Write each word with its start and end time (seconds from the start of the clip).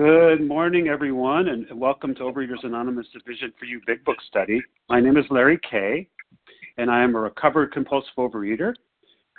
Good 0.00 0.48
morning, 0.48 0.88
everyone, 0.88 1.48
and 1.48 1.66
welcome 1.78 2.14
to 2.14 2.22
Overeaters 2.22 2.64
Anonymous 2.64 3.06
A 3.14 3.30
Vision 3.30 3.52
for 3.58 3.66
You 3.66 3.82
Big 3.86 4.02
Book 4.02 4.16
Study. 4.26 4.62
My 4.88 4.98
name 4.98 5.18
is 5.18 5.26
Larry 5.28 5.60
Kay, 5.70 6.08
and 6.78 6.90
I 6.90 7.02
am 7.02 7.14
a 7.14 7.20
recovered 7.20 7.70
compulsive 7.70 8.14
overeater. 8.16 8.72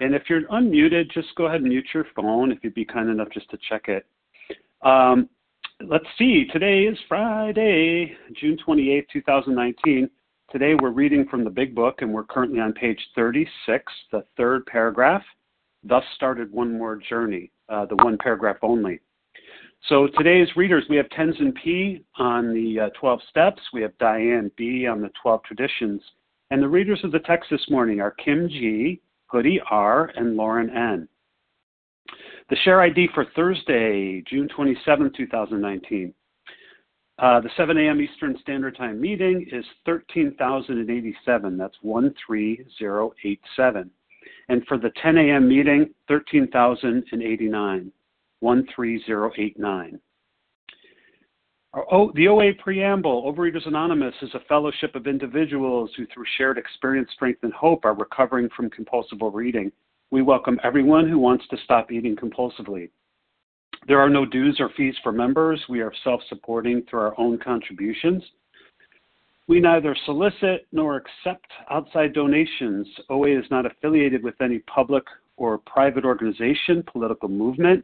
And 0.02 0.14
if 0.14 0.30
you're 0.30 0.44
unmuted, 0.50 1.10
just 1.14 1.30
go 1.36 1.48
ahead 1.48 1.62
and 1.62 1.70
mute 1.70 1.88
your 1.96 2.06
phone 2.16 2.52
if 2.52 2.60
you'd 2.62 2.76
be 2.76 2.86
kind 2.86 3.10
enough 3.10 3.30
just 3.34 3.50
to 3.50 3.58
check 3.68 3.88
it. 3.88 4.06
Um, 4.84 5.30
let's 5.84 6.06
see, 6.20 6.46
today 6.54 6.84
is 6.84 6.98
Friday, 7.10 8.16
June 8.40 8.56
28, 8.64 9.08
2019. 9.12 10.12
Today 10.52 10.76
we're 10.80 10.92
reading 10.92 11.26
from 11.28 11.44
the 11.44 11.50
Big 11.50 11.74
Book, 11.74 12.04
and 12.04 12.14
we're 12.14 12.24
currently 12.24 12.60
on 12.60 12.72
page 12.74 13.00
36, 13.16 13.92
the 14.12 14.24
third 14.38 14.68
paragraph. 14.68 15.24
Thus 15.84 16.04
started 16.16 16.52
one 16.52 16.78
more 16.78 16.98
journey, 16.98 17.50
uh, 17.68 17.88
the 17.88 17.96
one 17.96 18.20
paragraph 18.20 18.58
only. 18.62 19.00
So 19.90 20.08
today's 20.16 20.48
readers, 20.56 20.84
we 20.90 20.98
have 20.98 21.10
Tenzin 21.10 21.56
P 21.56 22.06
on 22.18 22.54
the 22.54 22.82
uh, 22.82 22.90
12 23.00 23.20
steps, 23.30 23.60
we 23.74 23.82
have 23.82 23.98
Diane 23.98 24.52
B 24.56 24.86
on 24.86 25.02
the 25.02 25.10
12 25.22 25.42
traditions, 25.44 26.02
and 26.52 26.62
the 26.62 26.68
readers 26.68 27.00
of 27.04 27.12
the 27.12 27.20
text 27.20 27.50
this 27.50 27.66
morning 27.68 28.00
are 28.00 28.12
Kim 28.12 28.48
G, 28.48 29.02
Goody 29.32 29.60
R, 29.72 30.12
and 30.16 30.38
Lauren 30.38 30.70
N. 30.70 31.08
The 32.52 32.58
share 32.58 32.82
ID 32.82 33.10
for 33.16 33.26
Thursday, 33.36 34.22
June 34.30 34.48
27, 34.56 35.14
2019. 35.18 36.14
Uh, 37.18 37.40
the 37.40 37.50
7 37.58 37.78
a.m. 37.78 38.02
Eastern 38.02 38.38
Standard 38.42 38.78
Time 38.78 39.02
meeting 39.02 39.48
is 39.52 39.66
13,087. 39.86 41.58
That's 41.58 41.76
13087. 41.82 43.92
And 44.50 44.68
for 44.68 44.78
the 44.78 44.92
10 45.02 45.18
a.m. 45.18 45.48
meeting, 45.48 45.90
13,089. 46.08 47.92
13089. 48.42 50.00
Oh, 51.74 52.12
the 52.16 52.28
OA 52.28 52.54
Preamble, 52.62 53.24
Overeaters 53.32 53.66
Anonymous, 53.66 54.14
is 54.22 54.34
a 54.34 54.42
fellowship 54.50 54.94
of 54.94 55.08
individuals 55.08 55.90
who, 55.96 56.06
through 56.08 56.26
shared 56.38 56.58
experience, 56.58 57.10
strength, 57.14 57.44
and 57.44 57.54
hope, 57.54 57.86
are 57.86 57.94
recovering 57.94 58.50
from 58.56 58.70
compulsive 58.70 59.24
overeating. 59.24 59.72
We 60.10 60.22
welcome 60.22 60.60
everyone 60.66 61.08
who 61.08 61.18
wants 61.18 61.48
to 61.48 61.58
stop 61.64 61.90
eating 61.90 62.18
compulsively. 62.18 62.90
There 63.88 64.02
are 64.02 64.10
no 64.10 64.26
dues 64.26 64.58
or 64.60 64.70
fees 64.76 64.96
for 65.02 65.14
members. 65.14 65.64
We 65.70 65.80
are 65.80 65.94
self 66.04 66.20
supporting 66.28 66.84
through 66.90 67.00
our 67.00 67.20
own 67.20 67.40
contributions. 67.40 68.22
We 69.48 69.62
neither 69.62 69.96
solicit 70.06 70.68
nor 70.74 70.98
accept 70.98 71.48
outside 71.70 72.14
donations. 72.14 72.88
OA 73.10 73.40
is 73.40 73.46
not 73.50 73.66
affiliated 73.66 74.24
with 74.24 74.36
any 74.42 74.60
public 74.60 75.04
or 75.38 75.58
private 75.58 76.04
organization, 76.04 76.84
political 76.92 77.30
movement, 77.30 77.84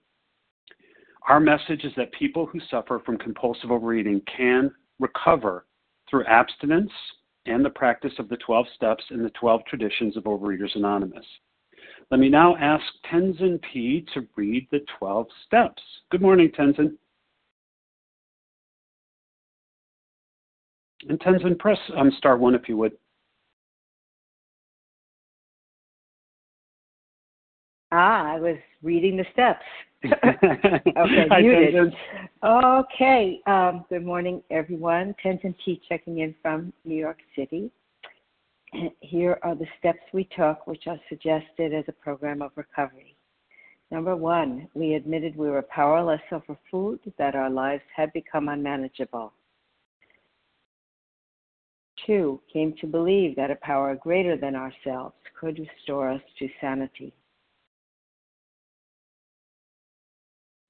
our 1.27 1.39
message 1.39 1.83
is 1.83 1.93
that 1.97 2.11
people 2.13 2.45
who 2.45 2.59
suffer 2.69 3.01
from 3.05 3.17
compulsive 3.17 3.71
overeating 3.71 4.21
can 4.35 4.71
recover 4.99 5.65
through 6.09 6.25
abstinence 6.25 6.91
and 7.45 7.63
the 7.63 7.69
practice 7.69 8.13
of 8.19 8.29
the 8.29 8.37
12 8.37 8.65
steps 8.75 9.03
and 9.09 9.23
the 9.23 9.31
12 9.31 9.61
traditions 9.65 10.17
of 10.17 10.23
Overeaters 10.23 10.75
Anonymous. 10.75 11.25
Let 12.09 12.19
me 12.19 12.29
now 12.29 12.55
ask 12.57 12.83
Tenzin 13.11 13.59
P. 13.61 14.05
to 14.13 14.27
read 14.35 14.67
the 14.71 14.81
12 14.99 15.27
steps. 15.45 15.81
Good 16.11 16.21
morning, 16.21 16.51
Tenzin. 16.57 16.97
And 21.07 21.19
Tenzin, 21.19 21.57
press 21.57 21.79
um, 21.97 22.11
star 22.17 22.37
one 22.37 22.53
if 22.53 22.67
you 22.67 22.77
would. 22.77 22.93
Ah, 27.91 28.35
I 28.35 28.39
was 28.39 28.55
reading 28.81 29.17
the 29.17 29.25
steps. 29.33 29.65
okay, 30.05 31.41
muted. 31.41 31.93
Okay, 32.41 33.41
um, 33.47 33.85
good 33.89 34.05
morning, 34.05 34.41
everyone. 34.49 35.13
Tenzin 35.23 35.53
T 35.65 35.81
checking 35.89 36.19
in 36.19 36.33
from 36.41 36.71
New 36.85 36.95
York 36.95 37.17
City. 37.35 37.69
Here 39.01 39.37
are 39.43 39.55
the 39.55 39.67
steps 39.77 39.99
we 40.13 40.23
took, 40.35 40.65
which 40.67 40.87
are 40.87 40.99
suggested 41.09 41.73
as 41.73 41.83
a 41.89 41.91
program 41.91 42.41
of 42.41 42.51
recovery. 42.55 43.15
Number 43.91 44.15
one, 44.15 44.69
we 44.73 44.93
admitted 44.93 45.35
we 45.35 45.49
were 45.49 45.61
powerless 45.61 46.21
over 46.31 46.57
food, 46.71 47.01
that 47.17 47.35
our 47.35 47.49
lives 47.49 47.83
had 47.93 48.13
become 48.13 48.47
unmanageable. 48.47 49.33
Two, 52.07 52.39
came 52.51 52.73
to 52.79 52.87
believe 52.87 53.35
that 53.35 53.51
a 53.51 53.55
power 53.55 53.95
greater 53.95 54.37
than 54.37 54.55
ourselves 54.55 55.15
could 55.37 55.59
restore 55.59 56.09
us 56.09 56.21
to 56.39 56.47
sanity. 56.61 57.13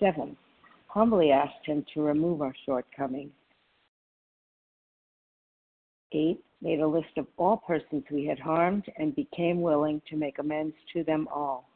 7. 0.00 0.36
Humbly 0.88 1.30
asked 1.30 1.64
him 1.64 1.84
to 1.94 2.02
remove 2.02 2.40
our 2.40 2.54
shortcomings. 2.66 3.32
8. 6.12 6.42
Made 6.62 6.80
a 6.80 6.86
list 6.86 7.16
of 7.16 7.26
all 7.36 7.56
persons 7.56 8.04
we 8.10 8.24
had 8.24 8.38
harmed 8.38 8.84
and 8.96 9.14
became 9.14 9.60
willing 9.60 10.00
to 10.08 10.16
make 10.16 10.38
amends 10.38 10.74
to 10.92 11.02
them 11.04 11.28
all. 11.34 11.68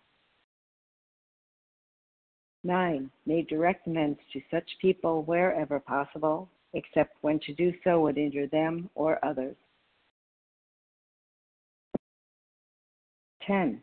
9. 2.65 3.11
Made 3.27 3.49
direct 3.49 3.87
amends 3.87 4.19
to 4.33 4.41
such 4.51 4.69
people 4.81 5.23
wherever 5.23 5.81
possible, 5.81 6.49
except 6.75 7.17
when 7.23 7.41
to 7.41 7.53
do 7.55 7.73
so 7.83 8.01
would 8.01 8.19
injure 8.19 8.47
them 8.47 8.89
or 8.95 9.25
others. 9.25 9.57
10 13.47 13.83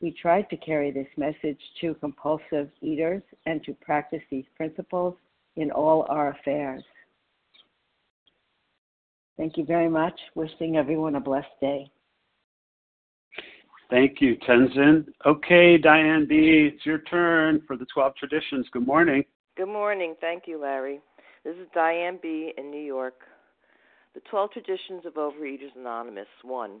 we 0.00 0.10
tried 0.12 0.48
to 0.50 0.56
carry 0.56 0.90
this 0.90 1.08
message 1.16 1.60
to 1.80 1.94
compulsive 1.94 2.68
eaters 2.82 3.22
and 3.46 3.62
to 3.64 3.72
practice 3.74 4.22
these 4.30 4.44
principles 4.56 5.14
in 5.56 5.70
all 5.70 6.06
our 6.08 6.30
affairs. 6.30 6.82
Thank 9.36 9.56
you 9.56 9.64
very 9.64 9.88
much. 9.88 10.18
Wishing 10.34 10.76
everyone 10.76 11.14
a 11.14 11.20
blessed 11.20 11.46
day. 11.60 11.90
Thank 13.90 14.20
you, 14.20 14.36
Tenzin. 14.48 15.06
Okay, 15.24 15.78
Diane 15.78 16.26
B., 16.28 16.70
it's 16.72 16.84
your 16.84 16.98
turn 17.00 17.62
for 17.66 17.76
the 17.76 17.86
12 17.94 18.16
traditions. 18.16 18.66
Good 18.72 18.86
morning. 18.86 19.24
Good 19.56 19.68
morning. 19.68 20.16
Thank 20.20 20.44
you, 20.46 20.60
Larry. 20.60 21.00
This 21.44 21.54
is 21.56 21.68
Diane 21.72 22.18
B. 22.20 22.52
in 22.58 22.70
New 22.70 22.82
York. 22.82 23.20
The 24.14 24.20
12 24.28 24.50
traditions 24.52 25.06
of 25.06 25.14
Overeaters 25.14 25.76
Anonymous. 25.76 26.26
1. 26.42 26.80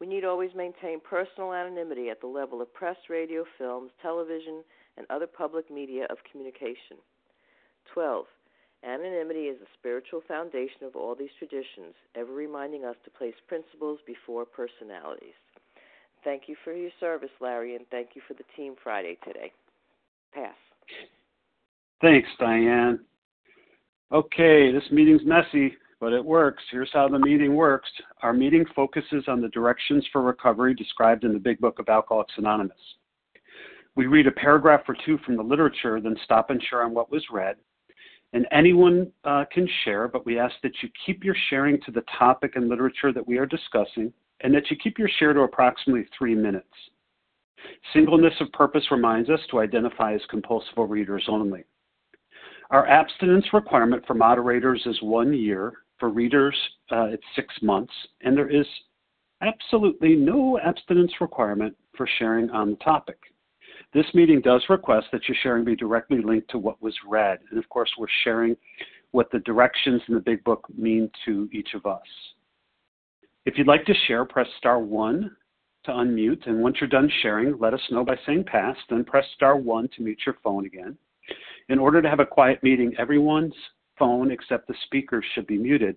We 0.00 0.06
need 0.06 0.24
always 0.24 0.50
maintain 0.56 1.00
personal 1.00 1.52
anonymity 1.52 2.10
at 2.10 2.20
the 2.20 2.26
level 2.26 2.60
of 2.60 2.72
press, 2.74 2.96
radio, 3.08 3.44
films, 3.58 3.92
television, 4.02 4.64
and 4.96 5.06
other 5.10 5.26
public 5.26 5.70
media 5.70 6.06
of 6.10 6.18
communication. 6.30 6.98
12. 7.94 8.24
Anonymity 8.84 9.42
is 9.42 9.60
the 9.60 9.66
spiritual 9.78 10.22
foundation 10.26 10.82
of 10.82 10.96
all 10.96 11.14
these 11.14 11.30
traditions, 11.38 11.94
ever 12.16 12.32
reminding 12.32 12.84
us 12.84 12.96
to 13.04 13.10
place 13.10 13.34
principles 13.46 14.00
before 14.06 14.44
personalities. 14.44 15.38
Thank 16.24 16.42
you 16.48 16.56
for 16.64 16.72
your 16.72 16.90
service, 16.98 17.30
Larry, 17.40 17.76
and 17.76 17.86
thank 17.90 18.10
you 18.14 18.22
for 18.26 18.34
the 18.34 18.44
Team 18.56 18.74
Friday 18.82 19.18
today. 19.24 19.52
Pass. 20.34 20.54
Thanks, 22.00 22.28
Diane. 22.38 23.00
Okay, 24.10 24.72
this 24.72 24.82
meeting's 24.90 25.22
messy, 25.24 25.74
but 26.02 26.12
it 26.12 26.24
works. 26.24 26.64
Here's 26.68 26.90
how 26.92 27.08
the 27.08 27.18
meeting 27.20 27.54
works. 27.54 27.88
Our 28.22 28.32
meeting 28.32 28.64
focuses 28.74 29.22
on 29.28 29.40
the 29.40 29.48
directions 29.50 30.04
for 30.12 30.20
recovery 30.20 30.74
described 30.74 31.22
in 31.22 31.32
the 31.32 31.38
Big 31.38 31.60
Book 31.60 31.78
of 31.78 31.88
Alcoholics 31.88 32.32
Anonymous. 32.38 32.76
We 33.94 34.06
read 34.06 34.26
a 34.26 34.32
paragraph 34.32 34.80
or 34.88 34.96
two 35.06 35.18
from 35.18 35.36
the 35.36 35.44
literature, 35.44 36.00
then 36.00 36.16
stop 36.24 36.50
and 36.50 36.60
share 36.68 36.82
on 36.82 36.92
what 36.92 37.12
was 37.12 37.22
read. 37.30 37.54
And 38.32 38.48
anyone 38.50 39.12
uh, 39.22 39.44
can 39.52 39.68
share, 39.84 40.08
but 40.08 40.26
we 40.26 40.40
ask 40.40 40.56
that 40.64 40.72
you 40.82 40.88
keep 41.06 41.22
your 41.22 41.36
sharing 41.50 41.80
to 41.82 41.92
the 41.92 42.02
topic 42.18 42.56
and 42.56 42.68
literature 42.68 43.12
that 43.12 43.28
we 43.28 43.38
are 43.38 43.46
discussing 43.46 44.12
and 44.40 44.52
that 44.56 44.72
you 44.72 44.76
keep 44.82 44.98
your 44.98 45.10
share 45.20 45.32
to 45.32 45.42
approximately 45.42 46.08
three 46.18 46.34
minutes. 46.34 46.66
Singleness 47.92 48.34
of 48.40 48.50
purpose 48.50 48.90
reminds 48.90 49.30
us 49.30 49.40
to 49.52 49.60
identify 49.60 50.14
as 50.14 50.22
compulsive 50.28 50.72
readers 50.78 51.26
only. 51.28 51.62
Our 52.72 52.88
abstinence 52.88 53.44
requirement 53.52 54.02
for 54.04 54.14
moderators 54.14 54.82
is 54.86 55.00
one 55.00 55.32
year. 55.34 55.74
For 56.02 56.08
readers, 56.08 56.56
uh, 56.90 57.04
it's 57.12 57.22
six 57.36 57.54
months. 57.62 57.92
And 58.22 58.36
there 58.36 58.50
is 58.50 58.66
absolutely 59.40 60.16
no 60.16 60.58
abstinence 60.58 61.12
requirement 61.20 61.76
for 61.96 62.08
sharing 62.18 62.50
on 62.50 62.70
the 62.70 62.76
topic. 62.78 63.18
This 63.94 64.06
meeting 64.12 64.40
does 64.40 64.64
request 64.68 65.06
that 65.12 65.28
your 65.28 65.36
sharing 65.44 65.64
be 65.64 65.76
directly 65.76 66.20
linked 66.20 66.50
to 66.50 66.58
what 66.58 66.82
was 66.82 66.92
read. 67.06 67.38
And 67.50 67.56
of 67.56 67.68
course, 67.68 67.88
we're 67.96 68.08
sharing 68.24 68.56
what 69.12 69.30
the 69.30 69.38
directions 69.38 70.02
in 70.08 70.14
the 70.14 70.20
big 70.20 70.42
book 70.42 70.66
mean 70.76 71.08
to 71.24 71.48
each 71.52 71.68
of 71.74 71.86
us. 71.86 72.02
If 73.46 73.56
you'd 73.56 73.68
like 73.68 73.84
to 73.84 73.94
share, 74.08 74.24
press 74.24 74.48
star 74.58 74.80
one 74.80 75.36
to 75.84 75.92
unmute. 75.92 76.48
And 76.48 76.60
once 76.60 76.78
you're 76.80 76.90
done 76.90 77.12
sharing, 77.22 77.56
let 77.60 77.74
us 77.74 77.80
know 77.92 78.04
by 78.04 78.16
saying 78.26 78.42
pass, 78.42 78.76
then 78.90 79.04
press 79.04 79.26
star 79.36 79.54
one 79.56 79.88
to 79.94 80.02
mute 80.02 80.22
your 80.26 80.36
phone 80.42 80.66
again. 80.66 80.98
In 81.68 81.78
order 81.78 82.02
to 82.02 82.10
have 82.10 82.18
a 82.18 82.26
quiet 82.26 82.60
meeting, 82.64 82.92
everyone's 82.98 83.54
phone 83.98 84.30
except 84.30 84.68
the 84.68 84.74
speaker 84.86 85.22
should 85.34 85.46
be 85.46 85.58
muted. 85.58 85.96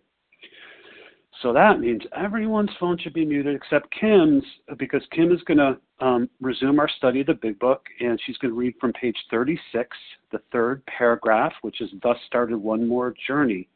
So 1.41 1.51
that 1.53 1.79
means 1.79 2.01
everyone's 2.15 2.71
phone 2.79 2.97
should 2.97 3.13
be 3.13 3.25
muted 3.25 3.55
except 3.55 3.93
Kim's, 3.99 4.43
because 4.77 5.03
Kim 5.11 5.31
is 5.31 5.41
going 5.43 5.57
to 5.57 5.77
um, 6.05 6.29
resume 6.39 6.79
our 6.79 6.89
study 6.97 7.21
of 7.21 7.27
the 7.27 7.33
Big 7.33 7.59
Book, 7.59 7.85
and 7.99 8.19
she's 8.25 8.37
going 8.37 8.53
to 8.53 8.57
read 8.57 8.73
from 8.79 8.93
page 8.93 9.17
36, 9.31 9.97
the 10.31 10.39
third 10.51 10.85
paragraph, 10.85 11.51
which 11.61 11.81
is 11.81 11.89
Thus 12.01 12.17
Started 12.25 12.57
One 12.57 12.87
More 12.87 13.13
Journey. 13.27 13.67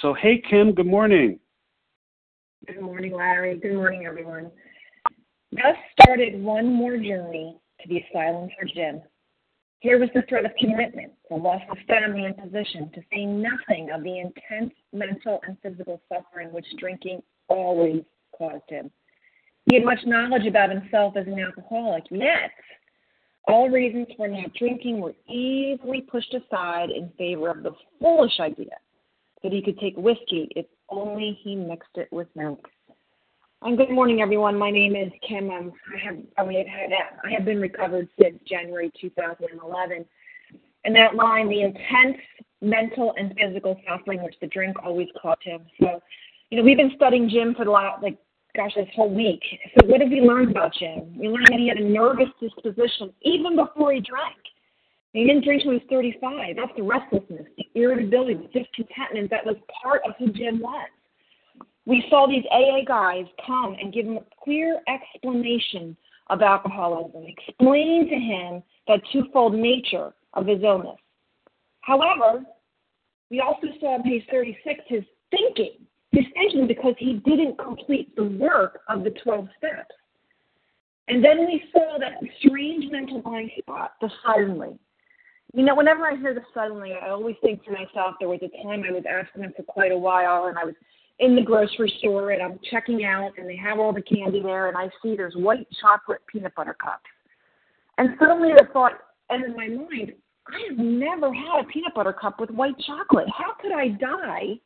So, 0.00 0.14
hey, 0.14 0.42
Kim, 0.48 0.72
good 0.72 0.86
morning. 0.86 1.38
Good 2.66 2.80
morning, 2.80 3.12
Larry. 3.12 3.58
Good 3.58 3.74
morning, 3.74 4.06
everyone. 4.06 4.50
Thus 5.50 5.76
started 6.00 6.40
one 6.40 6.72
more 6.72 6.96
journey 6.96 7.58
to 7.82 7.88
the 7.88 7.98
asylum 7.98 8.48
for 8.58 8.64
Jim. 8.64 9.02
Here 9.82 9.98
was 9.98 10.10
the 10.14 10.22
threat 10.28 10.44
of 10.44 10.52
commitment, 10.60 11.12
the 11.28 11.34
loss 11.34 11.60
of 11.68 11.76
family 11.88 12.24
and 12.24 12.36
position, 12.36 12.88
to 12.94 13.00
say 13.12 13.26
nothing 13.26 13.90
of 13.90 14.04
the 14.04 14.20
intense 14.20 14.72
mental 14.92 15.40
and 15.44 15.56
physical 15.60 16.00
suffering 16.08 16.52
which 16.52 16.66
drinking 16.78 17.20
always 17.48 18.04
caused 18.30 18.62
him. 18.68 18.92
He 19.68 19.74
had 19.74 19.84
much 19.84 19.98
knowledge 20.06 20.46
about 20.46 20.70
himself 20.70 21.16
as 21.16 21.26
an 21.26 21.40
alcoholic, 21.40 22.04
yet 22.12 22.52
all 23.48 23.70
reasons 23.70 24.06
for 24.16 24.28
not 24.28 24.54
drinking 24.54 25.00
were 25.00 25.14
easily 25.28 26.02
pushed 26.02 26.32
aside 26.32 26.90
in 26.90 27.10
favor 27.18 27.50
of 27.50 27.64
the 27.64 27.72
foolish 28.00 28.38
idea 28.38 28.76
that 29.42 29.50
he 29.50 29.62
could 29.62 29.80
take 29.80 29.96
whiskey 29.96 30.46
if 30.54 30.66
only 30.90 31.36
he 31.42 31.56
mixed 31.56 31.96
it 31.96 32.06
with 32.12 32.28
milk. 32.36 32.68
Good 33.64 33.90
morning, 33.90 34.20
everyone. 34.20 34.58
My 34.58 34.70
name 34.70 34.96
is 34.96 35.10
Kim. 35.26 35.48
I 35.50 35.54
have 36.04 36.16
I, 36.36 36.44
mean, 36.44 36.66
I 37.24 37.30
have 37.30 37.44
been 37.44 37.60
recovered 37.60 38.08
since 38.20 38.36
January 38.46 38.90
2011. 39.00 40.04
And 40.84 40.96
that 40.96 41.14
line, 41.14 41.48
the 41.48 41.62
intense 41.62 42.18
mental 42.60 43.14
and 43.16 43.32
physical 43.38 43.80
suffering 43.88 44.22
which 44.24 44.34
the 44.40 44.48
drink 44.48 44.76
always 44.84 45.06
caused 45.20 45.44
him. 45.44 45.62
So, 45.80 46.02
you 46.50 46.58
know, 46.58 46.64
we've 46.64 46.76
been 46.76 46.92
studying 46.96 47.30
Jim 47.30 47.54
for 47.54 47.64
the 47.64 47.70
last, 47.70 48.02
like, 48.02 48.18
gosh, 48.56 48.72
this 48.74 48.88
whole 48.96 49.14
week. 49.14 49.40
So, 49.78 49.86
what 49.86 50.00
have 50.00 50.10
we 50.10 50.20
learned 50.20 50.50
about 50.50 50.74
Jim? 50.74 51.16
We 51.16 51.28
learned 51.28 51.46
that 51.50 51.60
he 51.60 51.68
had 51.68 51.78
a 51.78 51.88
nervous 51.88 52.28
disposition 52.40 53.12
even 53.22 53.54
before 53.54 53.92
he 53.92 54.00
drank. 54.00 54.36
He 55.12 55.24
didn't 55.24 55.44
drink 55.44 55.62
until 55.64 55.78
he 55.78 55.78
was 55.78 56.10
35. 56.20 56.56
That's 56.56 56.76
the 56.76 56.82
restlessness, 56.82 57.46
the 57.56 57.64
irritability, 57.74 58.34
the 58.34 58.60
discontentment 58.60 59.30
that 59.30 59.46
was 59.46 59.56
part 59.82 60.02
of 60.04 60.14
who 60.18 60.32
Jim 60.32 60.58
was. 60.58 60.88
We 61.84 62.04
saw 62.08 62.26
these 62.26 62.44
AA 62.50 62.84
guys 62.86 63.24
come 63.44 63.76
and 63.80 63.92
give 63.92 64.06
him 64.06 64.18
a 64.18 64.44
clear 64.44 64.80
explanation 64.88 65.96
of 66.30 66.40
alcoholism, 66.40 67.24
explain 67.26 68.08
to 68.08 68.14
him 68.14 68.62
the 68.86 69.00
twofold 69.12 69.54
nature 69.54 70.12
of 70.34 70.46
his 70.46 70.62
illness. 70.62 70.98
However, 71.80 72.44
we 73.30 73.40
also 73.40 73.66
saw 73.80 73.94
on 73.94 74.02
page 74.02 74.24
36 74.30 74.80
his 74.86 75.02
thinking, 75.30 75.72
his 76.12 76.24
thinking 76.34 76.66
because 76.66 76.94
he 76.98 77.14
didn't 77.24 77.58
complete 77.58 78.14
the 78.14 78.24
work 78.24 78.80
of 78.88 79.02
the 79.02 79.10
12 79.24 79.48
steps. 79.58 79.94
And 81.08 81.24
then 81.24 81.46
we 81.46 81.64
saw 81.72 81.98
that 81.98 82.20
strange 82.38 82.90
mental 82.92 83.20
blind 83.20 83.50
spot, 83.58 83.94
the 84.00 84.08
suddenly, 84.24 84.78
you 85.54 85.64
know, 85.64 85.74
whenever 85.74 86.06
I 86.06 86.16
hear 86.16 86.32
the 86.32 86.42
suddenly, 86.54 86.94
I 86.94 87.10
always 87.10 87.36
think 87.42 87.62
to 87.64 87.72
myself, 87.72 88.14
there 88.18 88.28
was 88.28 88.40
a 88.42 88.62
time 88.62 88.84
I 88.88 88.92
was 88.92 89.04
abstinent 89.04 89.54
for 89.54 89.64
quite 89.64 89.92
a 89.92 89.98
while, 89.98 90.46
and 90.46 90.56
I 90.56 90.64
was 90.64 90.74
in 91.18 91.36
the 91.36 91.42
grocery 91.42 91.92
store, 91.98 92.30
and 92.30 92.42
I'm 92.42 92.58
checking 92.70 93.04
out, 93.04 93.32
and 93.38 93.48
they 93.48 93.56
have 93.56 93.78
all 93.78 93.92
the 93.92 94.02
candy 94.02 94.42
there, 94.42 94.68
and 94.68 94.76
I 94.76 94.88
see 95.02 95.16
there's 95.16 95.34
white 95.36 95.66
chocolate 95.80 96.20
peanut 96.26 96.54
butter 96.54 96.76
cups. 96.82 97.04
And 97.98 98.10
suddenly 98.18 98.52
the 98.56 98.66
thought 98.72 98.92
entered 99.30 99.56
my 99.56 99.68
mind, 99.68 100.12
I 100.48 100.68
have 100.68 100.78
never 100.78 101.32
had 101.32 101.60
a 101.60 101.64
peanut 101.64 101.94
butter 101.94 102.12
cup 102.12 102.40
with 102.40 102.50
white 102.50 102.78
chocolate. 102.86 103.28
How 103.36 103.54
could 103.60 103.72
I 103.72 103.88
die 103.88 104.58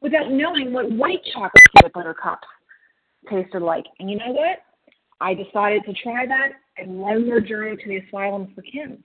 without 0.00 0.30
knowing 0.30 0.72
what 0.72 0.90
white 0.92 1.20
chocolate 1.32 1.62
peanut 1.76 1.92
butter 1.92 2.14
cups 2.14 2.46
tasted 3.28 3.62
like? 3.62 3.84
And 3.98 4.10
you 4.10 4.18
know 4.18 4.30
what? 4.30 4.58
I 5.20 5.34
decided 5.34 5.84
to 5.86 5.94
try 5.94 6.26
that 6.26 6.52
and 6.76 7.00
run 7.00 7.26
their 7.26 7.40
journey 7.40 7.76
to 7.76 7.88
the 7.88 7.96
asylum 7.98 8.52
for 8.54 8.62
Kim. 8.62 9.02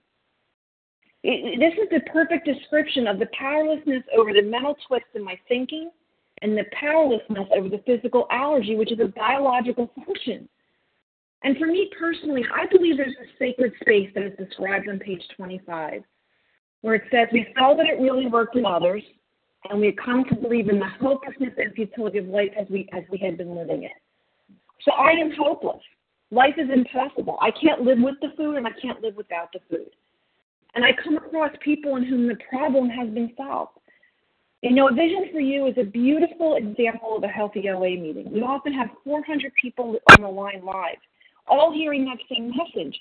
It, 1.22 1.58
this 1.58 1.72
is 1.82 1.88
the 1.90 2.00
perfect 2.10 2.46
description 2.46 3.06
of 3.06 3.18
the 3.18 3.28
powerlessness 3.38 4.02
over 4.16 4.32
the 4.32 4.42
mental 4.42 4.76
twist 4.86 5.06
in 5.14 5.24
my 5.24 5.38
thinking 5.48 5.90
and 6.42 6.56
the 6.56 6.64
powerlessness 6.72 7.48
over 7.54 7.68
the 7.68 7.82
physical 7.86 8.26
allergy, 8.30 8.74
which 8.74 8.92
is 8.92 9.00
a 9.00 9.08
biological 9.08 9.90
function. 9.94 10.48
And 11.42 11.56
for 11.56 11.66
me 11.66 11.90
personally, 11.98 12.44
I 12.54 12.66
believe 12.66 12.96
there's 12.96 13.16
a 13.20 13.38
sacred 13.38 13.72
space 13.80 14.10
that 14.14 14.24
is 14.24 14.36
described 14.38 14.88
on 14.88 14.98
page 14.98 15.22
25, 15.36 16.02
where 16.82 16.94
it 16.94 17.02
says, 17.10 17.28
We 17.32 17.46
saw 17.56 17.74
that 17.74 17.86
it 17.86 18.00
really 18.00 18.26
worked 18.26 18.56
in 18.56 18.66
others, 18.66 19.02
and 19.68 19.80
we 19.80 19.86
had 19.86 19.98
come 19.98 20.24
to 20.24 20.34
believe 20.34 20.68
in 20.68 20.78
the 20.78 20.88
hopelessness 21.00 21.52
and 21.56 21.72
futility 21.74 22.18
of 22.18 22.26
life 22.26 22.50
as 22.58 22.66
we, 22.68 22.88
as 22.92 23.04
we 23.10 23.18
had 23.18 23.38
been 23.38 23.54
living 23.54 23.84
it. 23.84 23.92
So 24.82 24.92
I 24.92 25.10
am 25.10 25.32
hopeless. 25.38 25.82
Life 26.30 26.54
is 26.58 26.68
impossible. 26.72 27.38
I 27.40 27.50
can't 27.50 27.82
live 27.82 27.98
with 28.00 28.16
the 28.20 28.32
food, 28.36 28.56
and 28.56 28.66
I 28.66 28.72
can't 28.80 29.02
live 29.02 29.16
without 29.16 29.52
the 29.52 29.60
food. 29.68 29.90
And 30.74 30.84
I 30.84 30.90
come 31.02 31.16
across 31.16 31.50
people 31.60 31.96
in 31.96 32.04
whom 32.04 32.28
the 32.28 32.36
problem 32.48 32.88
has 32.88 33.08
been 33.10 33.32
solved. 33.36 33.72
You 34.62 34.72
know, 34.72 34.88
Vision 34.88 35.30
for 35.32 35.40
You 35.40 35.66
is 35.68 35.74
a 35.78 35.84
beautiful 35.84 36.56
example 36.56 37.16
of 37.16 37.22
a 37.22 37.28
healthy 37.28 37.68
OA 37.70 37.96
meeting. 37.96 38.30
We 38.30 38.42
often 38.42 38.74
have 38.74 38.88
400 39.04 39.52
people 39.60 39.96
on 40.10 40.22
the 40.22 40.28
line 40.28 40.62
live, 40.62 40.98
all 41.46 41.72
hearing 41.72 42.04
that 42.04 42.18
same 42.28 42.52
message. 42.54 42.94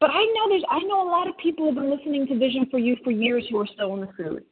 But 0.00 0.10
I 0.10 0.24
know 0.34 0.48
there's, 0.48 0.64
I 0.68 0.80
know 0.80 1.02
a 1.02 1.10
lot 1.10 1.28
of 1.28 1.38
people 1.38 1.64
who 1.64 1.74
have 1.74 1.84
been 1.84 1.96
listening 1.96 2.26
to 2.26 2.38
Vision 2.38 2.66
for 2.70 2.78
You 2.78 2.96
for 3.04 3.12
years 3.12 3.44
who 3.48 3.60
are 3.60 3.66
still 3.72 3.94
in 3.94 4.00
the 4.00 4.10
food. 4.16 4.44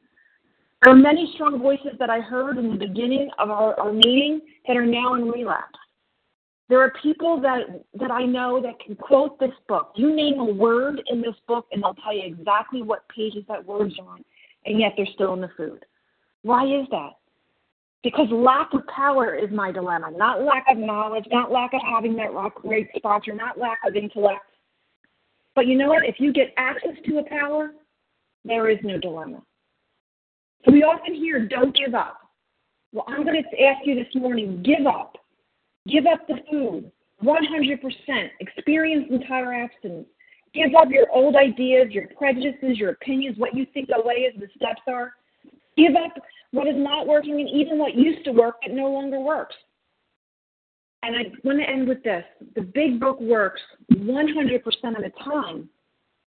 There 0.82 0.92
are 0.92 0.96
many 0.96 1.32
strong 1.34 1.58
voices 1.58 1.98
that 1.98 2.10
I 2.10 2.20
heard 2.20 2.58
in 2.58 2.70
the 2.70 2.86
beginning 2.86 3.28
of 3.40 3.50
our, 3.50 3.78
our 3.80 3.92
meeting 3.92 4.40
that 4.68 4.76
are 4.76 4.86
now 4.86 5.14
in 5.14 5.28
relapse. 5.28 5.78
There 6.68 6.80
are 6.80 6.92
people 7.02 7.40
that, 7.40 7.84
that 7.94 8.12
I 8.12 8.24
know 8.24 8.60
that 8.62 8.78
can 8.84 8.94
quote 8.94 9.40
this 9.40 9.52
book. 9.68 9.92
You 9.96 10.14
name 10.14 10.38
a 10.38 10.44
word 10.44 11.02
in 11.08 11.20
this 11.20 11.34
book, 11.48 11.66
and 11.72 11.82
they'll 11.82 11.94
tell 11.94 12.12
you 12.14 12.22
exactly 12.24 12.82
what 12.82 13.08
pages 13.08 13.44
that 13.48 13.64
word's 13.64 13.98
on, 13.98 14.24
and 14.66 14.78
yet 14.78 14.92
they're 14.96 15.06
still 15.14 15.32
in 15.34 15.40
the 15.40 15.50
food. 15.56 15.84
Why 16.46 16.64
is 16.64 16.86
that? 16.92 17.14
Because 18.04 18.28
lack 18.30 18.72
of 18.72 18.86
power 18.86 19.34
is 19.34 19.50
my 19.50 19.72
dilemma, 19.72 20.12
not 20.16 20.42
lack 20.42 20.64
of 20.70 20.78
knowledge, 20.78 21.24
not 21.32 21.50
lack 21.50 21.74
of 21.74 21.80
having 21.84 22.14
that 22.18 22.32
rock 22.32 22.54
great 22.62 22.86
sponsor, 22.94 23.34
not 23.34 23.58
lack 23.58 23.78
of 23.84 23.96
intellect. 23.96 24.44
But 25.56 25.66
you 25.66 25.76
know 25.76 25.88
what? 25.88 26.04
If 26.04 26.20
you 26.20 26.32
get 26.32 26.54
access 26.56 26.92
to 27.04 27.18
a 27.18 27.24
power, 27.28 27.72
there 28.44 28.70
is 28.70 28.78
no 28.84 28.96
dilemma. 28.96 29.42
So 30.64 30.70
we 30.70 30.84
often 30.84 31.16
hear, 31.16 31.48
don't 31.48 31.76
give 31.76 31.96
up. 31.96 32.20
Well, 32.92 33.06
I'm 33.08 33.24
going 33.24 33.42
to 33.42 33.62
ask 33.64 33.84
you 33.84 33.96
this 33.96 34.14
morning, 34.14 34.62
give 34.62 34.86
up. 34.86 35.16
Give 35.88 36.06
up 36.06 36.28
the 36.28 36.36
food. 36.48 36.92
100%. 37.24 38.28
Experience 38.38 39.06
entire 39.10 39.52
abstinence. 39.52 40.06
Give 40.54 40.72
up 40.78 40.90
your 40.90 41.10
old 41.10 41.34
ideas, 41.34 41.88
your 41.90 42.06
prejudices, 42.16 42.78
your 42.78 42.90
opinions, 42.90 43.36
what 43.36 43.52
you 43.56 43.66
think 43.74 43.88
the 43.88 44.00
way 44.04 44.30
is, 44.32 44.38
the 44.38 44.46
steps 44.54 44.82
are. 44.86 45.14
Give 45.76 45.94
up 45.94 46.12
what 46.52 46.66
is 46.66 46.76
not 46.76 47.06
working 47.06 47.40
and 47.40 47.48
even 47.48 47.78
what 47.78 47.94
used 47.94 48.24
to 48.24 48.32
work 48.32 48.56
that 48.62 48.74
no 48.74 48.90
longer 48.90 49.20
works. 49.20 49.54
And 51.02 51.14
I 51.14 51.22
want 51.44 51.60
to 51.60 51.68
end 51.68 51.86
with 51.86 52.02
this. 52.02 52.24
The 52.54 52.62
big 52.62 52.98
book 52.98 53.20
works 53.20 53.60
100% 53.92 54.56
of 54.96 55.02
the 55.02 55.12
time 55.22 55.68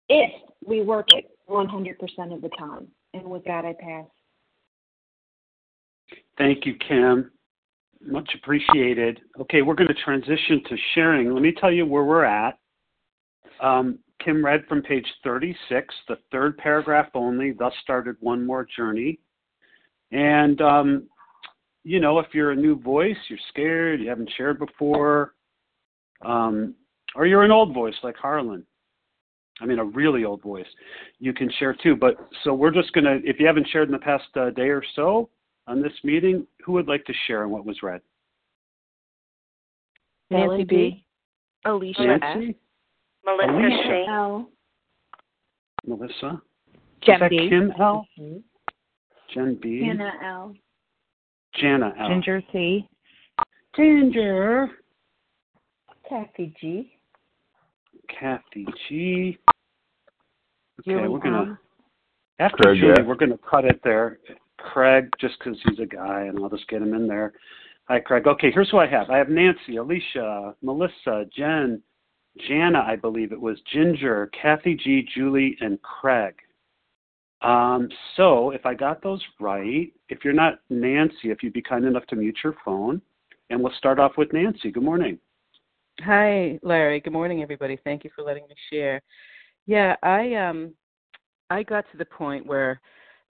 if 0.07 0.31
we 0.65 0.81
work 0.81 1.07
it 1.13 1.31
100% 1.49 2.33
of 2.33 2.41
the 2.41 2.49
time. 2.57 2.87
And 3.13 3.23
with 3.25 3.43
that, 3.45 3.65
I 3.65 3.73
pass. 3.73 4.05
Thank 6.37 6.65
you, 6.65 6.75
Kim. 6.87 7.31
Much 8.01 8.29
appreciated. 8.35 9.19
Okay, 9.41 9.61
we're 9.61 9.75
going 9.75 9.89
to 9.89 10.03
transition 10.05 10.63
to 10.69 10.77
sharing. 10.93 11.33
Let 11.33 11.41
me 11.41 11.53
tell 11.59 11.71
you 11.71 11.85
where 11.85 12.05
we're 12.05 12.23
at. 12.23 12.57
Um, 13.61 13.99
Kim 14.23 14.43
read 14.43 14.65
from 14.67 14.81
page 14.81 15.05
36, 15.23 15.93
the 16.07 16.17
third 16.31 16.57
paragraph 16.57 17.09
only, 17.13 17.51
thus 17.51 17.73
started 17.81 18.15
one 18.19 18.45
more 18.45 18.65
journey. 18.77 19.19
And, 20.11 20.61
um, 20.61 21.03
you 21.83 21.99
know, 21.99 22.19
if 22.19 22.27
you're 22.33 22.51
a 22.51 22.55
new 22.55 22.79
voice, 22.79 23.17
you're 23.29 23.39
scared, 23.49 24.01
you 24.01 24.09
haven't 24.09 24.31
shared 24.35 24.59
before, 24.59 25.35
um, 26.23 26.75
or 27.15 27.25
you're 27.25 27.43
an 27.43 27.51
old 27.51 27.73
voice 27.73 27.95
like 28.03 28.15
Harlan, 28.17 28.65
I 29.61 29.65
mean, 29.65 29.79
a 29.79 29.85
really 29.85 30.23
old 30.23 30.41
voice, 30.41 30.67
you 31.19 31.33
can 31.33 31.51
share 31.59 31.73
too. 31.73 31.95
But 31.95 32.15
so 32.43 32.53
we're 32.53 32.71
just 32.71 32.93
going 32.93 33.05
to, 33.05 33.19
if 33.27 33.39
you 33.39 33.47
haven't 33.47 33.67
shared 33.71 33.87
in 33.87 33.93
the 33.93 33.99
past 33.99 34.25
uh, 34.35 34.51
day 34.51 34.69
or 34.69 34.83
so, 34.95 35.29
on 35.69 35.81
this 35.81 35.93
meeting. 36.03 36.45
Who 36.65 36.73
would 36.73 36.87
like 36.87 37.05
to 37.05 37.13
share 37.27 37.43
on 37.43 37.51
what 37.51 37.65
was 37.65 37.77
read? 37.81 38.01
Nancy 40.29 40.63
B. 40.63 41.05
Alicia 41.65 42.05
Nancy? 42.05 42.49
S. 42.49 42.55
Melissa 43.25 43.51
Alicia. 43.51 44.05
L. 44.09 44.49
Melissa? 45.85 46.41
Jen 47.03 47.23
Is 47.23 47.29
B. 47.29 47.49
Kim 47.49 47.71
L? 47.79 48.05
Jen 49.33 49.57
B. 49.61 49.83
Hannah 49.85 50.13
L. 50.23 50.55
Jana 51.55 51.93
L. 51.99 52.09
Ginger 52.09 52.41
C. 52.51 52.87
Ginger. 53.75 54.69
Kathy 56.07 56.53
G. 56.59 56.91
Kathy 58.07 58.65
G. 58.87 59.37
Okay, 60.79 60.91
Julie 60.91 61.07
we're 61.07 61.19
gonna 61.19 61.41
M. 61.41 61.57
after 62.39 62.57
Craig 62.63 62.79
Julie, 62.79 62.93
F. 62.99 63.05
we're 63.05 63.15
gonna 63.15 63.37
cut 63.49 63.65
it 63.65 63.79
there. 63.83 64.19
Craig, 64.57 65.09
just 65.19 65.35
because 65.39 65.57
he's 65.65 65.79
a 65.79 65.85
guy, 65.85 66.23
and 66.23 66.39
I'll 66.39 66.49
just 66.49 66.67
get 66.67 66.81
him 66.81 66.93
in 66.93 67.07
there. 67.07 67.33
Hi, 67.87 67.99
Craig. 67.99 68.27
Okay, 68.27 68.51
here's 68.51 68.69
who 68.69 68.77
I 68.77 68.87
have. 68.87 69.09
I 69.09 69.17
have 69.17 69.29
Nancy, 69.29 69.77
Alicia, 69.77 70.55
Melissa, 70.61 71.25
Jen, 71.35 71.81
Jana, 72.47 72.79
I 72.79 72.95
believe 72.95 73.31
it 73.31 73.39
was, 73.39 73.59
Ginger, 73.73 74.29
Kathy 74.39 74.75
G, 74.75 75.07
Julie, 75.15 75.57
and 75.61 75.81
Craig. 75.81 76.35
Um, 77.41 77.87
so 78.17 78.51
if 78.51 78.65
I 78.65 78.73
got 78.73 79.01
those 79.01 79.23
right, 79.39 79.91
if 80.09 80.19
you're 80.23 80.33
not 80.33 80.59
Nancy, 80.69 81.31
if 81.31 81.41
you'd 81.41 81.53
be 81.53 81.61
kind 81.61 81.85
enough 81.85 82.05
to 82.07 82.15
mute 82.15 82.37
your 82.43 82.55
phone, 82.65 83.01
and 83.49 83.61
we'll 83.61 83.73
start 83.77 83.99
off 83.99 84.11
with 84.17 84.31
Nancy. 84.33 84.71
Good 84.71 84.83
morning. 84.83 85.17
Hi, 86.01 86.59
Larry. 86.61 86.99
Good 86.99 87.13
morning, 87.13 87.41
everybody. 87.41 87.79
Thank 87.83 88.03
you 88.03 88.09
for 88.15 88.23
letting 88.23 88.47
me 88.47 88.55
share. 88.71 89.01
Yeah, 89.65 89.95
I 90.03 90.35
um, 90.35 90.73
I 91.49 91.63
got 91.63 91.85
to 91.91 91.97
the 91.97 92.05
point 92.05 92.45
where 92.45 92.79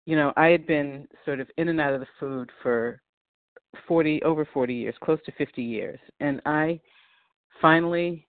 you 0.10 0.16
know, 0.16 0.34
I 0.38 0.48
had 0.48 0.66
been 0.66 1.08
sort 1.24 1.40
of 1.40 1.48
in 1.58 1.68
and 1.68 1.80
out 1.80 1.94
of 1.94 2.00
the 2.00 2.08
food 2.20 2.50
for 2.64 3.00
40 3.88 4.24
over 4.24 4.44
40 4.44 4.74
years, 4.74 4.96
close 5.04 5.20
to 5.28 5.32
50 5.34 5.62
years, 5.62 6.00
and 6.20 6.42
I 6.48 6.80
finally 7.62 8.28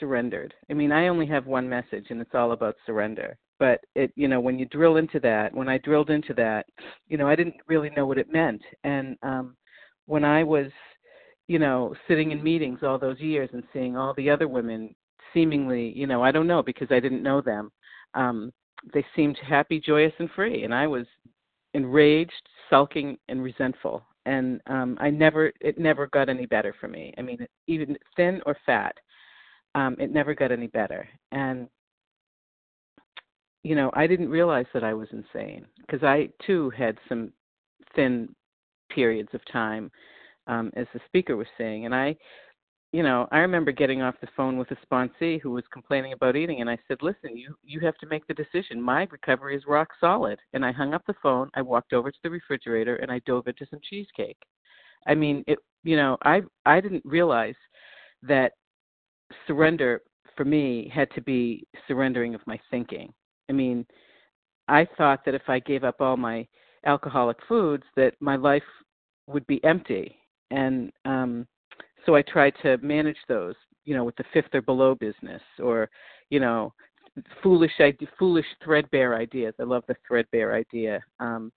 surrendered. 0.00 0.52
I 0.68 0.74
mean, 0.74 0.90
I 0.90 1.06
only 1.06 1.26
have 1.26 1.46
one 1.46 1.68
message 1.68 2.06
and 2.10 2.20
it's 2.20 2.34
all 2.34 2.50
about 2.50 2.74
surrender. 2.86 3.38
But 3.58 3.80
it, 3.94 4.12
you 4.16 4.28
know, 4.28 4.40
when 4.40 4.58
you 4.58 4.66
drill 4.66 4.96
into 4.96 5.20
that, 5.20 5.54
when 5.54 5.68
I 5.68 5.78
drilled 5.78 6.10
into 6.10 6.34
that, 6.34 6.66
you 7.08 7.16
know, 7.16 7.26
I 7.28 7.36
didn't 7.36 7.56
really 7.66 7.90
know 7.90 8.06
what 8.06 8.18
it 8.18 8.32
meant. 8.32 8.62
And 8.84 9.16
um 9.22 9.56
when 10.06 10.24
I 10.24 10.42
was, 10.42 10.70
you 11.48 11.58
know, 11.58 11.94
sitting 12.06 12.32
in 12.32 12.42
meetings 12.42 12.80
all 12.82 12.98
those 12.98 13.20
years 13.20 13.50
and 13.52 13.62
seeing 13.72 13.96
all 13.96 14.14
the 14.14 14.30
other 14.30 14.48
women 14.48 14.94
seemingly, 15.34 15.92
you 15.96 16.06
know, 16.06 16.22
I 16.22 16.32
don't 16.32 16.46
know 16.46 16.62
because 16.62 16.88
I 16.90 17.00
didn't 17.00 17.22
know 17.22 17.40
them. 17.40 17.70
Um 18.14 18.52
they 18.94 19.04
seemed 19.16 19.36
happy, 19.38 19.80
joyous, 19.80 20.12
and 20.18 20.30
free, 20.36 20.64
and 20.64 20.72
I 20.72 20.86
was 20.86 21.06
enraged, 21.74 22.48
sulking, 22.70 23.18
and 23.28 23.42
resentful. 23.42 24.04
And 24.26 24.60
um, 24.66 24.96
I 25.00 25.10
never, 25.10 25.52
it 25.60 25.78
never 25.78 26.06
got 26.08 26.28
any 26.28 26.46
better 26.46 26.74
for 26.80 26.88
me. 26.88 27.14
I 27.18 27.22
mean, 27.22 27.46
even 27.66 27.96
thin 28.16 28.40
or 28.46 28.56
fat, 28.66 28.94
um, 29.74 29.96
it 29.98 30.12
never 30.12 30.34
got 30.34 30.52
any 30.52 30.66
better. 30.66 31.08
And 31.32 31.68
you 33.62 33.74
know, 33.74 33.90
I 33.94 34.06
didn't 34.06 34.30
realize 34.30 34.66
that 34.72 34.84
I 34.84 34.94
was 34.94 35.08
insane 35.12 35.66
because 35.80 36.02
I 36.02 36.28
too 36.46 36.70
had 36.70 36.98
some 37.08 37.32
thin 37.94 38.34
periods 38.90 39.30
of 39.34 39.40
time, 39.52 39.90
um, 40.46 40.70
as 40.76 40.86
the 40.94 41.00
speaker 41.06 41.36
was 41.36 41.46
saying, 41.58 41.84
and 41.84 41.94
I 41.94 42.16
you 42.92 43.02
know, 43.02 43.28
I 43.30 43.38
remember 43.40 43.70
getting 43.70 44.00
off 44.00 44.14
the 44.20 44.28
phone 44.34 44.56
with 44.56 44.70
a 44.70 44.76
sponsee 44.86 45.38
who 45.42 45.50
was 45.50 45.64
complaining 45.70 46.14
about 46.14 46.36
eating, 46.36 46.62
and 46.62 46.70
I 46.70 46.78
said, 46.88 46.98
"Listen, 47.02 47.36
you 47.36 47.54
you 47.62 47.80
have 47.80 47.98
to 47.98 48.06
make 48.06 48.26
the 48.26 48.34
decision. 48.34 48.80
My 48.80 49.06
recovery 49.10 49.56
is 49.56 49.66
rock 49.66 49.90
solid." 50.00 50.38
And 50.54 50.64
I 50.64 50.72
hung 50.72 50.94
up 50.94 51.04
the 51.06 51.14
phone. 51.22 51.50
I 51.54 51.60
walked 51.62 51.92
over 51.92 52.10
to 52.10 52.18
the 52.22 52.30
refrigerator 52.30 52.96
and 52.96 53.12
I 53.12 53.20
dove 53.26 53.46
into 53.46 53.66
some 53.66 53.80
cheesecake. 53.82 54.38
I 55.06 55.14
mean, 55.14 55.44
it. 55.46 55.58
You 55.84 55.96
know, 55.96 56.16
I 56.22 56.42
I 56.66 56.80
didn't 56.80 57.04
realize 57.04 57.54
that 58.22 58.52
surrender 59.46 60.02
for 60.36 60.44
me 60.44 60.90
had 60.94 61.10
to 61.12 61.20
be 61.20 61.66
surrendering 61.86 62.34
of 62.34 62.46
my 62.46 62.58
thinking. 62.70 63.12
I 63.48 63.52
mean, 63.52 63.86
I 64.68 64.86
thought 64.96 65.24
that 65.24 65.34
if 65.34 65.48
I 65.48 65.58
gave 65.60 65.84
up 65.84 66.00
all 66.00 66.16
my 66.16 66.46
alcoholic 66.86 67.38
foods, 67.48 67.84
that 67.96 68.14
my 68.20 68.36
life 68.36 68.62
would 69.26 69.46
be 69.46 69.62
empty, 69.64 70.16
and 70.50 70.92
um 71.04 71.46
so 72.06 72.14
I 72.14 72.22
tried 72.22 72.54
to 72.62 72.78
manage 72.78 73.18
those, 73.28 73.54
you 73.84 73.94
know, 73.94 74.04
with 74.04 74.16
the 74.16 74.24
fifth 74.32 74.54
or 74.54 74.62
below 74.62 74.94
business 74.94 75.42
or, 75.58 75.90
you 76.30 76.40
know, 76.40 76.72
foolish 77.42 77.72
foolish 78.18 78.46
threadbare 78.64 79.16
ideas. 79.16 79.54
I 79.60 79.64
love 79.64 79.84
the 79.88 79.96
threadbare 80.06 80.54
idea. 80.54 81.00
Um, 81.20 81.52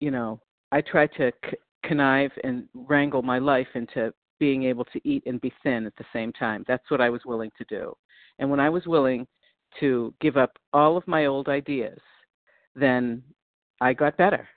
you 0.00 0.10
know, 0.10 0.40
I 0.70 0.80
tried 0.80 1.10
to 1.16 1.32
c- 1.50 1.56
connive 1.84 2.30
and 2.44 2.68
wrangle 2.74 3.22
my 3.22 3.38
life 3.38 3.68
into 3.74 4.12
being 4.38 4.64
able 4.64 4.84
to 4.84 5.00
eat 5.08 5.22
and 5.26 5.40
be 5.40 5.52
thin 5.62 5.86
at 5.86 5.96
the 5.96 6.04
same 6.12 6.32
time. 6.32 6.64
That's 6.68 6.88
what 6.90 7.00
I 7.00 7.10
was 7.10 7.22
willing 7.24 7.50
to 7.58 7.64
do. 7.68 7.94
And 8.38 8.48
when 8.50 8.60
I 8.60 8.68
was 8.68 8.86
willing 8.86 9.26
to 9.80 10.14
give 10.20 10.36
up 10.36 10.58
all 10.72 10.96
of 10.96 11.06
my 11.06 11.26
old 11.26 11.48
ideas, 11.48 11.98
then 12.74 13.22
I 13.80 13.92
got 13.92 14.16
better. 14.16 14.48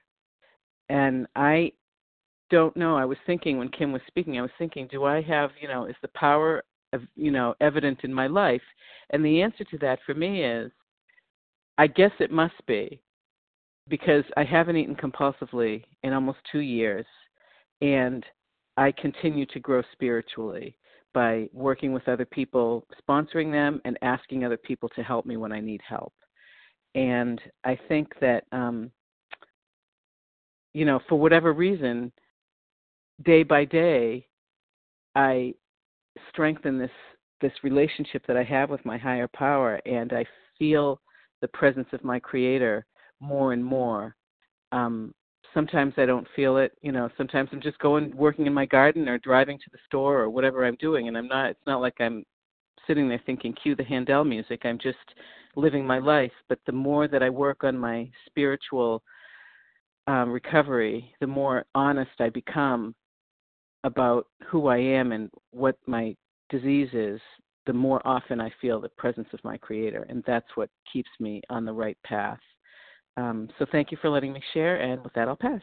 And 0.89 1.27
I 1.35 1.71
don't 2.49 2.75
know. 2.75 2.97
I 2.97 3.05
was 3.05 3.17
thinking 3.25 3.57
when 3.57 3.69
Kim 3.69 3.91
was 3.91 4.01
speaking, 4.07 4.37
I 4.37 4.41
was 4.41 4.51
thinking, 4.57 4.87
do 4.91 5.05
I 5.05 5.21
have, 5.21 5.51
you 5.59 5.67
know, 5.67 5.85
is 5.85 5.95
the 6.01 6.09
power 6.09 6.63
of, 6.93 7.01
you 7.15 7.31
know, 7.31 7.55
evident 7.61 7.99
in 8.03 8.13
my 8.13 8.27
life? 8.27 8.61
And 9.11 9.23
the 9.23 9.41
answer 9.41 9.63
to 9.65 9.77
that 9.79 9.99
for 10.05 10.13
me 10.13 10.43
is 10.43 10.71
I 11.77 11.87
guess 11.87 12.11
it 12.19 12.31
must 12.31 12.65
be 12.67 13.01
because 13.87 14.23
I 14.37 14.43
haven't 14.43 14.77
eaten 14.77 14.95
compulsively 14.95 15.83
in 16.03 16.13
almost 16.13 16.39
two 16.51 16.59
years 16.59 17.05
and 17.81 18.23
I 18.77 18.91
continue 18.91 19.45
to 19.47 19.59
grow 19.59 19.81
spiritually 19.91 20.77
by 21.13 21.49
working 21.53 21.93
with 21.93 22.07
other 22.07 22.25
people, 22.25 22.85
sponsoring 23.07 23.51
them, 23.51 23.81
and 23.85 23.97
asking 24.01 24.43
other 24.43 24.57
people 24.57 24.89
to 24.89 25.03
help 25.03 25.25
me 25.25 25.37
when 25.37 25.51
I 25.51 25.59
need 25.59 25.81
help. 25.87 26.13
And 26.95 27.39
I 27.63 27.77
think 27.87 28.13
that, 28.19 28.45
um, 28.51 28.91
you 30.73 30.85
know, 30.85 30.99
for 31.07 31.19
whatever 31.19 31.53
reason, 31.53 32.11
day 33.23 33.43
by 33.43 33.65
day, 33.65 34.27
I 35.15 35.53
strengthen 36.29 36.77
this 36.77 36.91
this 37.41 37.51
relationship 37.63 38.23
that 38.27 38.37
I 38.37 38.43
have 38.43 38.69
with 38.69 38.85
my 38.85 38.97
higher 38.99 39.27
power, 39.27 39.81
and 39.85 40.13
I 40.13 40.25
feel 40.59 41.01
the 41.41 41.47
presence 41.47 41.87
of 41.91 42.03
my 42.03 42.19
Creator 42.19 42.85
more 43.19 43.51
and 43.53 43.65
more. 43.65 44.15
Um, 44.71 45.13
sometimes 45.53 45.93
I 45.97 46.05
don't 46.05 46.27
feel 46.35 46.57
it. 46.57 46.73
You 46.81 46.91
know, 46.91 47.09
sometimes 47.17 47.49
I'm 47.51 47.61
just 47.61 47.79
going 47.79 48.15
working 48.15 48.45
in 48.45 48.53
my 48.53 48.65
garden 48.65 49.07
or 49.07 49.17
driving 49.17 49.57
to 49.57 49.69
the 49.71 49.77
store 49.85 50.19
or 50.19 50.29
whatever 50.29 50.65
I'm 50.65 50.75
doing, 50.75 51.07
and 51.07 51.17
I'm 51.17 51.27
not. 51.27 51.51
It's 51.51 51.67
not 51.67 51.81
like 51.81 51.99
I'm 51.99 52.23
sitting 52.87 53.07
there 53.09 53.21
thinking, 53.25 53.53
"Cue 53.53 53.75
the 53.75 53.83
Handel 53.83 54.23
music." 54.23 54.65
I'm 54.65 54.79
just 54.79 54.97
living 55.55 55.85
my 55.85 55.99
life. 55.99 56.31
But 56.49 56.59
the 56.65 56.71
more 56.71 57.07
that 57.07 57.23
I 57.23 57.29
work 57.29 57.63
on 57.63 57.77
my 57.77 58.09
spiritual 58.25 59.03
um, 60.07 60.31
recovery, 60.31 61.13
the 61.19 61.27
more 61.27 61.65
honest 61.75 62.11
I 62.19 62.29
become 62.29 62.95
about 63.83 64.27
who 64.47 64.67
I 64.67 64.77
am 64.77 65.11
and 65.11 65.29
what 65.51 65.77
my 65.87 66.15
disease 66.49 66.89
is, 66.93 67.19
the 67.65 67.73
more 67.73 68.05
often 68.05 68.41
I 68.41 68.51
feel 68.61 68.81
the 68.81 68.89
presence 68.89 69.27
of 69.33 69.43
my 69.43 69.57
Creator, 69.57 70.05
and 70.09 70.23
that's 70.25 70.47
what 70.55 70.69
keeps 70.91 71.09
me 71.19 71.41
on 71.49 71.65
the 71.65 71.73
right 71.73 71.97
path. 72.03 72.39
Um, 73.21 73.49
so 73.59 73.65
thank 73.71 73.91
you 73.91 73.97
for 74.01 74.09
letting 74.09 74.33
me 74.33 74.41
share, 74.53 74.77
and 74.77 75.03
with 75.03 75.13
that, 75.13 75.27
I'll 75.27 75.35
pass. 75.35 75.61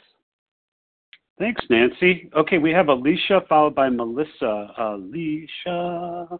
Thanks, 1.38 1.64
Nancy. 1.68 2.30
Okay, 2.36 2.58
we 2.58 2.70
have 2.70 2.88
Alicia 2.88 3.42
followed 3.48 3.74
by 3.74 3.88
Melissa. 3.88 4.72
Alicia. 4.78 6.28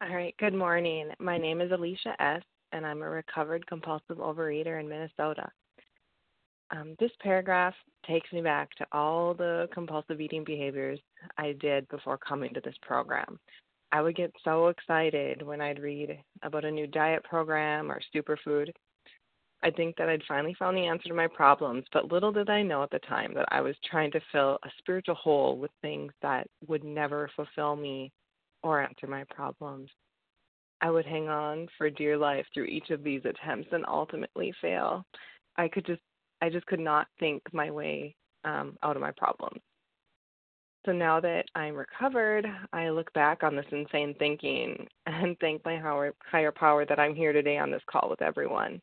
All 0.00 0.14
right, 0.14 0.34
good 0.38 0.54
morning. 0.54 1.10
My 1.18 1.38
name 1.38 1.60
is 1.60 1.72
Alicia 1.72 2.14
S., 2.20 2.42
and 2.72 2.86
I'm 2.86 3.02
a 3.02 3.08
recovered 3.08 3.66
compulsive 3.66 4.18
overeater 4.18 4.80
in 4.80 4.88
Minnesota. 4.88 5.48
Um, 6.70 6.96
this 6.98 7.12
paragraph 7.22 7.74
takes 8.06 8.32
me 8.32 8.42
back 8.42 8.74
to 8.76 8.86
all 8.92 9.34
the 9.34 9.68
compulsive 9.72 10.20
eating 10.20 10.42
behaviors 10.44 10.98
I 11.38 11.54
did 11.60 11.88
before 11.88 12.18
coming 12.18 12.52
to 12.54 12.60
this 12.60 12.74
program. 12.82 13.38
I 13.92 14.02
would 14.02 14.16
get 14.16 14.32
so 14.42 14.66
excited 14.66 15.42
when 15.42 15.60
I'd 15.60 15.78
read 15.78 16.18
about 16.42 16.64
a 16.64 16.70
new 16.70 16.88
diet 16.88 17.22
program 17.24 17.90
or 17.90 18.00
superfood 18.14 18.72
I 19.62 19.70
think 19.70 19.96
that 19.96 20.08
I'd 20.08 20.22
finally 20.28 20.54
found 20.58 20.76
the 20.76 20.86
answer 20.86 21.08
to 21.08 21.14
my 21.14 21.26
problems, 21.26 21.84
but 21.92 22.12
little 22.12 22.30
did 22.30 22.50
I 22.50 22.62
know 22.62 22.82
at 22.82 22.90
the 22.90 22.98
time 23.00 23.32
that 23.34 23.48
I 23.50 23.60
was 23.60 23.74
trying 23.90 24.10
to 24.12 24.20
fill 24.30 24.58
a 24.64 24.70
spiritual 24.78 25.14
hole 25.14 25.56
with 25.56 25.70
things 25.82 26.12
that 26.22 26.46
would 26.68 26.84
never 26.84 27.30
fulfill 27.34 27.74
me 27.74 28.12
or 28.62 28.82
answer 28.82 29.06
my 29.06 29.24
problems. 29.30 29.90
I 30.80 30.90
would 30.90 31.06
hang 31.06 31.28
on 31.28 31.68
for 31.78 31.88
dear 31.88 32.18
life 32.18 32.44
through 32.52 32.66
each 32.66 32.90
of 32.90 33.02
these 33.02 33.22
attempts 33.24 33.68
and 33.72 33.84
ultimately 33.88 34.52
fail. 34.60 35.04
I 35.56 35.68
could 35.68 35.86
just 35.86 36.02
I 36.42 36.50
just 36.50 36.66
could 36.66 36.80
not 36.80 37.06
think 37.18 37.42
my 37.52 37.70
way 37.70 38.14
um, 38.44 38.76
out 38.82 38.94
of 38.94 39.00
my 39.00 39.12
problems. 39.16 39.62
So 40.84 40.92
now 40.92 41.18
that 41.20 41.46
I'm 41.54 41.74
recovered, 41.74 42.46
I 42.74 42.90
look 42.90 43.10
back 43.14 43.42
on 43.42 43.56
this 43.56 43.64
insane 43.72 44.14
thinking 44.18 44.86
and 45.06 45.36
thank 45.40 45.64
my 45.64 45.78
higher 46.30 46.52
power 46.52 46.84
that 46.84 47.00
I'm 47.00 47.14
here 47.14 47.32
today 47.32 47.56
on 47.56 47.70
this 47.70 47.82
call 47.90 48.10
with 48.10 48.20
everyone 48.20 48.80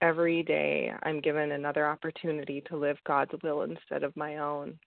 every 0.00 0.42
day 0.42 0.92
I'm 1.02 1.20
given 1.20 1.52
another 1.52 1.86
opportunity 1.86 2.62
to 2.68 2.76
live 2.76 2.98
God's 3.06 3.32
will 3.42 3.62
instead 3.62 4.02
of 4.02 4.16
my 4.16 4.38
own. 4.38 4.78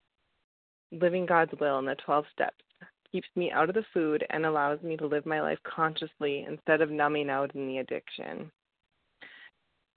Living 0.93 1.27
God's 1.27 1.53
will 1.61 1.79
in 1.79 1.85
the 1.85 1.97
12 2.05 2.25
steps 2.33 2.65
keeps 3.11 3.29
me 3.37 3.51
out 3.51 3.69
of 3.69 3.75
the 3.75 3.85
food 3.93 4.25
and 4.31 4.45
allows 4.45 4.83
me 4.83 4.97
to 4.97 5.07
live 5.07 5.25
my 5.25 5.41
life 5.41 5.59
consciously 5.65 6.47
instead 6.49 6.81
of 6.81 6.91
numbing 6.91 7.31
out 7.31 7.55
in 7.55 7.67
the 7.67 7.79
addiction. 7.79 8.51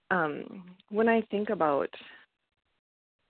Um, 0.10 0.76
when 0.90 1.08
I 1.08 1.22
think 1.32 1.50
about 1.50 1.90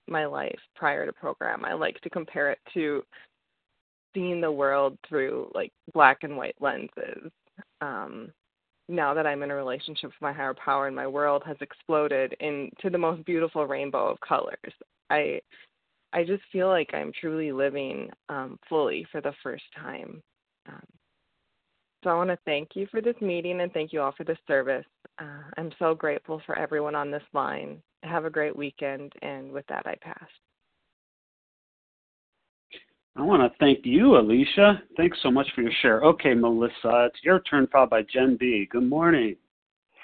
my 0.08 0.26
life 0.26 0.60
prior 0.76 1.06
to 1.06 1.14
program, 1.14 1.64
I 1.66 1.74
like 1.74 2.00
to 2.02 2.10
compare 2.10 2.52
it 2.52 2.60
to 2.74 3.04
seeing 4.14 4.42
the 4.42 4.52
world 4.52 4.98
through 5.08 5.50
like 5.54 5.72
black 5.94 6.20
and 6.24 6.36
white 6.36 6.56
lenses. 6.60 7.32
Um, 7.82 8.32
now 8.90 9.14
that 9.14 9.26
I'm 9.26 9.44
in 9.44 9.52
a 9.52 9.56
relationship 9.56 10.10
with 10.10 10.22
my 10.22 10.34
higher 10.34 10.54
power 10.54 10.88
and 10.88 10.96
my 10.96 11.08
world 11.08 11.44
has 11.46 11.58
exploded 11.62 12.36
into 12.40 12.90
the 12.90 12.98
most 12.98 13.26
beautiful 13.26 13.66
rainbow 13.66 14.08
of 14.08 14.20
colors. 14.22 14.74
I 15.10 15.42
I 16.14 16.26
just 16.26 16.44
feel 16.52 16.68
like 16.68 16.94
I'm 16.94 17.14
truly 17.20 17.52
living 17.52 18.10
um, 18.28 18.60
fully 18.68 19.08
for 19.12 19.22
the 19.22 19.34
first 19.42 19.64
time. 19.78 20.22
Um, 20.68 20.84
so 22.04 22.10
I 22.10 22.16
want 22.16 22.32
to 22.32 22.40
thank 22.46 22.70
you 22.74 22.88
for 22.92 23.00
this 23.02 23.16
meeting 23.22 23.62
and 23.62 23.72
thank 23.72 23.94
you 23.94 24.02
all 24.02 24.12
for 24.12 24.24
this 24.24 24.38
service. 24.48 24.86
Uh, 25.20 25.44
I'm 25.58 25.72
so 25.80 25.94
grateful 25.94 26.42
for 26.46 26.58
everyone 26.58 26.96
on 26.96 27.12
this 27.12 27.24
line. 27.34 27.82
Have 28.04 28.26
a 28.26 28.30
great 28.30 28.56
weekend, 28.56 29.14
and 29.22 29.52
with 29.52 29.66
that, 29.68 29.86
I 29.86 29.96
pass. 30.02 30.28
I 33.16 33.22
want 33.22 33.42
to 33.44 33.58
thank 33.60 33.80
you, 33.84 34.18
Alicia. 34.18 34.82
Thanks 34.96 35.18
so 35.22 35.30
much 35.30 35.48
for 35.54 35.62
your 35.62 35.72
share. 35.82 36.02
Okay, 36.02 36.34
Melissa, 36.34 37.10
it's 37.12 37.24
your 37.24 37.42
turn, 37.42 37.68
followed 37.68 37.90
by 37.90 38.04
Jen 38.04 38.38
B. 38.40 38.68
Good 38.72 38.88
morning. 38.88 39.36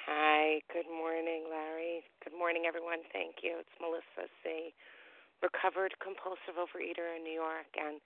Hi. 0.05 0.59
Good 0.73 0.89
morning, 0.89 1.45
Larry. 1.49 2.03
Good 2.23 2.37
morning, 2.37 2.63
everyone. 2.67 2.99
Thank 3.13 3.43
you. 3.43 3.57
It's 3.59 3.75
Melissa 3.79 4.29
C., 4.43 4.73
recovered 5.41 5.93
compulsive 6.03 6.55
overeater 6.55 7.15
in 7.15 7.23
New 7.23 7.35
York, 7.35 7.67
and 7.75 7.99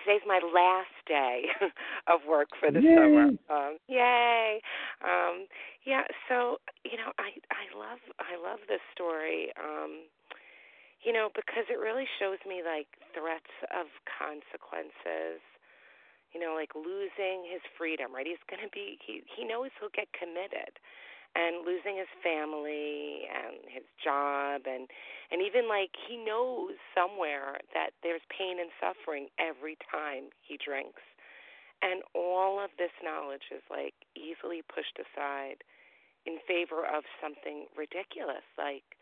today's 0.00 0.24
my 0.26 0.40
last 0.42 0.94
day 1.06 1.46
of 2.12 2.20
work 2.28 2.48
for 2.60 2.70
the 2.70 2.80
yay. 2.80 2.94
summer. 2.96 3.28
Um, 3.48 3.78
yay! 3.88 4.60
Um, 5.04 5.46
yeah. 5.84 6.04
So 6.28 6.58
you 6.84 6.96
know, 6.96 7.12
I 7.18 7.36
I 7.52 7.64
love 7.76 8.00
I 8.18 8.34
love 8.40 8.60
this 8.68 8.82
story. 8.94 9.52
Um, 9.58 10.08
you 11.02 11.12
know, 11.12 11.28
because 11.34 11.66
it 11.66 11.82
really 11.82 12.06
shows 12.18 12.38
me 12.46 12.62
like 12.62 12.86
threats 13.14 13.50
of 13.74 13.90
consequences. 14.06 15.42
You 16.32 16.40
know, 16.40 16.56
like 16.56 16.72
losing 16.72 17.44
his 17.44 17.60
freedom, 17.76 18.08
right? 18.14 18.24
He's 18.24 18.40
going 18.48 18.64
to 18.64 18.72
be 18.72 18.96
he 19.04 19.20
he 19.28 19.44
knows 19.44 19.68
he'll 19.76 19.92
get 19.92 20.08
committed 20.16 20.80
and 21.36 21.64
losing 21.64 21.96
his 21.96 22.08
family 22.20 23.24
and 23.28 23.60
his 23.68 23.84
job 24.00 24.64
and 24.64 24.88
and 25.32 25.40
even 25.40 25.68
like 25.68 25.92
he 26.08 26.16
knows 26.16 26.76
somewhere 26.96 27.60
that 27.72 27.92
there's 28.02 28.24
pain 28.32 28.60
and 28.60 28.72
suffering 28.80 29.28
every 29.36 29.76
time 29.92 30.32
he 30.40 30.56
drinks. 30.56 31.04
And 31.82 32.00
all 32.14 32.62
of 32.62 32.70
this 32.78 32.94
knowledge 33.02 33.50
is 33.50 33.64
like 33.68 33.96
easily 34.16 34.62
pushed 34.62 34.96
aside 34.96 35.64
in 36.24 36.38
favor 36.46 36.86
of 36.86 37.04
something 37.20 37.66
ridiculous 37.76 38.46
like 38.56 38.96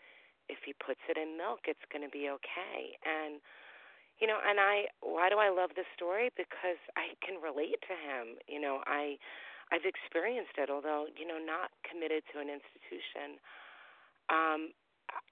if 0.51 0.67
he 0.67 0.75
puts 0.75 1.01
it 1.07 1.15
in 1.15 1.39
milk, 1.39 1.71
it's 1.71 1.87
going 1.95 2.03
to 2.03 2.11
be 2.11 2.27
okay. 2.27 2.99
And 3.07 3.39
you 4.19 4.27
know, 4.27 4.37
and 4.37 4.61
I 4.61 4.91
why 5.01 5.31
do 5.31 5.39
I 5.39 5.49
love 5.49 5.73
this 5.79 5.89
story? 5.97 6.29
Because 6.37 6.81
I 6.99 7.17
can 7.25 7.41
relate 7.41 7.81
to 7.89 7.95
him. 7.95 8.37
You 8.51 8.61
know, 8.61 8.83
I 8.85 9.17
I've 9.73 9.87
experienced 9.87 10.59
it, 10.59 10.69
although 10.69 11.07
you 11.15 11.25
know, 11.25 11.39
not 11.39 11.73
committed 11.87 12.27
to 12.35 12.43
an 12.43 12.51
institution. 12.51 13.41
Um, 14.29 14.77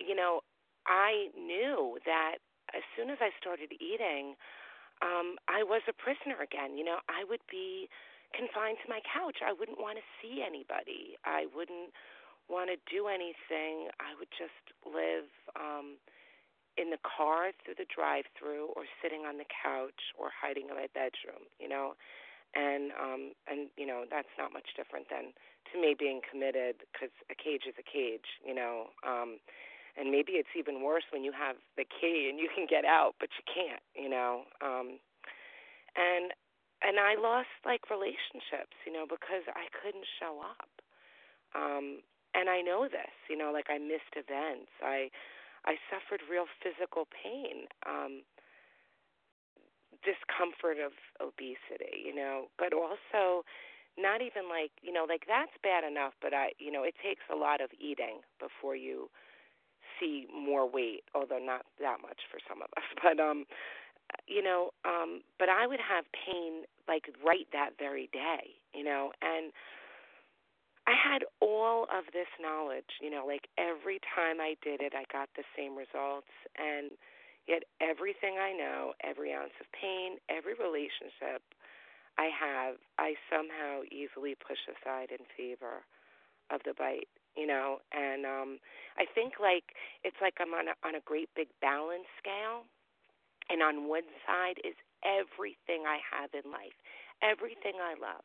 you 0.00 0.16
know, 0.16 0.40
I 0.86 1.28
knew 1.36 1.98
that 2.06 2.40
as 2.74 2.82
soon 2.96 3.10
as 3.10 3.18
I 3.20 3.30
started 3.36 3.76
eating, 3.76 4.34
um, 5.04 5.36
I 5.46 5.62
was 5.62 5.82
a 5.86 5.94
prisoner 5.94 6.40
again. 6.40 6.76
You 6.76 6.84
know, 6.84 6.98
I 7.08 7.28
would 7.28 7.44
be 7.50 7.88
confined 8.32 8.80
to 8.84 8.88
my 8.88 9.00
couch. 9.04 9.40
I 9.44 9.52
wouldn't 9.52 9.78
want 9.78 10.00
to 10.00 10.06
see 10.20 10.44
anybody. 10.44 11.16
I 11.24 11.46
wouldn't 11.54 11.92
want 12.48 12.70
to 12.70 12.78
do 12.90 13.08
anything, 13.08 13.88
I 14.00 14.16
would 14.18 14.30
just 14.32 14.64
live 14.84 15.28
um 15.56 15.98
in 16.78 16.90
the 16.94 17.02
car 17.02 17.50
through 17.64 17.74
the 17.74 17.90
drive-through 17.90 18.70
or 18.78 18.86
sitting 19.02 19.26
on 19.26 19.36
the 19.36 19.48
couch 19.50 20.14
or 20.14 20.30
hiding 20.30 20.70
in 20.70 20.78
my 20.78 20.86
bedroom, 20.94 21.50
you 21.58 21.68
know. 21.68 21.94
And 22.54 22.92
um 22.96 23.22
and 23.46 23.68
you 23.76 23.84
know, 23.84 24.04
that's 24.08 24.32
not 24.38 24.52
much 24.52 24.72
different 24.76 25.10
than 25.10 25.34
to 25.72 25.80
me 25.80 25.94
being 25.98 26.20
committed 26.24 26.86
cuz 26.98 27.10
a 27.28 27.34
cage 27.34 27.66
is 27.66 27.74
a 27.78 27.84
cage, 27.84 28.40
you 28.44 28.54
know. 28.54 28.90
Um 29.02 29.40
and 29.98 30.10
maybe 30.10 30.38
it's 30.38 30.54
even 30.54 30.80
worse 30.82 31.04
when 31.10 31.24
you 31.24 31.32
have 31.32 31.56
the 31.76 31.84
key 31.84 32.28
and 32.30 32.38
you 32.38 32.48
can 32.54 32.66
get 32.66 32.84
out 32.84 33.16
but 33.20 33.28
you 33.36 33.44
can't, 33.52 33.82
you 33.94 34.08
know. 34.08 34.46
Um 34.62 34.98
and 35.96 36.32
and 36.80 37.00
I 37.00 37.16
lost 37.16 37.50
like 37.66 37.90
relationships, 37.90 38.78
you 38.86 38.92
know, 38.92 39.04
because 39.04 39.42
I 39.50 39.66
couldn't 39.82 40.06
show 40.20 40.40
up. 40.40 40.70
Um 41.54 42.00
and 42.38 42.48
I 42.48 42.62
know 42.62 42.86
this, 42.86 43.10
you 43.28 43.36
know, 43.36 43.50
like 43.52 43.66
I 43.68 43.78
missed 43.78 44.14
events. 44.14 44.70
I 44.82 45.10
I 45.66 45.74
suffered 45.90 46.22
real 46.30 46.46
physical 46.62 47.08
pain. 47.10 47.66
Um 47.82 48.22
discomfort 50.06 50.78
of 50.78 50.92
obesity, 51.20 52.06
you 52.06 52.14
know, 52.14 52.46
but 52.58 52.72
also 52.72 53.42
not 53.98 54.22
even 54.22 54.46
like, 54.48 54.70
you 54.82 54.92
know, 54.92 55.04
like 55.08 55.26
that's 55.26 55.54
bad 55.62 55.82
enough, 55.82 56.14
but 56.22 56.32
I, 56.32 56.54
you 56.58 56.70
know, 56.70 56.84
it 56.84 56.94
takes 57.02 57.22
a 57.32 57.36
lot 57.36 57.60
of 57.60 57.70
eating 57.80 58.22
before 58.38 58.76
you 58.76 59.10
see 59.98 60.26
more 60.30 60.68
weight, 60.70 61.02
although 61.14 61.42
not 61.42 61.66
that 61.80 61.98
much 62.00 62.20
for 62.30 62.38
some 62.48 62.62
of 62.62 62.70
us. 62.78 62.86
But 63.02 63.18
um 63.22 63.44
you 64.26 64.42
know, 64.42 64.70
um 64.84 65.22
but 65.38 65.48
I 65.48 65.66
would 65.66 65.80
have 65.82 66.04
pain 66.14 66.62
like 66.86 67.10
right 67.24 67.46
that 67.52 67.70
very 67.78 68.08
day, 68.12 68.54
you 68.74 68.84
know, 68.84 69.12
and 69.20 69.52
I 70.88 70.96
had 70.96 71.22
all 71.44 71.84
of 71.92 72.08
this 72.16 72.30
knowledge, 72.40 72.88
you 73.02 73.10
know, 73.10 73.26
like 73.28 73.44
every 73.60 74.00
time 74.16 74.40
I 74.40 74.56
did 74.64 74.80
it 74.80 74.94
I 74.96 75.04
got 75.12 75.28
the 75.36 75.44
same 75.56 75.76
results 75.76 76.32
and 76.56 76.90
Yet 77.48 77.64
everything 77.80 78.36
I 78.36 78.52
know, 78.52 78.92
every 79.02 79.32
ounce 79.32 79.56
of 79.58 79.66
pain, 79.72 80.20
every 80.28 80.52
relationship 80.52 81.40
I 82.18 82.28
have, 82.28 82.76
I 82.98 83.14
somehow 83.32 83.88
easily 83.90 84.36
push 84.36 84.60
aside 84.68 85.08
in 85.10 85.24
favor 85.36 85.80
of 86.50 86.60
the 86.64 86.74
bite, 86.76 87.08
you 87.36 87.46
know. 87.46 87.78
And 87.92 88.26
um 88.26 88.58
I 88.98 89.06
think 89.14 89.40
like 89.40 89.72
it's 90.04 90.18
like 90.20 90.34
I'm 90.40 90.52
on 90.54 90.68
a 90.68 90.74
on 90.86 90.94
a 90.96 91.04
great 91.04 91.30
big 91.36 91.48
balance 91.62 92.08
scale 92.20 92.68
and 93.50 93.62
on 93.62 93.88
one 93.88 94.08
side 94.26 94.60
is 94.64 94.76
everything 95.04 95.84
I 95.88 96.00
have 96.12 96.30
in 96.34 96.50
life, 96.52 96.76
everything 97.22 97.80
I 97.80 97.94
love, 98.00 98.24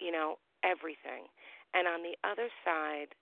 you 0.00 0.12
know, 0.12 0.36
everything. 0.64 1.28
And 1.76 1.84
on 1.84 2.00
the 2.00 2.16
other 2.24 2.48
side, 2.64 3.12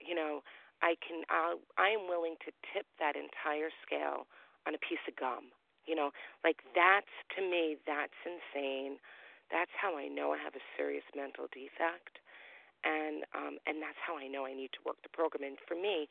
you 0.00 0.16
know, 0.16 0.40
I 0.80 0.96
can 1.04 1.28
I'll, 1.28 1.60
I 1.76 1.92
am 1.92 2.08
willing 2.08 2.40
to 2.48 2.50
tip 2.72 2.88
that 2.96 3.20
entire 3.20 3.68
scale 3.84 4.24
on 4.64 4.72
a 4.72 4.80
piece 4.80 5.02
of 5.04 5.14
gum. 5.20 5.52
You 5.84 5.92
know, 5.96 6.10
like 6.40 6.64
that's 6.72 7.12
to 7.36 7.40
me, 7.44 7.76
that's 7.84 8.16
insane. 8.24 8.96
That's 9.52 9.72
how 9.76 9.96
I 9.96 10.08
know 10.08 10.32
I 10.32 10.40
have 10.40 10.56
a 10.56 10.64
serious 10.76 11.04
mental 11.16 11.48
defect, 11.52 12.20
and 12.84 13.24
um, 13.36 13.60
and 13.68 13.80
that's 13.84 14.00
how 14.00 14.16
I 14.16 14.28
know 14.28 14.44
I 14.48 14.56
need 14.56 14.72
to 14.76 14.82
work 14.84 15.00
the 15.04 15.12
program. 15.12 15.44
And 15.44 15.60
for 15.68 15.76
me, 15.76 16.08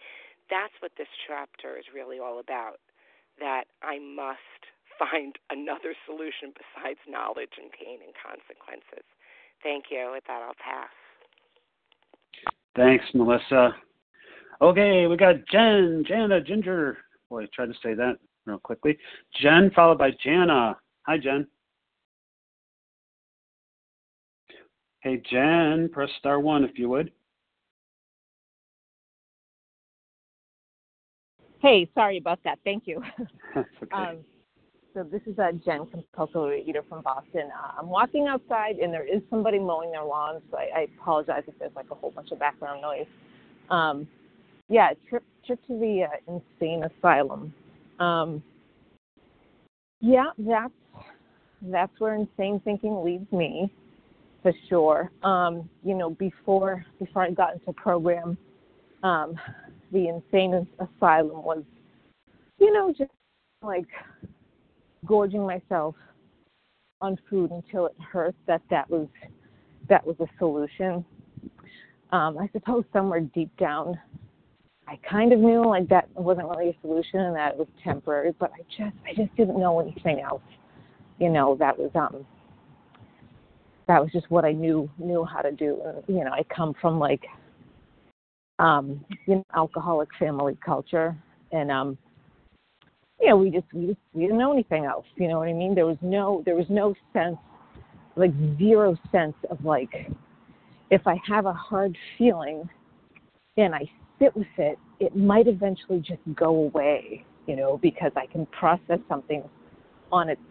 that's 0.50 0.74
what 0.82 0.94
this 0.98 1.10
chapter 1.26 1.78
is 1.78 1.90
really 1.94 2.18
all 2.22 2.38
about. 2.42 2.82
That 3.38 3.70
I 3.86 4.02
must 4.02 4.62
find 5.02 5.38
another 5.50 5.94
solution 6.06 6.54
besides 6.54 7.02
knowledge 7.06 7.62
and 7.62 7.70
pain 7.70 8.02
and 8.02 8.14
consequences. 8.18 9.06
Thank 9.62 9.94
you. 9.94 10.10
With 10.14 10.26
that, 10.26 10.42
I'll 10.42 10.58
pass. 10.58 10.94
Thanks, 12.78 13.06
Melissa. 13.16 13.76
Okay, 14.62 15.08
we 15.08 15.18
got 15.18 15.36
Jen, 15.52 16.06
Jana, 16.08 16.40
Ginger. 16.40 17.00
Boy, 17.28 17.44
I 17.44 17.48
tried 17.54 17.68
to 17.68 17.74
say 17.84 17.96
that 17.96 18.18
real 18.46 18.60
quickly. 18.60 18.98
Jen, 19.42 19.72
followed 19.76 19.98
by 19.98 20.12
Jana. 20.24 20.78
Hi, 21.08 21.18
Jen. 21.18 21.48
Hey, 25.00 25.22
Jen, 25.30 25.90
press 25.92 26.10
star 26.20 26.40
one 26.40 26.64
if 26.64 26.78
you 26.78 26.88
would. 26.90 27.12
Hey, 31.60 31.90
sorry 31.96 32.18
about 32.18 32.40
that. 32.44 32.60
Thank 32.64 32.86
you. 32.86 33.02
That's 33.56 33.68
okay. 33.82 33.96
Um, 33.96 34.18
so 34.98 35.04
this 35.04 35.22
is 35.28 35.38
uh, 35.38 35.52
Jen, 35.64 35.86
compulsive 35.86 36.68
eater 36.68 36.82
from 36.90 37.04
Boston. 37.04 37.50
Uh, 37.56 37.80
I'm 37.80 37.88
walking 37.88 38.26
outside, 38.28 38.78
and 38.78 38.92
there 38.92 39.06
is 39.06 39.22
somebody 39.30 39.60
mowing 39.60 39.92
their 39.92 40.04
lawn, 40.04 40.42
So 40.50 40.58
I, 40.58 40.80
I 40.80 40.88
apologize 41.00 41.44
if 41.46 41.54
there's 41.60 41.76
like 41.76 41.86
a 41.92 41.96
whole 41.96 42.10
bunch 42.10 42.32
of 42.32 42.40
background 42.40 42.82
noise. 42.82 43.06
Um, 43.70 44.08
yeah, 44.70 44.90
trip 45.08 45.24
trip 45.46 45.60
to 45.68 45.80
the 45.80 46.06
uh, 46.06 46.42
insane 46.60 46.84
asylum. 46.84 47.54
Um, 48.00 48.42
yeah, 50.02 50.32
that's 50.40 50.74
that's 51.62 52.00
where 52.00 52.16
insane 52.16 52.60
thinking 52.66 53.04
leads 53.04 53.32
me, 53.32 53.72
for 54.42 54.52
sure. 54.68 55.12
Um, 55.22 55.70
you 55.84 55.94
know, 55.94 56.10
before 56.10 56.84
before 56.98 57.22
I 57.22 57.32
got 57.32 57.54
into 57.54 57.72
program, 57.74 58.36
um, 59.04 59.36
the 59.92 60.08
insane 60.08 60.68
asylum 60.80 61.44
was, 61.44 61.62
you 62.58 62.74
know, 62.74 62.92
just 62.98 63.12
like 63.62 63.86
gorging 65.08 65.46
myself 65.46 65.96
on 67.02 67.18
food 67.30 67.52
until 67.52 67.86
it 67.86 67.96
hurt. 68.12 68.36
That 68.48 68.62
that 68.70 68.90
was 68.90 69.08
that 69.90 70.06
was 70.06 70.16
a 70.20 70.28
solution. 70.38 71.06
Um, 72.12 72.38
I 72.38 72.50
suppose 72.54 72.86
somewhere 72.94 73.20
deep 73.20 73.56
down, 73.58 74.00
I 74.88 74.98
kind 75.10 75.34
of 75.34 75.40
knew 75.40 75.66
like 75.66 75.90
that 75.90 76.10
wasn't 76.16 76.48
really 76.50 76.70
a 76.70 76.82
solution 76.82 77.20
and 77.20 77.36
that 77.36 77.54
it 77.54 77.58
was 77.58 77.68
temporary, 77.84 78.34
but 78.40 78.52
I 78.54 78.62
just 78.78 78.96
I 79.06 79.14
just 79.16 79.36
didn't 79.36 79.60
know 79.60 79.80
anything 79.80 80.22
else. 80.22 80.42
You 81.20 81.30
know, 81.30 81.56
that 81.60 81.78
was 81.78 81.92
um 81.96 82.26
that 83.88 84.02
was 84.02 84.12
just 84.12 84.30
what 84.30 84.46
I 84.46 84.52
knew 84.52 84.90
knew 84.98 85.26
how 85.26 85.42
to 85.42 85.52
do. 85.52 85.82
And 85.86 86.04
you 86.08 86.24
know, 86.24 86.32
I 86.32 86.44
come 86.44 86.74
from 86.80 87.00
like 87.00 87.26
um, 88.60 89.06
you 89.28 89.36
know, 89.36 89.44
alcoholic 89.56 90.10
family 90.18 90.58
culture 90.66 91.16
and 91.52 91.72
um 91.72 91.98
you 93.20 93.30
know, 93.30 93.38
we 93.38 93.50
just 93.50 93.66
we 93.74 93.88
just 93.88 94.00
we 94.14 94.24
didn't 94.24 94.38
know 94.38 94.54
anything 94.54 94.86
else. 94.86 95.06
You 95.16 95.28
know 95.28 95.40
what 95.40 95.48
I 95.48 95.54
mean? 95.54 95.76
There 95.76 95.86
was 95.86 95.98
no 96.02 96.44
there 96.46 96.56
was 96.56 96.68
no 96.70 96.94
sense 97.14 97.38
like 98.16 98.32
zero 98.58 98.98
sense 99.12 99.36
of 99.50 99.64
like 99.64 100.10
if 100.90 101.06
I 101.06 101.20
have 101.28 101.46
a 101.46 101.54
hard 101.54 101.96
feeling 102.18 102.68
and 103.58 103.76
I 103.76 103.90
sit 104.20 104.36
with 104.36 104.48
it, 104.58 104.78
it 105.00 105.16
might 105.16 105.48
eventually 105.48 106.00
just 106.00 106.22
go 106.36 106.56
away, 106.56 107.26
you 107.46 107.56
know, 107.56 107.78
because 107.82 108.12
I 108.16 108.26
can 108.26 108.46
process 108.48 109.00
something 109.08 109.44
on 110.12 110.30
its 110.30 110.42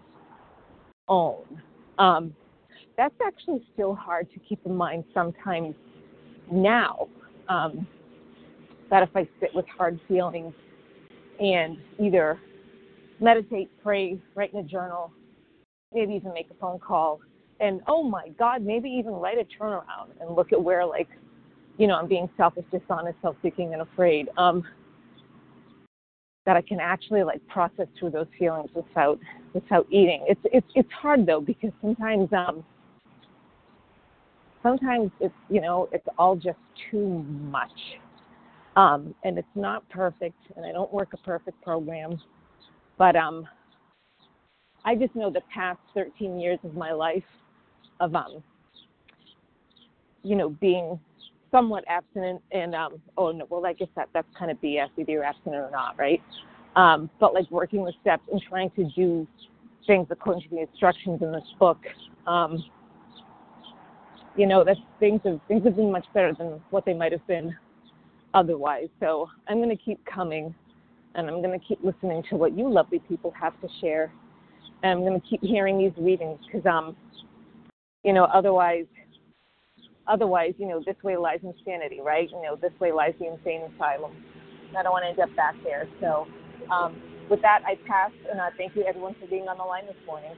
own. 1.08 1.44
Um, 1.98 2.34
that's 2.96 3.14
actually 3.24 3.64
still 3.74 3.94
hard 3.94 4.30
to 4.32 4.40
keep 4.40 4.60
in 4.66 4.74
mind 4.74 5.04
sometimes 5.14 5.74
now. 6.50 7.08
Um, 7.48 7.86
that 8.90 9.02
if 9.02 9.10
I 9.14 9.28
sit 9.40 9.54
with 9.54 9.66
hard 9.76 9.98
feelings 10.06 10.54
and 11.40 11.76
either 11.98 12.38
meditate, 13.20 13.70
pray, 13.82 14.18
write 14.34 14.52
in 14.52 14.60
a 14.60 14.62
journal, 14.62 15.12
maybe 15.92 16.14
even 16.14 16.32
make 16.32 16.50
a 16.50 16.54
phone 16.54 16.78
call, 16.78 17.20
and 17.60 17.80
oh 17.86 18.02
my 18.02 18.28
God, 18.38 18.62
maybe 18.62 18.88
even 18.88 19.12
write 19.12 19.38
a 19.38 19.62
turnaround 19.62 20.10
and 20.20 20.34
look 20.34 20.52
at 20.52 20.62
where 20.62 20.84
like 20.84 21.08
you 21.78 21.86
know, 21.86 21.94
I'm 21.96 22.08
being 22.08 22.28
selfish, 22.36 22.64
dishonest, 22.70 23.18
self-seeking, 23.20 23.74
and 23.74 23.82
afraid. 23.82 24.28
Um, 24.38 24.64
that 26.46 26.56
I 26.56 26.62
can 26.62 26.78
actually 26.78 27.24
like 27.24 27.46
process 27.48 27.88
through 27.98 28.10
those 28.10 28.28
feelings 28.38 28.70
without 28.72 29.18
without 29.52 29.86
eating. 29.90 30.24
It's 30.28 30.40
it's 30.44 30.66
it's 30.76 30.90
hard 30.92 31.26
though 31.26 31.40
because 31.40 31.72
sometimes 31.82 32.32
um 32.32 32.64
sometimes 34.62 35.10
it's 35.20 35.34
you 35.50 35.60
know 35.60 35.88
it's 35.92 36.06
all 36.18 36.36
just 36.36 36.58
too 36.90 37.24
much. 37.28 37.70
Um, 38.76 39.14
and 39.24 39.38
it's 39.38 39.48
not 39.54 39.88
perfect, 39.88 40.36
and 40.54 40.64
I 40.64 40.70
don't 40.70 40.92
work 40.92 41.14
a 41.14 41.16
perfect 41.16 41.60
program, 41.62 42.20
but 42.98 43.16
um, 43.16 43.46
I 44.84 44.94
just 44.94 45.14
know 45.14 45.30
the 45.30 45.42
past 45.52 45.80
13 45.94 46.38
years 46.38 46.58
of 46.64 46.74
my 46.74 46.92
life 46.92 47.24
of 48.00 48.14
um, 48.14 48.42
you 50.22 50.36
know 50.36 50.50
being 50.50 50.98
somewhat 51.50 51.84
abstinent 51.88 52.42
and 52.52 52.74
um 52.74 53.00
oh 53.16 53.30
no 53.30 53.46
well 53.48 53.64
I 53.64 53.72
guess 53.72 53.88
that 53.96 54.08
that's 54.12 54.26
kind 54.38 54.50
of 54.50 54.58
BS 54.60 54.88
either 54.98 55.12
you're 55.12 55.24
abstinent 55.24 55.62
or 55.62 55.70
not 55.70 55.96
right? 55.98 56.20
Um 56.74 57.08
but 57.20 57.32
like 57.32 57.50
working 57.50 57.82
with 57.82 57.94
steps 58.00 58.24
and 58.30 58.42
trying 58.48 58.70
to 58.70 58.84
do 58.96 59.26
things 59.86 60.08
according 60.10 60.42
to 60.42 60.48
the 60.50 60.60
instructions 60.62 61.22
in 61.22 61.32
this 61.32 61.44
book 61.58 61.78
um 62.26 62.62
you 64.36 64.46
know 64.46 64.64
that 64.64 64.76
things 65.00 65.20
have 65.24 65.40
things 65.48 65.64
have 65.64 65.76
been 65.76 65.90
much 65.90 66.06
better 66.12 66.34
than 66.36 66.60
what 66.70 66.84
they 66.84 66.92
might 66.92 67.12
have 67.12 67.26
been 67.26 67.56
otherwise. 68.34 68.88
So 69.00 69.28
I'm 69.48 69.56
going 69.56 69.70
to 69.70 69.82
keep 69.82 70.04
coming 70.04 70.54
and 71.16 71.28
I'm 71.28 71.42
going 71.42 71.58
to 71.58 71.66
keep 71.66 71.82
listening 71.82 72.22
to 72.30 72.36
what 72.36 72.56
you 72.56 72.70
lovely 72.72 73.00
people 73.00 73.32
have 73.38 73.60
to 73.60 73.68
share 73.80 74.12
and 74.82 74.92
I'm 74.92 75.00
going 75.00 75.20
to 75.20 75.26
keep 75.26 75.42
hearing 75.42 75.78
these 75.78 75.92
readings 75.96 76.38
because 76.46 76.66
um 76.66 76.96
you 78.04 78.12
know 78.12 78.24
otherwise 78.24 78.86
Otherwise, 80.08 80.54
you 80.58 80.68
know, 80.68 80.80
this 80.84 80.96
way 81.02 81.16
lies 81.16 81.40
insanity, 81.42 82.00
right? 82.00 82.28
You 82.30 82.40
know, 82.42 82.56
this 82.56 82.72
way 82.80 82.92
lies 82.92 83.14
the 83.18 83.26
insane 83.26 83.62
asylum. 83.74 84.12
I 84.76 84.82
don't 84.82 84.92
want 84.92 85.04
to 85.04 85.08
end 85.08 85.18
up 85.18 85.34
back 85.34 85.54
there. 85.64 85.88
So, 86.00 86.26
um, 86.70 87.00
with 87.28 87.42
that, 87.42 87.62
I 87.66 87.74
pass, 87.88 88.12
and 88.30 88.40
uh, 88.40 88.50
thank 88.56 88.76
you 88.76 88.84
everyone 88.84 89.16
for 89.20 89.26
being 89.26 89.48
on 89.48 89.58
the 89.58 89.64
line 89.64 89.86
this 89.86 89.96
morning. 90.06 90.32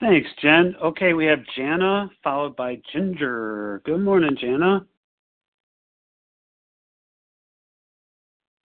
Thanks, 0.00 0.28
Jen. 0.42 0.74
Okay, 0.82 1.14
we 1.14 1.24
have 1.24 1.38
Jana 1.56 2.10
followed 2.22 2.56
by 2.56 2.78
Ginger. 2.92 3.80
Good 3.86 4.00
morning, 4.00 4.36
Jana. 4.38 4.84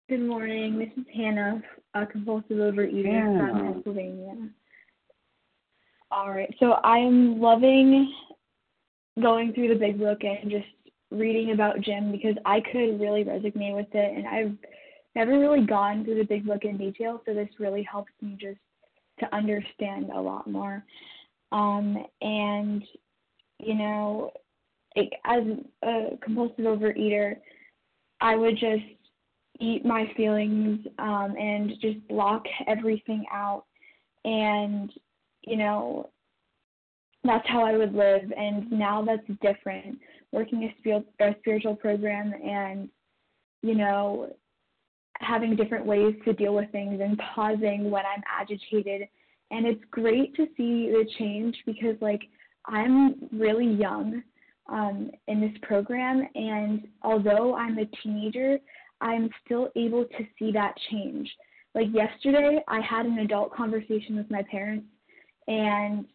Good 0.08 0.20
morning. 0.20 0.78
This 0.78 0.90
is 0.96 1.04
Hannah, 1.12 1.60
a 1.94 2.06
compulsive 2.06 2.58
overeater 2.58 3.40
from 3.40 3.72
Pennsylvania. 3.72 4.36
All 6.12 6.30
right. 6.30 6.54
So 6.60 6.74
I'm 6.84 7.40
loving 7.40 8.14
going 9.20 9.52
through 9.52 9.66
the 9.66 9.74
big 9.74 9.98
book 9.98 10.18
and 10.22 10.48
just 10.48 10.66
reading 11.10 11.50
about 11.50 11.80
Jim 11.80 12.12
because 12.12 12.36
I 12.44 12.60
could 12.60 13.00
really 13.00 13.24
resonate 13.24 13.74
with 13.74 13.92
it 13.94 14.16
and 14.16 14.28
I've 14.28 14.56
never 15.16 15.40
really 15.40 15.66
gone 15.66 16.04
through 16.04 16.18
the 16.18 16.24
big 16.24 16.46
book 16.46 16.62
in 16.62 16.76
detail, 16.76 17.20
so 17.26 17.34
this 17.34 17.48
really 17.58 17.82
helps 17.82 18.12
me 18.22 18.38
just 18.40 18.60
to 19.18 19.34
understand 19.34 20.10
a 20.14 20.20
lot 20.20 20.48
more. 20.48 20.84
Um, 21.50 22.06
and 22.20 22.84
you 23.58 23.74
know, 23.74 24.30
it, 24.94 25.12
as 25.24 25.42
a 25.82 26.16
compulsive 26.22 26.64
overeater, 26.64 27.38
I 28.20 28.36
would 28.36 28.56
just 28.56 28.84
eat 29.60 29.84
my 29.84 30.10
feelings 30.16 30.86
um, 30.98 31.34
and 31.38 31.72
just 31.80 32.06
block 32.08 32.44
everything 32.66 33.24
out. 33.32 33.64
And, 34.24 34.92
you 35.42 35.56
know, 35.56 36.10
that's 37.24 37.46
how 37.48 37.64
I 37.64 37.76
would 37.76 37.94
live. 37.94 38.32
And 38.36 38.70
now 38.70 39.04
that's 39.04 39.26
different. 39.40 39.98
Working 40.32 40.64
a, 40.64 40.74
spirit, 40.78 41.06
a 41.20 41.34
spiritual 41.40 41.76
program 41.76 42.32
and, 42.32 42.88
you 43.62 43.74
know, 43.74 44.34
having 45.20 45.56
different 45.56 45.86
ways 45.86 46.14
to 46.24 46.32
deal 46.32 46.54
with 46.54 46.70
things 46.72 47.00
and 47.02 47.18
pausing 47.34 47.90
when 47.90 48.04
I'm 48.04 48.22
agitated. 48.28 49.08
And 49.50 49.66
it's 49.66 49.82
great 49.90 50.34
to 50.36 50.46
see 50.56 50.90
the 50.90 51.06
change 51.18 51.56
because, 51.64 51.96
like, 52.00 52.22
I'm 52.66 53.14
really 53.32 53.72
young 53.72 54.22
um, 54.68 55.10
in 55.28 55.40
this 55.40 55.56
program, 55.62 56.26
and 56.34 56.88
although 57.02 57.54
I'm 57.54 57.78
a 57.78 57.86
teenager, 58.02 58.58
I'm 59.00 59.30
still 59.44 59.70
able 59.76 60.04
to 60.04 60.26
see 60.38 60.52
that 60.52 60.74
change. 60.90 61.30
Like 61.74 61.88
yesterday, 61.92 62.60
I 62.68 62.80
had 62.80 63.06
an 63.06 63.18
adult 63.18 63.54
conversation 63.54 64.16
with 64.16 64.30
my 64.30 64.42
parents, 64.50 64.86
and 65.46 66.06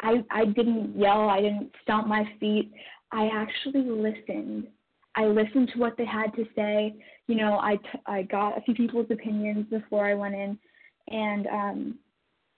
I 0.00 0.24
I 0.30 0.44
didn't 0.44 0.98
yell, 0.98 1.28
I 1.28 1.40
didn't 1.40 1.70
stomp 1.82 2.06
my 2.06 2.24
feet. 2.38 2.72
I 3.12 3.28
actually 3.32 3.88
listened. 3.88 4.66
I 5.14 5.24
listened 5.24 5.70
to 5.72 5.78
what 5.78 5.96
they 5.96 6.04
had 6.04 6.34
to 6.36 6.44
say. 6.54 6.94
You 7.28 7.36
know, 7.36 7.58
I 7.58 7.76
t- 7.76 8.00
I 8.06 8.22
got 8.22 8.58
a 8.58 8.60
few 8.60 8.74
people's 8.74 9.10
opinions 9.10 9.66
before 9.70 10.06
I 10.06 10.14
went 10.14 10.34
in, 10.34 10.58
and 11.08 11.46
um, 11.46 11.98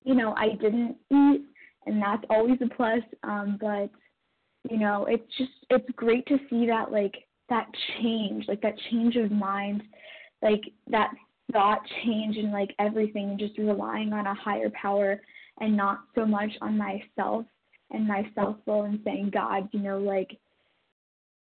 you 0.03 0.15
know, 0.15 0.35
I 0.37 0.49
didn't 0.61 0.97
eat, 1.11 1.43
and 1.87 2.03
that's 2.03 2.25
always 2.29 2.59
a 2.61 2.75
plus. 2.75 3.03
Um, 3.23 3.59
but 3.61 3.91
you 4.69 4.79
know, 4.79 5.07
it's 5.07 5.37
just 5.37 5.53
it's 5.71 5.89
great 5.97 6.27
to 6.27 6.39
see 6.51 6.67
that 6.67 6.91
like 6.91 7.15
that 7.49 7.67
change, 8.01 8.45
like 8.49 8.61
that 8.63 8.75
change 8.91 9.17
of 9.17 9.31
mind, 9.31 9.83
like 10.43 10.63
that 10.91 11.13
thought 11.53 11.81
change 12.05 12.37
and 12.37 12.53
like 12.53 12.75
everything, 12.79 13.31
and 13.31 13.39
just 13.39 13.59
relying 13.59 14.13
on 14.13 14.27
a 14.27 14.35
higher 14.35 14.71
power 14.71 15.21
and 15.61 15.77
not 15.77 16.01
so 16.15 16.25
much 16.25 16.51
on 16.61 16.77
myself 16.79 17.45
and 17.91 18.07
my 18.07 18.29
self 18.35 18.57
will 18.67 18.83
and 18.83 19.01
saying, 19.05 19.31
God, 19.33 19.69
you 19.73 19.81
know, 19.81 19.99
like 19.99 20.39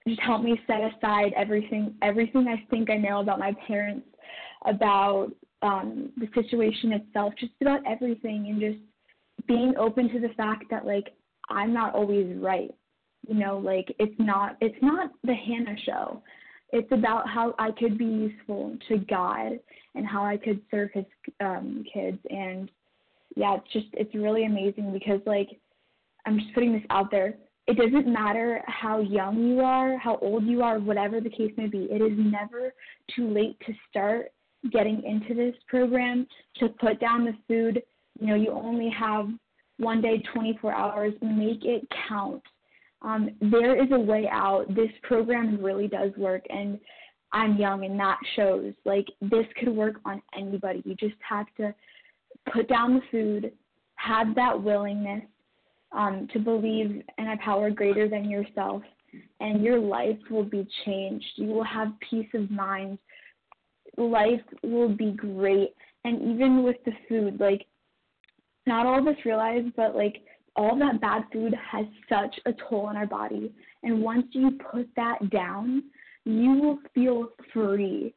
just 0.06 0.20
help 0.20 0.42
me 0.42 0.60
set 0.66 0.80
aside 0.80 1.32
everything 1.36 1.94
everything 2.02 2.46
I 2.48 2.62
think 2.70 2.90
I 2.90 2.96
know 2.96 3.20
about 3.20 3.38
my 3.38 3.54
parents, 3.66 4.06
about 4.66 5.30
um 5.62 6.10
the 6.16 6.28
situation 6.34 6.92
itself, 6.92 7.34
just 7.38 7.52
about 7.60 7.80
everything 7.86 8.46
and 8.48 8.60
just 8.60 9.46
being 9.46 9.74
open 9.78 10.08
to 10.10 10.20
the 10.20 10.34
fact 10.36 10.64
that 10.70 10.86
like 10.86 11.14
I'm 11.50 11.72
not 11.72 11.94
always 11.94 12.36
right 12.36 12.74
you 13.28 13.34
know 13.34 13.58
like 13.58 13.94
it's 13.98 14.14
not 14.18 14.56
it's 14.60 14.80
not 14.82 15.10
the 15.22 15.34
hannah 15.34 15.76
show. 15.84 16.22
It's 16.72 16.90
about 16.90 17.28
how 17.28 17.54
i 17.58 17.70
could 17.70 17.98
be 17.98 18.04
useful 18.04 18.76
to 18.88 18.98
god 18.98 19.58
and 19.94 20.06
how 20.06 20.24
i 20.24 20.36
could 20.36 20.60
serve 20.70 20.90
his 20.92 21.04
um 21.40 21.84
kids. 21.92 22.18
And 22.30 22.70
yeah 23.36 23.56
it's 23.56 23.72
just 23.72 23.86
it's 23.92 24.14
really 24.14 24.44
amazing 24.44 24.92
because 24.92 25.20
like 25.26 25.48
i'm 26.26 26.38
just 26.38 26.54
putting 26.54 26.72
this 26.72 26.82
out 26.90 27.10
there. 27.10 27.34
It 27.66 27.78
doesn't 27.78 28.12
matter 28.12 28.62
how 28.66 29.00
young 29.00 29.42
you 29.42 29.60
are 29.60 29.96
how 29.98 30.18
old 30.18 30.44
you 30.44 30.62
are 30.62 30.78
whatever 30.78 31.20
the 31.20 31.30
case 31.30 31.52
may 31.56 31.66
be. 31.66 31.88
It 31.90 32.02
is 32.02 32.18
never 32.18 32.74
too 33.14 33.28
late 33.30 33.58
to 33.66 33.72
start 33.90 34.32
getting 34.72 35.02
into 35.02 35.34
this 35.34 35.54
program 35.68 36.26
to 36.58 36.68
put 36.68 37.00
down 37.00 37.24
the 37.24 37.34
food. 37.46 37.82
You 38.20 38.26
know 38.26 38.34
you 38.34 38.50
only 38.50 38.90
have 38.90 39.28
one 39.78 40.00
day 40.00 40.22
24 40.32 40.72
hours. 40.72 41.14
Make 41.20 41.64
it 41.64 41.86
count 42.08 42.42
um, 43.04 43.30
there 43.40 43.80
is 43.80 43.90
a 43.92 43.98
way 43.98 44.28
out. 44.32 44.66
This 44.74 44.90
program 45.02 45.62
really 45.62 45.88
does 45.88 46.10
work, 46.16 46.42
and 46.48 46.80
I'm 47.32 47.56
young, 47.56 47.84
and 47.84 48.00
that 48.00 48.18
shows. 48.34 48.72
Like, 48.84 49.06
this 49.20 49.46
could 49.58 49.68
work 49.68 49.96
on 50.04 50.22
anybody. 50.36 50.82
You 50.84 50.94
just 50.94 51.20
have 51.28 51.46
to 51.58 51.74
put 52.52 52.68
down 52.68 52.94
the 52.94 53.02
food, 53.10 53.52
have 53.96 54.34
that 54.34 54.60
willingness 54.60 55.22
um, 55.92 56.28
to 56.32 56.38
believe 56.38 57.02
in 57.18 57.28
a 57.28 57.36
power 57.44 57.70
greater 57.70 58.08
than 58.08 58.30
yourself, 58.30 58.82
and 59.40 59.62
your 59.62 59.78
life 59.78 60.18
will 60.30 60.44
be 60.44 60.66
changed. 60.84 61.26
You 61.36 61.48
will 61.48 61.64
have 61.64 61.92
peace 62.10 62.28
of 62.34 62.50
mind. 62.50 62.98
Life 63.96 64.42
will 64.62 64.88
be 64.88 65.12
great. 65.12 65.74
And 66.04 66.20
even 66.34 66.62
with 66.62 66.76
the 66.84 66.92
food, 67.08 67.38
like, 67.38 67.66
not 68.66 68.86
all 68.86 68.98
of 68.98 69.06
us 69.06 69.16
realize, 69.24 69.64
but 69.76 69.94
like, 69.94 70.22
all 70.56 70.78
that 70.78 71.00
bad 71.00 71.24
food 71.32 71.54
has 71.54 71.86
such 72.08 72.38
a 72.46 72.52
toll 72.68 72.86
on 72.86 72.96
our 72.96 73.06
body. 73.06 73.52
And 73.82 74.02
once 74.02 74.26
you 74.32 74.58
put 74.72 74.88
that 74.96 75.30
down, 75.30 75.84
you 76.24 76.50
will 76.52 76.78
feel 76.94 77.28
free. 77.52 78.14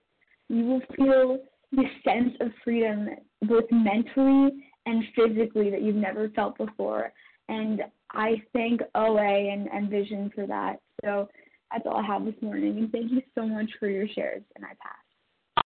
You 0.49 0.65
will 0.65 0.81
feel 0.95 1.39
the 1.71 1.83
sense 2.05 2.33
of 2.39 2.51
freedom, 2.63 3.09
both 3.43 3.65
mentally 3.71 4.63
and 4.85 5.03
physically, 5.15 5.69
that 5.69 5.81
you've 5.81 5.95
never 5.95 6.29
felt 6.29 6.57
before. 6.57 7.11
And 7.49 7.81
I 8.11 8.41
thank 8.53 8.81
OA 8.95 9.51
and, 9.51 9.67
and 9.67 9.89
Vision 9.89 10.31
for 10.33 10.47
that. 10.47 10.79
So 11.03 11.27
that's 11.71 11.85
all 11.85 11.97
I 11.97 12.05
have 12.05 12.23
this 12.23 12.35
morning. 12.41 12.77
And 12.77 12.91
thank 12.91 13.11
you 13.11 13.21
so 13.35 13.45
much 13.45 13.69
for 13.79 13.89
your 13.89 14.07
shares. 14.07 14.43
And 14.55 14.63
I 14.63 14.69
pass. 14.69 15.63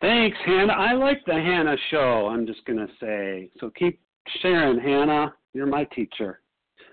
Thanks, 0.00 0.36
Hannah. 0.44 0.72
I 0.72 0.92
like 0.92 1.24
the 1.26 1.34
Hannah 1.34 1.76
show, 1.90 2.28
I'm 2.30 2.46
just 2.46 2.64
going 2.64 2.78
to 2.78 2.88
say. 3.00 3.50
So 3.58 3.70
keep 3.70 4.00
Sharon, 4.40 4.78
Hannah, 4.78 5.34
you're 5.54 5.66
my 5.66 5.84
teacher. 5.84 6.40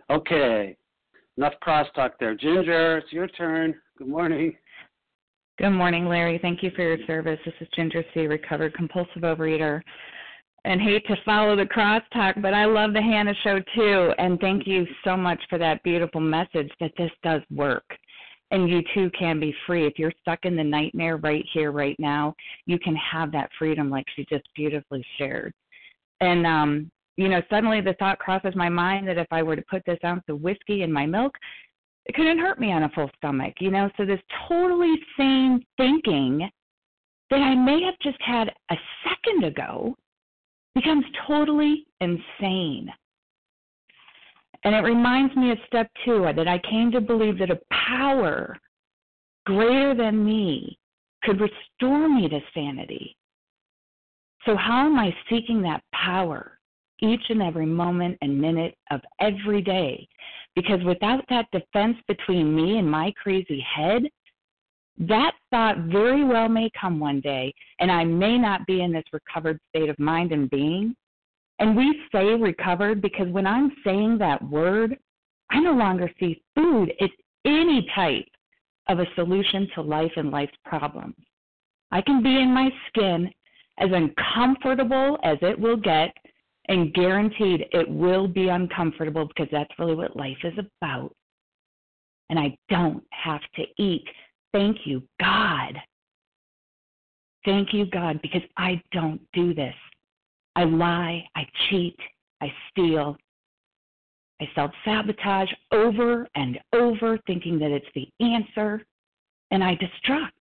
Okay, 0.09 0.75
enough 1.37 1.53
crosstalk 1.65 2.11
there. 2.19 2.35
Ginger, 2.35 2.97
it's 2.97 3.11
your 3.11 3.27
turn. 3.27 3.75
Good 3.97 4.07
morning. 4.07 4.55
Good 5.57 5.71
morning, 5.71 6.05
Larry. 6.05 6.37
Thank 6.41 6.61
you 6.63 6.71
for 6.75 6.81
your 6.81 6.97
service. 7.07 7.39
This 7.45 7.53
is 7.61 7.67
Ginger 7.75 8.03
C., 8.13 8.27
recovered 8.27 8.73
compulsive 8.73 9.21
overeater. 9.21 9.81
And 10.65 10.81
hate 10.81 11.05
to 11.07 11.15
follow 11.23 11.55
the 11.55 11.63
crosstalk, 11.63 12.41
but 12.41 12.53
I 12.53 12.65
love 12.65 12.93
the 12.93 13.01
Hannah 13.01 13.35
show 13.43 13.59
too. 13.75 14.11
And 14.17 14.39
thank 14.39 14.65
you 14.65 14.85
so 15.03 15.15
much 15.15 15.39
for 15.49 15.59
that 15.59 15.83
beautiful 15.83 16.19
message 16.19 16.71
that 16.79 16.91
this 16.97 17.11
does 17.23 17.41
work. 17.51 17.85
And 18.51 18.69
you 18.69 18.81
too 18.93 19.11
can 19.17 19.39
be 19.39 19.55
free. 19.65 19.85
If 19.85 19.97
you're 19.97 20.11
stuck 20.21 20.39
in 20.43 20.55
the 20.55 20.63
nightmare 20.63 21.17
right 21.17 21.45
here, 21.53 21.71
right 21.71 21.95
now, 21.99 22.33
you 22.65 22.79
can 22.79 22.95
have 22.95 23.31
that 23.31 23.49
freedom 23.57 23.89
like 23.89 24.05
she 24.15 24.25
just 24.29 24.47
beautifully 24.55 25.05
shared. 25.17 25.53
And 26.19 26.45
um, 26.45 26.91
you 27.17 27.29
know, 27.29 27.41
suddenly 27.49 27.81
the 27.81 27.93
thought 27.93 28.19
crosses 28.19 28.55
my 28.55 28.69
mind 28.69 29.07
that 29.07 29.17
if 29.17 29.27
I 29.31 29.41
were 29.41 29.55
to 29.55 29.63
put 29.69 29.83
this 29.85 29.99
ounce 30.03 30.23
of 30.27 30.41
whiskey 30.41 30.83
in 30.83 30.91
my 30.91 31.05
milk, 31.05 31.33
it 32.05 32.13
couldn't 32.13 32.39
hurt 32.39 32.59
me 32.59 32.71
on 32.71 32.83
a 32.83 32.89
full 32.89 33.09
stomach, 33.17 33.55
you 33.59 33.71
know. 33.71 33.89
So 33.97 34.05
this 34.05 34.19
totally 34.47 34.95
sane 35.17 35.65
thinking 35.77 36.49
that 37.31 37.39
I 37.39 37.55
may 37.55 37.81
have 37.83 37.95
just 38.03 38.21
had 38.21 38.49
a 38.69 38.75
second 39.03 39.43
ago 39.45 39.95
becomes 40.75 41.05
totally 41.27 41.85
insane. 42.01 42.89
And 44.63 44.75
it 44.75 44.79
reminds 44.79 45.35
me 45.35 45.51
of 45.51 45.57
step 45.67 45.89
two 46.03 46.25
uh, 46.25 46.33
that 46.33 46.47
I 46.47 46.59
came 46.69 46.91
to 46.91 47.01
believe 47.01 47.37
that 47.39 47.51
a 47.51 47.59
power 47.71 48.57
greater 49.45 49.95
than 49.95 50.25
me 50.25 50.77
could 51.23 51.39
restore 51.39 52.09
me 52.09 52.27
to 52.29 52.39
sanity. 52.53 53.15
So, 54.45 54.55
how 54.55 54.85
am 54.85 54.99
I 54.99 55.15
seeking 55.29 55.61
that 55.63 55.83
power? 55.93 56.54
Each 57.01 57.23
and 57.29 57.41
every 57.41 57.65
moment 57.65 58.17
and 58.21 58.39
minute 58.39 58.75
of 58.91 59.01
every 59.19 59.61
day. 59.61 60.07
Because 60.55 60.83
without 60.83 61.23
that 61.29 61.47
defense 61.51 61.97
between 62.07 62.55
me 62.55 62.77
and 62.77 62.89
my 62.89 63.13
crazy 63.21 63.59
head, 63.75 64.03
that 64.97 65.33
thought 65.51 65.77
very 65.91 66.23
well 66.23 66.47
may 66.47 66.69
come 66.79 66.99
one 66.99 67.19
day, 67.19 67.53
and 67.79 67.91
I 67.91 68.05
may 68.05 68.37
not 68.37 68.65
be 68.65 68.81
in 68.81 68.93
this 68.93 69.03
recovered 69.11 69.59
state 69.69 69.89
of 69.89 69.99
mind 69.99 70.31
and 70.31 70.49
being. 70.49 70.95
And 71.59 71.75
we 71.75 72.01
say 72.11 72.25
recovered 72.33 73.01
because 73.01 73.27
when 73.29 73.45
I'm 73.45 73.71
saying 73.83 74.17
that 74.19 74.41
word, 74.49 74.97
I 75.49 75.59
no 75.59 75.73
longer 75.73 76.09
see 76.19 76.41
food 76.55 76.93
as 77.01 77.09
any 77.45 77.87
type 77.93 78.25
of 78.87 78.99
a 78.99 79.05
solution 79.15 79.67
to 79.75 79.81
life 79.81 80.11
and 80.15 80.31
life's 80.31 80.57
problems. 80.63 81.15
I 81.91 82.01
can 82.01 82.23
be 82.23 82.35
in 82.35 82.53
my 82.53 82.69
skin 82.87 83.29
as 83.77 83.89
uncomfortable 83.91 85.17
as 85.23 85.37
it 85.41 85.59
will 85.59 85.77
get 85.77 86.13
and 86.67 86.93
guaranteed 86.93 87.65
it 87.71 87.89
will 87.89 88.27
be 88.27 88.49
uncomfortable 88.49 89.27
because 89.27 89.47
that's 89.51 89.77
really 89.77 89.95
what 89.95 90.15
life 90.15 90.37
is 90.43 90.53
about. 90.57 91.13
And 92.29 92.39
I 92.39 92.57
don't 92.69 93.03
have 93.11 93.41
to 93.55 93.63
eat. 93.77 94.05
Thank 94.53 94.77
you, 94.85 95.03
God. 95.19 95.77
Thank 97.43 97.73
you, 97.73 97.85
God, 97.85 98.19
because 98.21 98.41
I 98.57 98.81
don't 98.91 99.21
do 99.33 99.53
this. 99.53 99.75
I 100.55 100.63
lie, 100.63 101.23
I 101.35 101.45
cheat, 101.69 101.97
I 102.41 102.51
steal, 102.71 103.17
I 104.41 104.49
self 104.55 104.71
sabotage 104.83 105.51
over 105.71 106.27
and 106.35 106.59
over, 106.73 107.19
thinking 107.27 107.59
that 107.59 107.71
it's 107.71 107.85
the 107.93 108.07
answer, 108.19 108.83
and 109.51 109.63
I 109.63 109.75
destruct. 109.75 110.31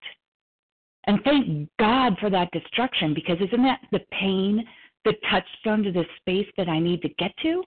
And 1.07 1.21
thank 1.25 1.69
God 1.79 2.17
for 2.19 2.31
that 2.31 2.51
destruction 2.53 3.13
because 3.13 3.37
isn't 3.41 3.63
that 3.63 3.81
the 3.93 4.01
pain, 4.11 4.65
the 5.05 5.15
touchstone 5.31 5.83
to 5.83 5.93
the 5.93 6.05
space 6.19 6.49
that 6.57 6.69
I 6.69 6.79
need 6.79 7.03
to 7.03 7.09
get 7.19 7.33
to? 7.43 7.63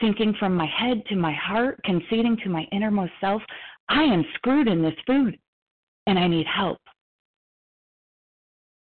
Thinking 0.00 0.34
from 0.38 0.54
my 0.54 0.66
head 0.66 1.02
to 1.08 1.16
my 1.16 1.32
heart, 1.32 1.80
conceding 1.84 2.36
to 2.44 2.48
my 2.48 2.66
innermost 2.72 3.12
self, 3.20 3.42
I 3.88 4.02
am 4.02 4.24
screwed 4.34 4.68
in 4.68 4.82
this 4.82 4.94
food 5.06 5.38
and 6.06 6.18
I 6.18 6.26
need 6.26 6.46
help. 6.46 6.80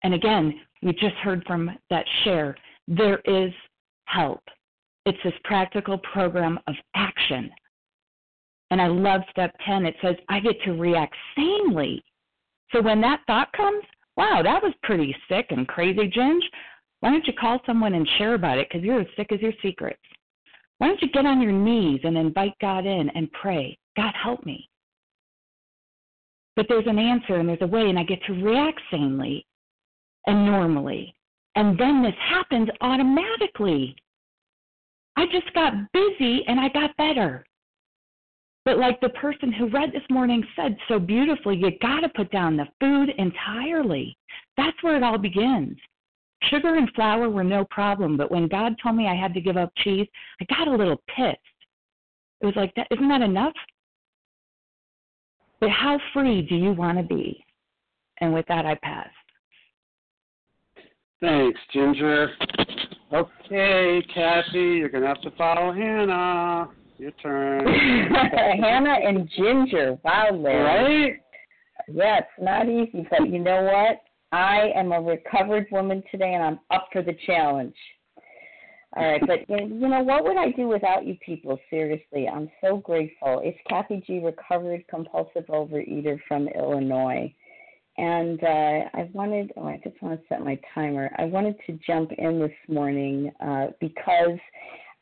And 0.03 0.13
again, 0.13 0.53
we 0.81 0.93
just 0.93 1.15
heard 1.15 1.43
from 1.45 1.71
that 1.89 2.05
share 2.23 2.55
there 2.87 3.19
is 3.25 3.51
help. 4.05 4.41
It's 5.05 5.17
this 5.23 5.33
practical 5.43 5.97
program 5.99 6.59
of 6.67 6.75
action. 6.95 7.51
And 8.69 8.81
I 8.81 8.87
love 8.87 9.21
step 9.29 9.53
10. 9.65 9.85
It 9.85 9.95
says, 10.01 10.15
I 10.29 10.39
get 10.39 10.61
to 10.63 10.73
react 10.73 11.15
sanely. 11.35 12.03
So 12.71 12.81
when 12.81 13.01
that 13.01 13.21
thought 13.27 13.51
comes, 13.53 13.83
wow, 14.15 14.41
that 14.43 14.63
was 14.63 14.73
pretty 14.83 15.15
sick 15.27 15.47
and 15.49 15.67
crazy, 15.67 16.09
Ginge. 16.09 16.41
Why 17.01 17.09
don't 17.09 17.27
you 17.27 17.33
call 17.33 17.59
someone 17.65 17.95
and 17.95 18.07
share 18.17 18.35
about 18.35 18.57
it? 18.57 18.67
Because 18.69 18.83
you're 18.83 19.01
as 19.01 19.07
sick 19.17 19.31
as 19.31 19.41
your 19.41 19.53
secrets. 19.61 20.01
Why 20.77 20.87
don't 20.87 21.01
you 21.01 21.09
get 21.09 21.25
on 21.25 21.41
your 21.41 21.51
knees 21.51 21.99
and 22.03 22.17
invite 22.17 22.53
God 22.61 22.85
in 22.85 23.09
and 23.09 23.31
pray, 23.33 23.77
God, 23.95 24.13
help 24.15 24.45
me? 24.45 24.67
But 26.55 26.67
there's 26.69 26.87
an 26.87 26.99
answer 26.99 27.35
and 27.35 27.49
there's 27.49 27.61
a 27.61 27.67
way, 27.67 27.89
and 27.89 27.99
I 27.99 28.03
get 28.03 28.23
to 28.25 28.33
react 28.33 28.79
sanely 28.89 29.45
and 30.27 30.45
normally. 30.45 31.13
And 31.55 31.77
then 31.77 32.03
this 32.03 32.15
happens 32.19 32.69
automatically. 32.81 33.95
I 35.17 35.25
just 35.27 35.53
got 35.53 35.73
busy 35.91 36.43
and 36.47 36.59
I 36.59 36.69
got 36.69 36.95
better. 36.97 37.45
But 38.63 38.77
like 38.77 39.01
the 39.01 39.09
person 39.09 39.51
who 39.51 39.69
read 39.69 39.91
this 39.91 40.03
morning 40.09 40.43
said 40.55 40.77
so 40.87 40.99
beautifully, 40.99 41.57
you 41.57 41.71
got 41.81 42.01
to 42.01 42.09
put 42.09 42.31
down 42.31 42.57
the 42.57 42.67
food 42.79 43.09
entirely. 43.17 44.15
That's 44.55 44.81
where 44.81 44.95
it 44.95 45.03
all 45.03 45.17
begins. 45.17 45.77
Sugar 46.49 46.75
and 46.75 46.89
flour 46.95 47.29
were 47.29 47.43
no 47.43 47.65
problem, 47.65 48.17
but 48.17 48.31
when 48.31 48.47
God 48.47 48.75
told 48.81 48.95
me 48.95 49.07
I 49.07 49.15
had 49.15 49.33
to 49.35 49.41
give 49.41 49.57
up 49.57 49.71
cheese, 49.77 50.07
I 50.41 50.45
got 50.45 50.67
a 50.67 50.75
little 50.75 51.01
pissed. 51.15 51.37
It 52.41 52.45
was 52.45 52.55
like, 52.55 52.73
that, 52.75 52.87
isn't 52.91 53.07
that 53.09 53.21
enough? 53.21 53.53
But 55.59 55.69
how 55.69 55.99
free 56.13 56.41
do 56.41 56.55
you 56.55 56.73
want 56.73 56.97
to 56.97 57.03
be? 57.03 57.45
And 58.19 58.33
with 58.33 58.45
that, 58.47 58.65
I 58.65 58.75
pass. 58.81 59.09
Thanks, 61.21 61.59
Ginger. 61.71 62.31
Okay, 63.13 64.03
Kathy, 64.13 64.59
you're 64.59 64.89
going 64.89 65.03
to 65.03 65.07
have 65.07 65.21
to 65.21 65.31
follow 65.31 65.71
Hannah. 65.71 66.69
Your 66.97 67.11
turn. 67.11 67.67
Hannah 68.61 68.97
and 69.05 69.29
Ginger. 69.37 69.97
Wow, 70.03 70.29
Larry. 70.33 71.03
Right? 71.03 71.21
Yeah, 71.93 72.19
it's 72.19 72.27
not 72.39 72.67
easy, 72.67 73.07
but 73.09 73.29
you 73.29 73.39
know 73.39 73.63
what? 73.63 73.97
I 74.31 74.71
am 74.75 74.91
a 74.91 75.01
recovered 75.01 75.67
woman 75.71 76.03
today, 76.11 76.33
and 76.33 76.43
I'm 76.43 76.59
up 76.71 76.87
for 76.91 77.01
the 77.01 77.15
challenge. 77.25 77.75
All 78.95 79.09
right, 79.09 79.21
but 79.25 79.49
you 79.49 79.87
know 79.87 80.01
what 80.01 80.25
would 80.25 80.35
I 80.35 80.51
do 80.51 80.67
without 80.67 81.05
you 81.05 81.15
people? 81.25 81.57
Seriously, 81.69 82.27
I'm 82.27 82.49
so 82.61 82.77
grateful. 82.77 83.41
It's 83.43 83.57
Kathy 83.69 84.03
G, 84.05 84.19
recovered 84.19 84.83
compulsive 84.89 85.45
overeater 85.47 86.19
from 86.27 86.49
Illinois, 86.49 87.33
and 87.97 88.43
uh, 88.43 88.89
I 88.93 89.09
wanted. 89.13 89.53
Oh, 89.55 89.67
I 89.67 89.79
just 89.81 90.01
want 90.01 90.19
to 90.19 90.27
set 90.27 90.41
my 90.43 90.59
timer. 90.75 91.09
I 91.17 91.23
wanted 91.23 91.55
to 91.67 91.79
jump 91.87 92.11
in 92.17 92.39
this 92.39 92.51
morning 92.67 93.31
uh, 93.39 93.67
because 93.79 94.37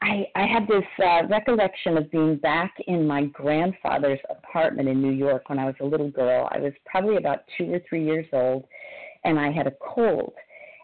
I 0.04 0.26
I 0.36 0.46
had 0.46 0.68
this 0.68 0.84
uh, 1.04 1.28
recollection 1.28 1.98
of 1.98 2.12
being 2.12 2.38
back 2.38 2.74
in 2.88 3.08
my 3.08 3.26
grandfather's 3.26 4.20
apartment 4.30 4.88
in 4.88 5.02
New 5.02 5.14
York 5.14 5.50
when 5.50 5.58
I 5.58 5.66
was 5.66 5.76
a 5.82 5.86
little 5.86 6.12
girl. 6.12 6.48
I 6.52 6.60
was 6.60 6.74
probably 6.86 7.18
about 7.18 7.40
two 7.58 7.74
or 7.74 7.82
three 7.90 8.06
years 8.06 8.28
old, 8.34 8.66
and 9.24 9.40
I 9.40 9.52
had 9.52 9.68
a 9.68 9.74
cold, 9.82 10.34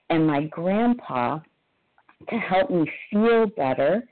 and 0.10 0.26
my 0.26 0.44
grandpa 0.46 1.40
to 2.30 2.36
help 2.36 2.70
me 2.70 2.90
feel 3.12 3.48
better, 3.48 4.04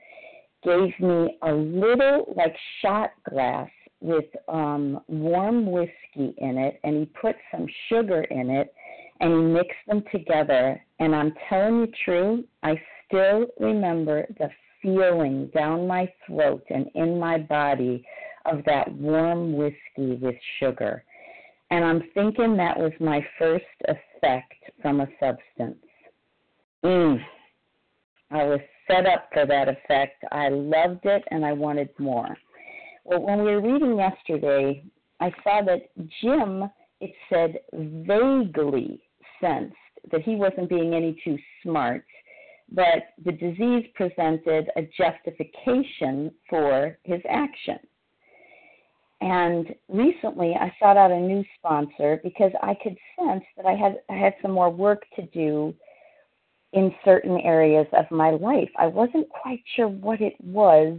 gave 0.62 0.98
me 1.00 1.36
a 1.42 1.52
little 1.52 2.32
like 2.36 2.54
shot 2.80 3.10
glass 3.28 3.68
with 4.00 4.24
um, 4.48 5.00
warm 5.08 5.70
whiskey 5.70 6.34
in 6.38 6.58
it, 6.58 6.80
and 6.84 6.96
he 6.96 7.06
put 7.20 7.36
some 7.50 7.66
sugar 7.88 8.22
in 8.24 8.50
it, 8.50 8.72
and 9.20 9.32
he 9.32 9.40
mixed 9.40 9.86
them 9.86 10.02
together. 10.12 10.80
And 11.00 11.14
I'm 11.14 11.32
telling 11.48 11.80
you 11.80 11.92
true, 12.04 12.44
I 12.62 12.80
still 13.06 13.46
remember 13.58 14.26
the 14.38 14.48
feeling 14.82 15.50
down 15.54 15.86
my 15.86 16.12
throat 16.26 16.62
and 16.68 16.86
in 16.94 17.18
my 17.18 17.38
body 17.38 18.06
of 18.44 18.62
that 18.66 18.92
warm 18.92 19.54
whiskey 19.54 20.18
with 20.20 20.36
sugar. 20.60 21.02
And 21.70 21.84
I'm 21.84 22.02
thinking 22.12 22.56
that 22.56 22.78
was 22.78 22.92
my 23.00 23.26
first 23.38 23.64
effect 24.24 24.54
from 24.80 25.00
a 25.00 25.06
substance. 25.20 25.84
Mm. 26.84 27.18
I 28.30 28.44
was 28.44 28.60
set 28.86 29.06
up 29.06 29.28
for 29.32 29.46
that 29.46 29.68
effect. 29.68 30.24
I 30.32 30.48
loved 30.48 31.04
it 31.04 31.22
and 31.30 31.44
I 31.44 31.52
wanted 31.52 31.88
more. 31.98 32.36
Well, 33.04 33.20
when 33.20 33.44
we 33.44 33.52
were 33.52 33.60
reading 33.60 33.96
yesterday, 33.96 34.82
I 35.20 35.30
saw 35.42 35.62
that 35.62 35.90
Jim, 36.20 36.70
it 37.00 37.12
said, 37.30 37.60
vaguely 37.72 39.00
sensed 39.40 39.76
that 40.10 40.22
he 40.22 40.36
wasn't 40.36 40.68
being 40.68 40.94
any 40.94 41.18
too 41.24 41.38
smart, 41.62 42.04
but 42.72 43.14
the 43.24 43.32
disease 43.32 43.86
presented 43.94 44.70
a 44.76 44.82
justification 44.96 46.30
for 46.48 46.98
his 47.04 47.20
action. 47.28 47.78
And 49.24 49.74
recently, 49.88 50.54
I 50.54 50.70
sought 50.78 50.98
out 50.98 51.10
a 51.10 51.18
new 51.18 51.42
sponsor 51.56 52.20
because 52.22 52.52
I 52.62 52.74
could 52.74 52.94
sense 53.18 53.42
that 53.56 53.64
I 53.64 53.74
had 53.74 54.02
I 54.10 54.16
had 54.16 54.34
some 54.42 54.50
more 54.50 54.68
work 54.68 55.06
to 55.16 55.22
do 55.22 55.74
in 56.74 56.94
certain 57.06 57.40
areas 57.40 57.86
of 57.94 58.04
my 58.10 58.32
life. 58.32 58.68
I 58.76 58.86
wasn't 58.86 59.30
quite 59.30 59.62
sure 59.76 59.88
what 59.88 60.20
it 60.20 60.34
was, 60.42 60.98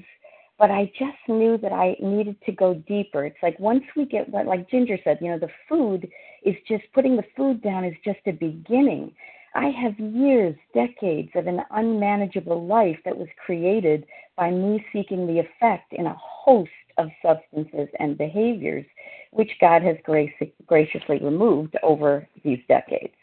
but 0.58 0.72
I 0.72 0.92
just 0.98 1.20
knew 1.28 1.60
that 1.60 1.72
I 1.72 1.98
needed 2.02 2.38
to 2.48 2.52
go 2.52 2.74
deeper. 2.74 3.26
It's 3.26 3.44
like 3.44 3.60
once 3.60 3.84
we 3.96 4.06
get, 4.06 4.28
what, 4.30 4.48
like 4.48 4.72
Ginger 4.72 4.98
said, 5.04 5.20
you 5.22 5.30
know, 5.30 5.38
the 5.38 5.52
food 5.70 6.10
is 6.44 6.56
just 6.68 6.86
putting 6.96 7.18
the 7.18 7.30
food 7.38 7.62
down 7.62 7.86
is 7.86 7.94
just 8.04 8.22
a 8.26 8.32
beginning. 8.32 9.14
I 9.54 9.70
have 9.70 10.00
years, 10.00 10.56
decades 10.74 11.30
of 11.36 11.46
an 11.46 11.62
unmanageable 11.70 12.66
life 12.66 12.98
that 13.06 13.16
was 13.16 13.28
created 13.46 14.08
by 14.36 14.50
me 14.50 14.84
seeking 14.92 15.28
the 15.28 15.42
effect 15.42 15.94
in 15.94 16.08
a 16.08 16.18
host 16.18 16.72
of 16.98 17.10
substances 17.22 17.90
and 18.00 18.18
behaviors, 18.18 18.86
which 19.32 19.52
God 19.60 19.82
has 19.84 19.98
grac- 20.06 20.54
graciously 20.66 21.20
removed 21.20 21.76
over 21.84 22.28
these 22.44 22.60
decades. 22.68 23.14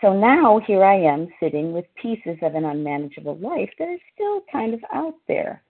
So 0.00 0.18
now 0.18 0.60
here 0.66 0.82
I 0.82 0.96
am 0.96 1.28
sitting 1.40 1.72
with 1.72 1.84
pieces 2.00 2.38
of 2.42 2.54
an 2.54 2.64
unmanageable 2.64 3.36
life 3.38 3.70
that 3.78 3.88
are 3.88 3.98
still 4.14 4.42
kind 4.50 4.72
of 4.72 4.80
out 4.92 5.14
there. 5.28 5.62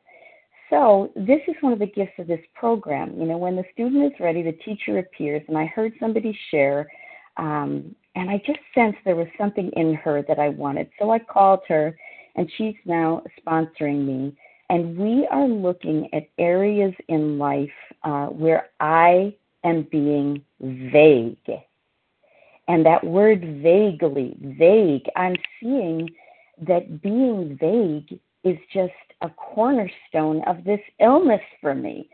So 0.70 1.10
this 1.16 1.40
is 1.48 1.56
one 1.62 1.72
of 1.72 1.80
the 1.80 1.86
gifts 1.86 2.12
of 2.18 2.28
this 2.28 2.44
program. 2.54 3.18
You 3.18 3.26
know, 3.26 3.38
when 3.38 3.56
the 3.56 3.64
student 3.72 4.04
is 4.04 4.20
ready, 4.20 4.42
the 4.42 4.52
teacher 4.52 4.98
appears, 4.98 5.42
and 5.48 5.58
I 5.58 5.66
heard 5.66 5.92
somebody 5.98 6.36
share, 6.50 6.86
um, 7.38 7.94
and 8.14 8.30
I 8.30 8.40
just 8.46 8.60
sensed 8.72 8.98
there 9.04 9.16
was 9.16 9.26
something 9.36 9.70
in 9.72 9.94
her 9.94 10.22
that 10.28 10.38
I 10.38 10.48
wanted. 10.48 10.88
So 11.00 11.10
I 11.10 11.18
called 11.18 11.60
her, 11.66 11.96
and 12.36 12.48
she's 12.56 12.76
now 12.84 13.22
sponsoring 13.44 14.06
me. 14.06 14.36
And 14.70 14.96
we 14.96 15.26
are 15.30 15.46
looking 15.46 16.08
at 16.14 16.30
areas 16.38 16.94
in 17.08 17.38
life 17.38 17.68
uh, 18.02 18.26
where 18.28 18.70
I 18.80 19.34
am 19.64 19.86
being 19.90 20.42
vague 20.60 21.36
and 22.70 22.86
that 22.86 23.02
word 23.02 23.40
vaguely, 23.64 24.36
vague, 24.40 25.06
I'm 25.16 25.34
seeing 25.60 26.08
that 26.68 27.02
being 27.02 27.58
vague 27.60 28.20
is 28.44 28.58
just 28.72 28.92
a 29.22 29.30
cornerstone 29.30 30.42
of 30.46 30.62
this 30.62 30.78
illness 31.00 31.40
for 31.60 31.74
me. 31.74 32.08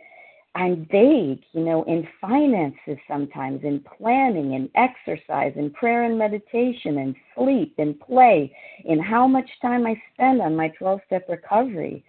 I'm 0.55 0.87
vague, 0.91 1.43
you 1.53 1.61
know, 1.61 1.83
in 1.83 2.09
finances 2.23 2.97
sometimes, 3.07 3.65
in 3.65 3.85
planning, 3.99 4.55
in 4.55 4.71
exercise, 4.77 5.53
in 5.57 5.71
prayer 5.73 6.05
and 6.05 6.17
meditation, 6.17 6.97
in 6.97 7.15
sleep, 7.37 7.75
in 7.77 7.93
play, 7.93 8.51
in 8.87 8.99
how 8.99 9.27
much 9.27 9.51
time 9.61 9.87
I 9.87 10.01
spend 10.15 10.41
on 10.41 10.57
my 10.57 10.69
12 10.69 11.01
step 11.05 11.27
recovery. 11.29 12.03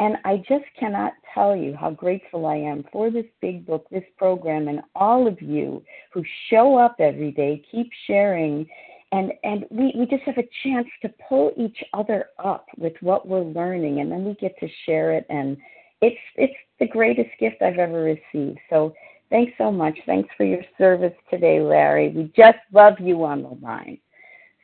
And 0.00 0.16
I 0.24 0.36
just 0.48 0.64
cannot 0.78 1.14
tell 1.34 1.56
you 1.56 1.74
how 1.74 1.90
grateful 1.90 2.46
I 2.46 2.56
am 2.56 2.84
for 2.92 3.10
this 3.10 3.26
big 3.40 3.66
book, 3.66 3.86
this 3.90 4.04
program, 4.16 4.68
and 4.68 4.80
all 4.94 5.26
of 5.26 5.40
you 5.42 5.82
who 6.12 6.22
show 6.50 6.76
up 6.78 6.96
every 7.00 7.32
day, 7.32 7.64
keep 7.70 7.90
sharing, 8.06 8.66
and 9.10 9.32
and 9.42 9.64
we, 9.70 9.92
we 9.96 10.06
just 10.06 10.22
have 10.24 10.38
a 10.38 10.48
chance 10.62 10.86
to 11.02 11.12
pull 11.28 11.52
each 11.56 11.82
other 11.94 12.26
up 12.42 12.66
with 12.76 12.92
what 13.00 13.26
we're 13.26 13.42
learning, 13.42 14.00
and 14.00 14.10
then 14.12 14.24
we 14.24 14.34
get 14.34 14.58
to 14.60 14.68
share 14.86 15.12
it, 15.12 15.26
and 15.30 15.56
it's 16.00 16.16
it's 16.36 16.54
the 16.78 16.86
greatest 16.86 17.30
gift 17.40 17.60
I've 17.60 17.78
ever 17.78 18.02
received. 18.02 18.58
So 18.70 18.94
thanks 19.30 19.52
so 19.58 19.72
much. 19.72 19.98
Thanks 20.06 20.28
for 20.36 20.44
your 20.44 20.62
service 20.76 21.14
today, 21.28 21.60
Larry. 21.60 22.10
We 22.10 22.32
just 22.36 22.58
love 22.72 22.94
you 23.00 23.24
on 23.24 23.42
the 23.42 23.58
line. 23.60 23.98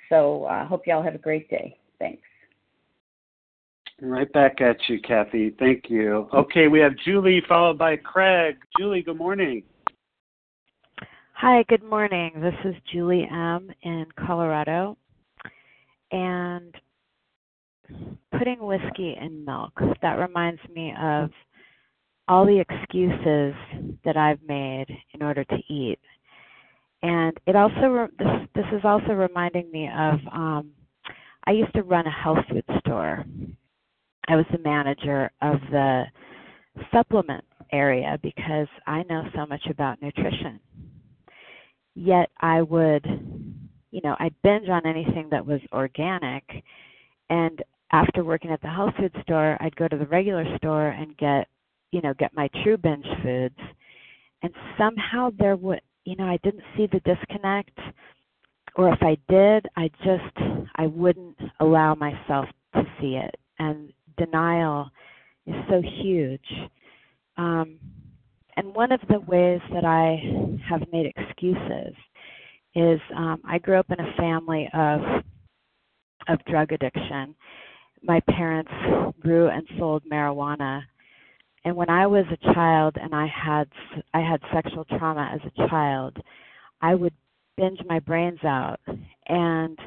So 0.08 0.44
I 0.44 0.60
uh, 0.60 0.66
hope 0.66 0.86
y'all 0.86 1.02
have 1.02 1.14
a 1.14 1.18
great 1.18 1.48
day. 1.50 1.76
Thanks. 1.98 2.22
Right 4.02 4.30
back 4.32 4.60
at 4.60 4.76
you, 4.88 5.00
Kathy. 5.00 5.54
Thank 5.58 5.88
you. 5.88 6.28
Okay, 6.34 6.66
we 6.66 6.80
have 6.80 6.92
Julie 7.04 7.42
followed 7.48 7.78
by 7.78 7.96
Craig. 7.96 8.56
Julie, 8.78 9.02
good 9.02 9.16
morning. 9.16 9.62
Hi, 11.34 11.64
good 11.68 11.84
morning. 11.84 12.32
This 12.40 12.54
is 12.64 12.74
Julie 12.92 13.28
M. 13.30 13.70
in 13.82 14.06
Colorado. 14.18 14.96
And 16.10 16.74
putting 18.36 18.58
whiskey 18.60 19.16
in 19.20 19.44
milk, 19.44 19.72
that 20.02 20.14
reminds 20.14 20.60
me 20.74 20.92
of 21.00 21.30
all 22.26 22.44
the 22.44 22.58
excuses 22.58 23.54
that 24.04 24.16
I've 24.16 24.42
made 24.46 24.86
in 25.12 25.22
order 25.22 25.44
to 25.44 25.56
eat. 25.68 25.98
And 27.02 27.36
it 27.46 27.54
also 27.54 28.08
this 28.18 28.48
this 28.54 28.64
is 28.72 28.80
also 28.84 29.12
reminding 29.12 29.70
me 29.70 29.88
of 29.88 30.14
um 30.32 30.70
I 31.46 31.52
used 31.52 31.74
to 31.74 31.82
run 31.82 32.06
a 32.06 32.10
health 32.10 32.38
food 32.48 32.64
store. 32.80 33.24
I 34.28 34.36
was 34.36 34.46
the 34.52 34.58
manager 34.58 35.30
of 35.42 35.60
the 35.70 36.04
supplement 36.92 37.44
area 37.72 38.18
because 38.22 38.68
I 38.86 39.02
know 39.08 39.24
so 39.34 39.46
much 39.46 39.64
about 39.70 40.00
nutrition. 40.02 40.60
Yet 41.94 42.30
I 42.40 42.62
would, 42.62 43.04
you 43.90 44.00
know, 44.02 44.16
I'd 44.18 44.34
binge 44.42 44.68
on 44.68 44.86
anything 44.86 45.28
that 45.30 45.46
was 45.46 45.60
organic. 45.72 46.44
And 47.30 47.62
after 47.92 48.24
working 48.24 48.50
at 48.50 48.60
the 48.62 48.68
health 48.68 48.94
food 48.98 49.14
store, 49.22 49.56
I'd 49.60 49.76
go 49.76 49.88
to 49.88 49.96
the 49.96 50.06
regular 50.06 50.44
store 50.56 50.88
and 50.88 51.16
get, 51.16 51.48
you 51.92 52.00
know, 52.00 52.14
get 52.18 52.34
my 52.34 52.48
true 52.62 52.76
binge 52.76 53.06
foods. 53.22 53.58
And 54.42 54.52
somehow 54.76 55.30
there 55.38 55.56
would, 55.56 55.80
you 56.04 56.16
know, 56.16 56.26
I 56.26 56.38
didn't 56.42 56.64
see 56.76 56.88
the 56.90 57.00
disconnect 57.00 57.78
or 58.76 58.92
if 58.92 58.98
I 59.02 59.16
did, 59.28 59.66
I 59.76 59.88
just 60.04 60.68
I 60.76 60.86
wouldn't 60.86 61.38
allow 61.60 61.94
myself 61.94 62.46
to 62.74 62.82
see 63.00 63.16
it. 63.16 63.36
And 63.58 63.92
denial 64.16 64.90
is 65.46 65.54
so 65.68 65.82
huge. 66.02 66.46
Um, 67.36 67.78
and 68.56 68.74
one 68.74 68.92
of 68.92 69.00
the 69.08 69.20
ways 69.20 69.60
that 69.72 69.84
I 69.84 70.20
have 70.68 70.82
made 70.92 71.12
excuses 71.16 71.94
is 72.74 73.00
um, 73.16 73.40
I 73.46 73.58
grew 73.58 73.78
up 73.78 73.90
in 73.90 74.00
a 74.00 74.14
family 74.16 74.68
of 74.74 75.00
of 76.28 76.38
drug 76.46 76.72
addiction. 76.72 77.34
My 78.02 78.20
parents 78.30 78.70
grew 79.20 79.48
and 79.48 79.66
sold 79.78 80.02
marijuana, 80.10 80.82
and 81.64 81.76
when 81.76 81.90
I 81.90 82.06
was 82.06 82.24
a 82.30 82.54
child 82.54 82.96
and 83.00 83.14
I 83.14 83.26
had 83.26 83.68
I 84.12 84.20
had 84.20 84.40
sexual 84.52 84.84
trauma 84.84 85.30
as 85.34 85.40
a 85.44 85.68
child, 85.68 86.16
I 86.80 86.94
would 86.94 87.14
binge 87.56 87.80
my 87.86 88.00
brains 88.00 88.42
out. 88.44 88.80
And 89.28 89.78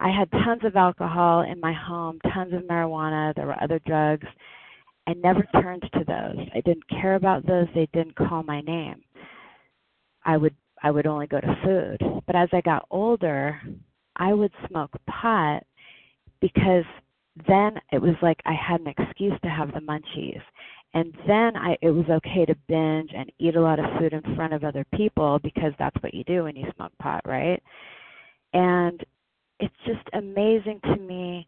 I 0.00 0.10
had 0.10 0.30
tons 0.30 0.64
of 0.64 0.76
alcohol 0.76 1.42
in 1.42 1.60
my 1.60 1.72
home, 1.72 2.18
tons 2.32 2.52
of 2.54 2.62
marijuana, 2.62 3.34
there 3.34 3.46
were 3.46 3.62
other 3.62 3.80
drugs. 3.86 4.26
I 5.06 5.14
never 5.14 5.42
turned 5.60 5.82
to 5.82 6.04
those. 6.06 6.46
I 6.54 6.60
didn't 6.60 6.88
care 6.88 7.14
about 7.14 7.46
those. 7.46 7.66
They 7.74 7.88
didn't 7.92 8.14
call 8.14 8.42
my 8.42 8.60
name. 8.60 9.02
I 10.24 10.36
would 10.36 10.54
I 10.82 10.90
would 10.90 11.06
only 11.06 11.26
go 11.26 11.40
to 11.40 11.58
food. 11.64 12.22
But 12.26 12.36
as 12.36 12.48
I 12.52 12.60
got 12.60 12.86
older, 12.90 13.60
I 14.16 14.32
would 14.32 14.52
smoke 14.68 14.90
pot 15.08 15.64
because 16.40 16.84
then 17.48 17.72
it 17.90 18.00
was 18.00 18.14
like 18.22 18.40
I 18.44 18.52
had 18.52 18.80
an 18.80 18.88
excuse 18.88 19.32
to 19.42 19.48
have 19.48 19.72
the 19.72 19.80
munchies 19.80 20.42
and 20.94 21.14
then 21.26 21.56
I 21.56 21.76
it 21.82 21.90
was 21.90 22.06
okay 22.08 22.44
to 22.44 22.54
binge 22.66 23.10
and 23.16 23.30
eat 23.38 23.56
a 23.56 23.60
lot 23.60 23.78
of 23.78 23.84
food 23.98 24.12
in 24.12 24.34
front 24.34 24.52
of 24.52 24.64
other 24.64 24.84
people 24.94 25.38
because 25.42 25.72
that's 25.78 26.00
what 26.02 26.14
you 26.14 26.24
do 26.24 26.44
when 26.44 26.56
you 26.56 26.66
smoke 26.76 26.92
pot, 27.00 27.22
right? 27.26 27.62
And 28.52 29.04
it's 29.60 29.74
just 29.86 30.06
amazing 30.12 30.80
to 30.84 30.96
me 30.96 31.46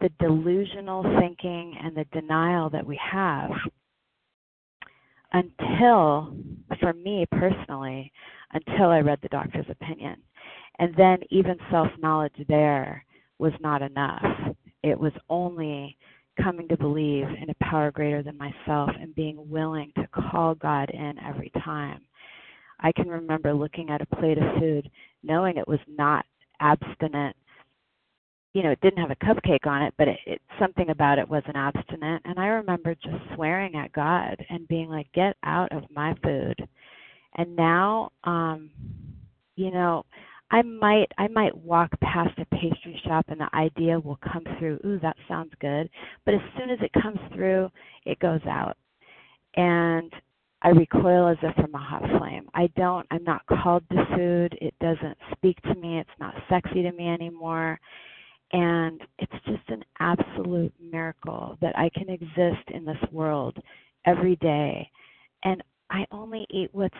the 0.00 0.10
delusional 0.18 1.02
thinking 1.20 1.76
and 1.82 1.96
the 1.96 2.04
denial 2.12 2.68
that 2.70 2.84
we 2.84 2.98
have 3.10 3.50
until 5.32 6.34
for 6.80 6.92
me 6.92 7.24
personally 7.30 8.12
until 8.52 8.90
I 8.90 8.98
read 8.98 9.20
the 9.22 9.28
doctor's 9.28 9.66
opinion. 9.70 10.16
And 10.78 10.94
then 10.96 11.18
even 11.30 11.56
self-knowledge 11.70 12.34
there 12.48 13.04
was 13.38 13.52
not 13.60 13.82
enough. 13.82 14.24
It 14.82 14.98
was 14.98 15.12
only 15.30 15.96
coming 16.42 16.66
to 16.68 16.76
believe 16.76 17.26
in 17.40 17.50
a 17.50 17.64
power 17.64 17.90
greater 17.90 18.22
than 18.22 18.38
myself 18.38 18.90
and 19.00 19.14
being 19.14 19.48
willing 19.48 19.92
to 19.96 20.08
call 20.08 20.54
God 20.54 20.90
in 20.90 21.14
every 21.24 21.52
time. 21.62 22.00
I 22.80 22.90
can 22.92 23.08
remember 23.08 23.54
looking 23.54 23.90
at 23.90 24.00
a 24.00 24.16
plate 24.16 24.38
of 24.38 24.58
food, 24.58 24.90
knowing 25.22 25.56
it 25.56 25.68
was 25.68 25.78
not 25.86 26.26
abstinent. 26.60 27.36
You 28.54 28.62
know, 28.62 28.70
it 28.70 28.80
didn't 28.82 28.98
have 28.98 29.10
a 29.10 29.24
cupcake 29.24 29.66
on 29.66 29.82
it, 29.82 29.94
but 29.96 30.08
it, 30.08 30.18
it 30.26 30.42
something 30.58 30.90
about 30.90 31.18
it 31.18 31.28
wasn't 31.28 31.56
abstinent. 31.56 32.22
And 32.24 32.38
I 32.38 32.46
remember 32.46 32.94
just 32.94 33.16
swearing 33.34 33.74
at 33.76 33.92
God 33.92 34.36
and 34.50 34.68
being 34.68 34.88
like, 34.90 35.10
"Get 35.12 35.36
out 35.42 35.72
of 35.72 35.84
my 35.90 36.14
food." 36.22 36.56
And 37.36 37.56
now, 37.56 38.10
um, 38.24 38.70
you 39.56 39.70
know, 39.70 40.04
I 40.52 40.60
might 40.60 41.10
I 41.16 41.28
might 41.28 41.56
walk 41.56 41.98
past 42.00 42.38
a 42.38 42.44
pastry 42.54 43.00
shop 43.06 43.24
and 43.28 43.40
the 43.40 43.48
idea 43.56 43.98
will 43.98 44.18
come 44.22 44.44
through, 44.58 44.78
ooh, 44.84 44.98
that 45.00 45.16
sounds 45.26 45.52
good. 45.60 45.88
But 46.26 46.34
as 46.34 46.40
soon 46.58 46.68
as 46.68 46.78
it 46.82 46.92
comes 47.02 47.18
through, 47.34 47.70
it 48.04 48.18
goes 48.18 48.42
out. 48.46 48.76
And 49.56 50.12
I 50.60 50.68
recoil 50.68 51.28
as 51.28 51.38
if 51.42 51.54
from 51.54 51.74
a 51.74 51.78
hot 51.78 52.02
flame. 52.18 52.48
I 52.54 52.68
don't 52.76 53.06
I'm 53.10 53.24
not 53.24 53.46
called 53.46 53.82
to 53.90 54.04
food. 54.14 54.58
It 54.60 54.74
doesn't 54.78 55.16
speak 55.34 55.60
to 55.62 55.74
me. 55.74 55.98
It's 55.98 56.20
not 56.20 56.34
sexy 56.50 56.82
to 56.82 56.92
me 56.92 57.08
anymore. 57.08 57.80
And 58.52 59.00
it's 59.18 59.32
just 59.46 59.68
an 59.68 59.82
absolute 60.00 60.72
miracle 60.78 61.56
that 61.62 61.76
I 61.78 61.88
can 61.94 62.08
exist 62.10 62.68
in 62.68 62.84
this 62.84 62.98
world 63.10 63.56
every 64.04 64.36
day. 64.36 64.90
And 65.44 65.62
I 65.90 66.06
only 66.10 66.46
eat 66.50 66.68
what's 66.72 66.94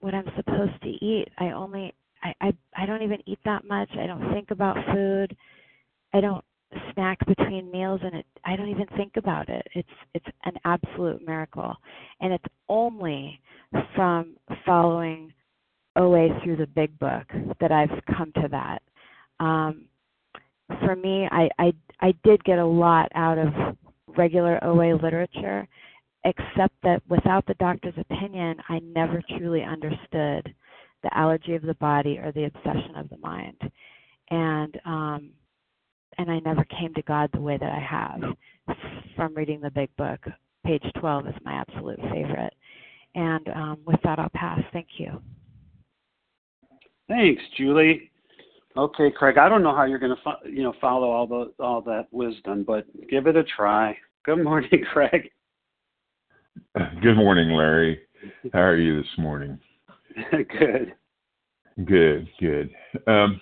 what 0.00 0.14
I'm 0.14 0.30
supposed 0.36 0.80
to 0.82 0.88
eat. 0.88 1.28
I 1.38 1.50
only 1.50 1.94
I, 2.22 2.34
I 2.40 2.52
I 2.76 2.86
don't 2.86 3.02
even 3.02 3.22
eat 3.26 3.38
that 3.44 3.64
much. 3.64 3.90
I 3.98 4.06
don't 4.06 4.32
think 4.32 4.50
about 4.50 4.76
food. 4.92 5.36
I 6.12 6.20
don't 6.20 6.44
snack 6.92 7.18
between 7.26 7.70
meals 7.70 8.00
and 8.02 8.14
it 8.14 8.26
I 8.44 8.56
don't 8.56 8.68
even 8.68 8.86
think 8.96 9.16
about 9.16 9.48
it. 9.48 9.66
It's 9.74 9.88
it's 10.14 10.26
an 10.44 10.54
absolute 10.64 11.26
miracle. 11.26 11.74
And 12.20 12.32
it's 12.32 12.44
only 12.68 13.40
from 13.94 14.36
following 14.64 15.32
OA 15.96 16.28
through 16.42 16.56
the 16.56 16.66
big 16.66 16.98
book 16.98 17.26
that 17.60 17.72
I've 17.72 17.90
come 18.16 18.32
to 18.36 18.48
that. 18.50 18.82
Um 19.44 19.86
for 20.80 20.96
me 20.96 21.28
I, 21.30 21.48
I 21.58 21.72
I 22.00 22.14
did 22.24 22.42
get 22.44 22.58
a 22.58 22.64
lot 22.64 23.10
out 23.14 23.38
of 23.38 23.76
regular 24.16 24.62
OA 24.64 24.94
literature, 24.96 25.66
except 26.24 26.74
that 26.82 27.02
without 27.08 27.46
the 27.46 27.54
doctor's 27.54 27.94
opinion 27.96 28.56
I 28.68 28.80
never 28.80 29.22
truly 29.38 29.62
understood 29.62 30.54
the 31.02 31.16
allergy 31.16 31.54
of 31.54 31.62
the 31.62 31.74
body 31.74 32.18
or 32.18 32.32
the 32.32 32.44
obsession 32.44 32.94
of 32.96 33.08
the 33.08 33.18
mind. 33.18 33.60
And 34.30 34.80
um 34.84 35.30
and 36.18 36.30
i 36.30 36.38
never 36.40 36.64
came 36.64 36.92
to 36.94 37.02
god 37.02 37.30
the 37.32 37.40
way 37.40 37.56
that 37.58 37.72
i 37.72 37.80
have. 37.80 38.20
From 39.16 39.34
reading 39.34 39.60
the 39.60 39.70
big 39.70 39.94
book 39.96 40.20
page 40.64 40.84
12 40.98 41.28
is 41.28 41.34
my 41.44 41.52
absolute 41.52 42.00
favorite. 42.12 42.54
And 43.14 43.48
um 43.48 43.78
with 43.86 44.00
that 44.04 44.18
i'll 44.18 44.30
pass. 44.34 44.60
Thank 44.72 44.88
you. 44.98 45.20
Thanks 47.08 47.42
julie 47.56 48.10
okay 48.76 49.10
craig 49.10 49.38
i 49.38 49.48
don't 49.48 49.62
know 49.62 49.74
how 49.74 49.84
you're 49.84 49.98
going 49.98 50.14
to 50.14 50.22
fo- 50.22 50.48
you 50.48 50.62
know 50.62 50.72
follow 50.80 51.10
all 51.10 51.26
the 51.26 51.52
all 51.62 51.80
that 51.80 52.06
wisdom 52.10 52.64
but 52.64 52.86
give 53.08 53.26
it 53.26 53.36
a 53.36 53.44
try 53.44 53.96
good 54.24 54.42
morning 54.42 54.70
craig 54.92 55.30
good 57.02 57.16
morning 57.16 57.50
larry 57.50 58.00
how 58.52 58.60
are 58.60 58.76
you 58.76 59.00
this 59.00 59.10
morning 59.18 59.58
good. 60.30 60.94
Good, 61.84 62.28
good. 62.38 62.70
Um, 63.06 63.40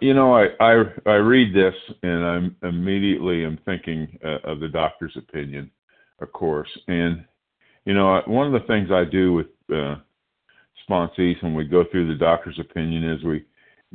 you 0.00 0.14
know, 0.14 0.34
I, 0.34 0.48
I 0.60 0.84
I 1.06 1.14
read 1.14 1.54
this 1.54 1.74
and 2.02 2.24
I'm 2.24 2.56
immediately 2.62 3.44
am 3.44 3.58
thinking 3.64 4.18
uh, 4.24 4.38
of 4.44 4.60
the 4.60 4.68
doctor's 4.68 5.16
opinion, 5.16 5.70
of 6.20 6.32
course. 6.32 6.68
And 6.88 7.24
you 7.84 7.94
know, 7.94 8.22
one 8.26 8.52
of 8.52 8.60
the 8.60 8.66
things 8.66 8.90
I 8.90 9.04
do 9.04 9.32
with 9.32 9.46
uh, 9.72 9.96
sponsees 10.88 11.42
when 11.42 11.54
we 11.54 11.64
go 11.64 11.84
through 11.90 12.08
the 12.08 12.18
doctor's 12.18 12.58
opinion 12.58 13.04
is 13.04 13.24
we 13.24 13.44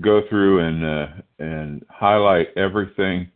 go 0.02 0.22
through 0.30 0.60
and 0.60 0.86
uh, 0.86 1.08
and 1.39 1.86
highlight 1.89 2.48
everything 2.56 3.30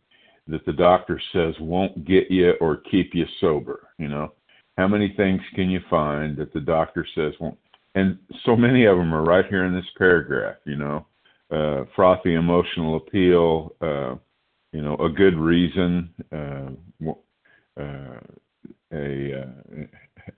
that 0.48 0.64
the 0.66 0.72
doctor 0.72 1.20
says 1.32 1.54
won't 1.60 2.04
get 2.04 2.30
you 2.30 2.52
or 2.60 2.78
keep 2.90 3.14
you 3.14 3.24
sober. 3.40 3.88
You 3.98 4.08
know, 4.08 4.32
how 4.76 4.88
many 4.88 5.14
things 5.16 5.40
can 5.54 5.70
you 5.70 5.80
find 5.88 6.36
that 6.36 6.52
the 6.52 6.60
doctor 6.60 7.06
says 7.14 7.32
won't 7.40 7.58
and 7.94 8.18
so 8.46 8.56
many 8.56 8.86
of 8.86 8.96
them 8.96 9.14
are 9.14 9.22
right 9.22 9.44
here 9.46 9.64
in 9.64 9.74
this 9.74 9.84
paragraph. 9.98 10.56
You 10.64 10.76
know, 10.76 11.06
uh, 11.50 11.84
frothy 11.94 12.34
emotional 12.34 12.96
appeal. 12.96 13.74
Uh, 13.80 14.16
you 14.72 14.82
know, 14.82 14.96
a 14.96 15.10
good 15.10 15.36
reason. 15.38 16.10
Uh, 16.32 17.10
uh, 17.78 18.20
a, 18.92 19.42
uh, 19.42 19.84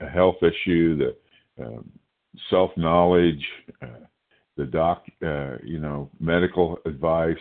a 0.00 0.08
health 0.08 0.36
issue. 0.42 0.98
The 0.98 1.64
um, 1.64 1.90
self 2.50 2.70
knowledge. 2.76 3.44
Uh, 3.80 4.06
the 4.56 4.64
doc. 4.64 5.04
Uh, 5.24 5.56
you 5.62 5.78
know, 5.78 6.10
medical 6.20 6.78
advice. 6.86 7.36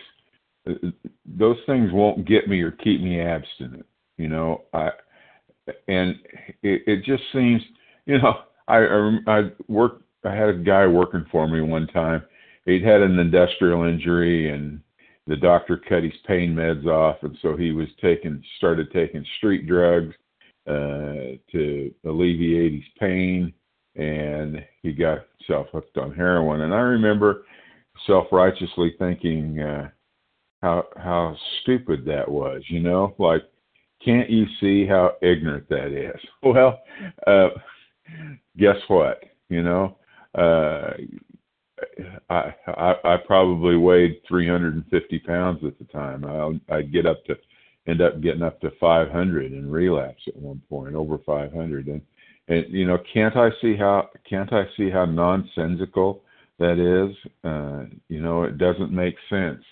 Uh, 0.68 0.72
those 1.26 1.58
things 1.66 1.90
won't 1.92 2.26
get 2.26 2.48
me 2.48 2.60
or 2.60 2.70
keep 2.70 3.00
me 3.00 3.20
abstinent. 3.20 3.86
You 4.16 4.28
know, 4.28 4.62
I 4.72 4.90
and 5.88 6.16
it, 6.62 6.82
it 6.86 7.04
just 7.04 7.22
seems, 7.32 7.62
you 8.06 8.18
know, 8.18 8.34
I 8.68 8.78
I, 8.78 9.18
I 9.26 9.42
worked. 9.68 10.02
I 10.24 10.34
had 10.34 10.48
a 10.48 10.54
guy 10.54 10.86
working 10.86 11.26
for 11.30 11.46
me 11.46 11.60
one 11.60 11.86
time. 11.88 12.22
He'd 12.64 12.82
had 12.82 13.02
an 13.02 13.18
industrial 13.18 13.84
injury, 13.84 14.50
and 14.50 14.80
the 15.26 15.36
doctor 15.36 15.76
cut 15.76 16.02
his 16.02 16.14
pain 16.26 16.54
meds 16.54 16.86
off, 16.86 17.16
and 17.22 17.36
so 17.42 17.56
he 17.56 17.72
was 17.72 17.88
taking 18.00 18.42
started 18.56 18.90
taking 18.90 19.24
street 19.36 19.66
drugs 19.66 20.14
uh, 20.66 21.36
to 21.52 21.94
alleviate 22.06 22.72
his 22.72 22.90
pain, 22.98 23.52
and 23.96 24.64
he 24.82 24.92
got 24.92 25.26
himself 25.38 25.68
hooked 25.72 25.96
on 25.98 26.14
heroin. 26.14 26.62
And 26.62 26.74
I 26.74 26.78
remember 26.78 27.44
self-righteously 28.06 28.94
thinking 28.98 29.60
uh, 29.60 29.90
how 30.62 30.84
how 30.96 31.36
stupid 31.62 32.04
that 32.06 32.28
was. 32.28 32.62
You 32.68 32.80
know, 32.80 33.14
like 33.18 33.42
can't 34.04 34.30
you 34.30 34.46
see 34.60 34.86
how 34.86 35.12
ignorant 35.22 35.68
that 35.68 35.92
is? 35.92 36.20
Well, 36.42 36.80
uh, 37.26 37.48
guess 38.58 38.76
what? 38.88 39.22
You 39.48 39.62
know, 39.62 39.96
uh, 40.36 40.92
I, 42.28 42.54
I 42.66 42.94
I 43.04 43.16
probably 43.26 43.76
weighed 43.76 44.20
350 44.28 45.18
pounds 45.20 45.64
at 45.64 45.78
the 45.78 45.84
time. 45.86 46.24
I 46.24 46.74
I'd 46.74 46.92
get 46.92 47.06
up 47.06 47.24
to 47.26 47.36
end 47.86 48.00
up 48.00 48.20
getting 48.20 48.42
up 48.42 48.60
to 48.60 48.70
500 48.80 49.52
and 49.52 49.72
relapse 49.72 50.22
at 50.26 50.36
one 50.36 50.62
point, 50.68 50.94
over 50.94 51.18
500. 51.18 51.86
And 51.86 52.00
and 52.48 52.66
you 52.68 52.86
know, 52.86 52.98
can't 53.12 53.36
I 53.36 53.50
see 53.60 53.76
how 53.76 54.10
can't 54.28 54.52
I 54.52 54.64
see 54.76 54.90
how 54.90 55.04
nonsensical 55.04 56.22
that 56.58 56.78
is? 56.78 57.16
Uh, 57.42 57.84
you 58.08 58.20
know, 58.20 58.44
it 58.44 58.58
doesn't 58.58 58.92
make 58.92 59.16
sense. 59.30 59.62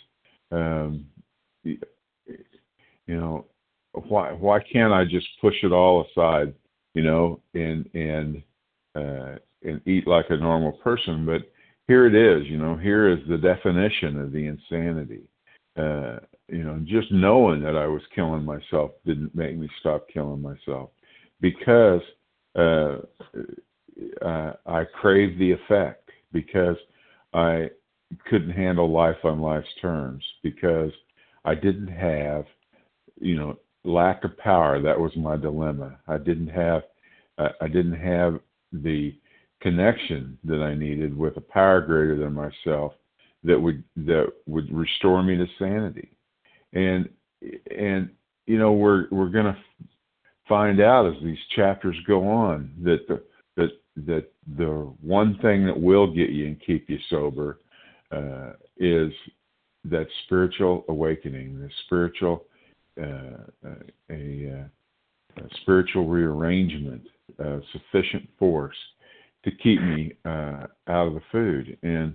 Um, 0.50 1.06
you 1.64 1.78
know, 3.08 3.46
why 3.92 4.32
why 4.32 4.60
can't 4.60 4.92
I 4.92 5.04
just 5.04 5.26
push 5.40 5.56
it 5.62 5.72
all 5.72 6.06
aside? 6.06 6.54
You 6.94 7.02
know, 7.02 7.40
and 7.54 7.88
and 7.94 8.42
uh, 8.94 9.38
and 9.62 9.86
eat 9.86 10.06
like 10.06 10.26
a 10.30 10.36
normal 10.36 10.72
person? 10.72 11.26
But 11.26 11.42
here 11.88 12.06
it 12.06 12.14
is. 12.14 12.48
You 12.48 12.58
know, 12.58 12.76
here 12.76 13.08
is 13.08 13.18
the 13.28 13.38
definition 13.38 14.20
of 14.20 14.32
the 14.32 14.46
insanity. 14.46 15.22
Uh, 15.76 16.18
you 16.48 16.64
know, 16.64 16.78
just 16.84 17.10
knowing 17.12 17.62
that 17.62 17.76
I 17.76 17.86
was 17.86 18.02
killing 18.14 18.44
myself 18.44 18.92
didn't 19.06 19.34
make 19.34 19.56
me 19.56 19.68
stop 19.80 20.06
killing 20.12 20.42
myself 20.42 20.90
because 21.40 22.02
uh, 22.54 22.96
uh, 24.24 24.52
I 24.66 24.84
craved 25.00 25.38
the 25.38 25.52
effect 25.52 26.10
because 26.32 26.76
I 27.32 27.70
couldn't 28.28 28.50
handle 28.50 28.90
life 28.90 29.16
on 29.24 29.40
life's 29.40 29.68
terms 29.80 30.22
because 30.42 30.90
I 31.44 31.54
didn't 31.54 31.88
have, 31.88 32.44
you 33.20 33.36
know, 33.36 33.58
lack 33.84 34.24
of 34.24 34.36
power. 34.38 34.80
That 34.80 34.98
was 34.98 35.12
my 35.16 35.36
dilemma. 35.36 35.98
I 36.06 36.18
didn't 36.18 36.48
have, 36.48 36.82
uh, 37.38 37.48
I 37.60 37.68
didn't 37.68 38.00
have 38.00 38.40
the 38.72 39.14
connection 39.60 40.38
that 40.44 40.60
I 40.60 40.74
needed 40.74 41.16
with 41.16 41.36
a 41.36 41.40
power 41.40 41.80
greater 41.80 42.16
than 42.18 42.34
myself 42.34 42.92
that 43.44 43.58
would 43.58 43.82
that 43.96 44.26
would 44.46 44.72
restore 44.72 45.22
me 45.22 45.36
to 45.36 45.46
sanity 45.58 46.10
and 46.72 47.08
and 47.76 48.10
you 48.46 48.58
know 48.58 48.72
we're 48.72 49.06
we're 49.10 49.28
going 49.28 49.46
to 49.46 49.56
find 50.48 50.80
out 50.80 51.06
as 51.06 51.22
these 51.22 51.38
chapters 51.54 51.96
go 52.06 52.28
on 52.28 52.72
that 52.82 53.06
the 53.08 53.22
that 53.56 53.70
that 54.06 54.32
the 54.56 54.92
one 55.00 55.38
thing 55.42 55.66
that 55.66 55.78
will 55.78 56.06
get 56.06 56.30
you 56.30 56.46
and 56.46 56.60
keep 56.64 56.88
you 56.88 56.98
sober 57.10 57.58
uh, 58.10 58.52
is 58.78 59.12
that 59.84 60.06
spiritual 60.24 60.84
awakening, 60.88 61.58
the 61.58 61.68
spiritual 61.86 62.44
uh, 63.00 63.38
uh 63.66 63.74
a, 64.10 64.52
uh, 64.60 65.42
a, 65.42 65.48
spiritual 65.62 66.06
rearrangement, 66.06 67.02
uh, 67.42 67.58
sufficient 67.72 68.28
force 68.38 68.76
to 69.44 69.50
keep 69.50 69.80
me 69.80 70.12
uh, 70.24 70.66
out 70.88 71.08
of 71.08 71.14
the 71.14 71.22
food, 71.30 71.76
and 71.82 72.14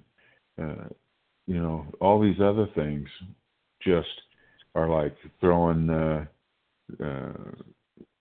you 1.47 1.61
know 1.61 1.85
all 1.99 2.21
these 2.21 2.39
other 2.41 2.67
things 2.75 3.07
just 3.81 4.07
are 4.75 4.89
like 4.89 5.15
throwing 5.39 5.89
uh, 5.89 6.25
uh, 7.03 7.51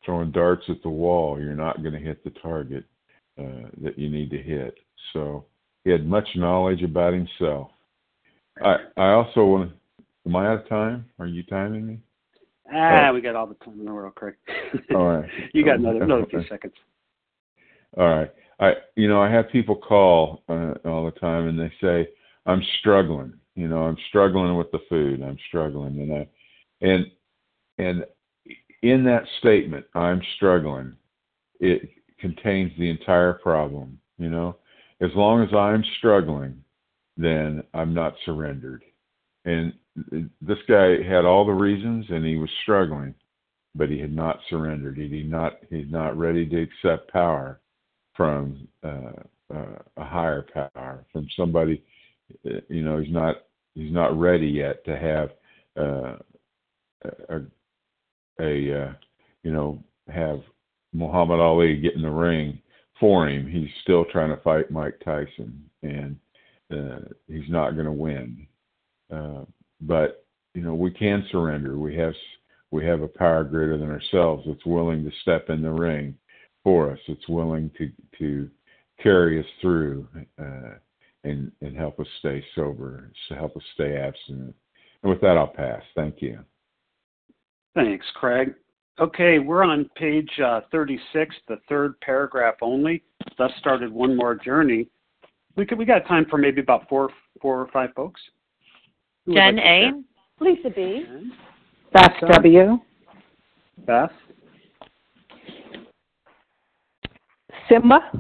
throwing 0.07 0.31
darts 0.31 0.65
at 0.71 0.83
the 0.83 0.89
wall. 0.89 1.39
You're 1.39 1.55
not 1.55 1.83
going 1.83 1.93
to 1.93 2.01
hit 2.01 2.25
the 2.25 2.31
target 2.41 2.85
uh, 3.39 3.69
that 3.83 3.99
you 3.99 4.09
need 4.09 4.31
to 4.31 4.39
hit. 4.39 4.79
So 5.13 5.45
he 5.85 5.91
had 5.91 6.07
much 6.07 6.29
knowledge 6.37 6.83
about 6.83 7.13
himself. 7.13 7.71
I 8.63 8.77
I 8.97 9.11
also 9.11 9.45
want. 9.45 9.71
to. 9.71 9.77
Am 10.27 10.35
I 10.35 10.47
out 10.47 10.63
of 10.63 10.69
time? 10.69 11.05
Are 11.19 11.27
you 11.27 11.43
timing 11.45 11.87
me? 11.87 12.01
Ah, 12.75 13.09
oh. 13.09 13.15
we 13.15 13.21
got 13.21 13.37
all 13.37 13.47
the 13.47 13.55
time 13.55 13.79
in 13.79 13.85
the 13.85 13.93
world, 13.93 14.15
Craig. 14.17 14.35
all 14.95 15.19
right. 15.19 15.31
you 15.55 15.65
got 15.65 15.79
another 15.79 16.03
another 16.03 16.27
few 16.29 16.43
seconds. 16.49 16.75
All 17.97 18.09
right. 18.09 18.31
I 18.59 18.73
you 18.95 19.09
know 19.09 19.21
I 19.21 19.31
have 19.31 19.51
people 19.51 19.77
call 19.77 20.43
uh, 20.49 20.75
all 20.85 21.05
the 21.05 21.19
time 21.21 21.49
and 21.49 21.59
they 21.59 21.73
say 21.81 22.09
I'm 22.47 22.63
struggling. 22.81 23.35
You 23.55 23.69
know 23.69 23.83
I'm 23.83 23.97
struggling 24.09 24.57
with 24.57 24.71
the 24.73 24.81
food. 24.89 25.23
I'm 25.23 25.39
struggling, 25.49 26.01
and 26.01 26.13
I 26.13 26.29
and 26.81 27.07
and 27.79 28.05
in 28.91 29.05
that 29.05 29.25
statement, 29.39 29.87
I'm 29.95 30.23
struggling, 30.37 30.95
it 31.61 31.89
contains 32.19 32.73
the 32.79 32.91
entire 32.91 33.35
problem. 33.35 33.99
You 34.19 34.31
know, 34.31 34.57
as 35.01 35.11
long 35.15 35.43
as 35.43 35.55
I'm 35.55 35.85
struggling, 35.99 36.63
then 37.17 37.63
I'm 37.75 37.95
not 37.95 38.15
surrendered. 38.25 38.83
And 39.45 39.73
this 40.41 40.59
guy 40.69 41.03
had 41.03 41.25
all 41.25 41.47
the 41.47 41.53
reasons, 41.53 42.07
and 42.11 42.25
he 42.25 42.37
was 42.37 42.51
struggling, 42.63 43.15
but 43.75 43.89
he 43.91 43.99
had 43.99 44.15
not 44.15 44.41
surrendered. 44.49 44.97
He 44.97 45.09
did 45.09 45.31
not. 45.31 45.59
He's 45.71 45.91
not 45.91 46.19
ready 46.19 46.47
to 46.47 46.63
accept 46.63 47.13
power 47.13 47.61
from 48.15 48.67
uh, 48.83 49.23
uh, 49.55 49.79
a 49.97 50.05
higher 50.05 50.47
power, 50.53 51.05
from 51.13 51.27
somebody. 51.37 51.83
Uh, 52.47 52.61
you 52.69 52.83
know, 52.83 52.99
he's 52.99 53.13
not. 53.13 53.45
He's 53.75 53.93
not 53.93 54.19
ready 54.19 54.47
yet 54.47 54.85
to 54.87 54.97
have 54.97 55.31
uh, 55.79 56.17
a, 57.29 57.41
a 58.41 58.83
uh, 58.83 58.93
you 59.43 59.53
know 59.53 59.83
have 60.09 60.41
Muhammad 60.93 61.41
Ali 61.41 61.77
get 61.77 61.95
in 61.95 62.03
the 62.03 62.11
ring 62.11 62.61
for 62.99 63.29
him. 63.29 63.47
He's 63.47 63.71
still 63.83 64.05
trying 64.07 64.31
to 64.31 64.43
fight 64.43 64.71
Mike 64.71 64.99
Tyson, 65.05 65.69
and 65.83 66.17
uh, 66.73 67.01
he's 67.29 67.49
not 67.49 67.73
going 67.73 67.87
to 67.87 67.93
win. 67.93 68.47
Uh, 69.13 69.45
but 69.81 70.27
you 70.55 70.63
know 70.63 70.75
we 70.75 70.91
can 70.91 71.27
surrender. 71.31 71.79
We 71.79 71.97
have 71.97 72.15
we 72.71 72.85
have 72.85 73.03
a 73.03 73.09
power 73.09 73.45
greater 73.45 73.79
than 73.79 73.91
ourselves 73.91 74.45
that's 74.47 74.67
willing 74.67 75.05
to 75.05 75.11
step 75.23 75.51
in 75.51 75.63
the 75.63 75.71
ring 75.71 76.17
for 76.65 76.91
us. 76.91 76.99
It's 77.07 77.29
willing 77.29 77.71
to 77.79 77.91
to 78.19 78.51
carry 79.03 79.39
us 79.39 79.47
through 79.61 80.09
uh, 80.41 80.75
and 81.25 81.53
and 81.61 81.77
help 81.77 82.01
us 82.01 82.07
stay 82.21 82.45
sober, 82.55 83.11
to 83.29 83.35
help 83.35 83.57
us 83.57 83.63
stay 83.75 83.97
abstinent. 83.97 84.55
And 85.03 85.11
with 85.11 85.21
that, 85.21 85.37
I'll 85.37 85.47
pass. 85.47 85.83
Thank 85.95 86.23
you. 86.23 86.41
Thanks, 87.77 88.07
Craig. 88.15 88.55
Okay, 88.99 89.39
we're 89.39 89.63
on 89.63 89.89
page 89.95 90.31
uh, 90.43 90.63
36, 90.73 91.37
the 91.47 91.59
third 91.69 92.01
paragraph 92.01 92.55
only. 92.63 93.03
Thus 93.37 93.53
started 93.59 93.93
one 93.93 94.17
more 94.17 94.35
journey. 94.35 94.89
We 95.57 95.67
could, 95.67 95.77
we 95.77 95.85
got 95.85 96.07
time 96.09 96.25
for 96.31 96.39
maybe 96.39 96.63
about 96.63 96.89
four 96.89 97.11
four 97.41 97.61
or 97.61 97.69
five 97.69 97.91
folks. 97.95 98.21
Jen 99.31 99.57
like 99.57 99.65
A. 99.65 99.91
Lisa 100.41 100.71
B. 100.71 101.05
Beth 101.93 102.13
W. 102.33 102.79
Beth. 103.87 104.11
Simba. 107.69 108.11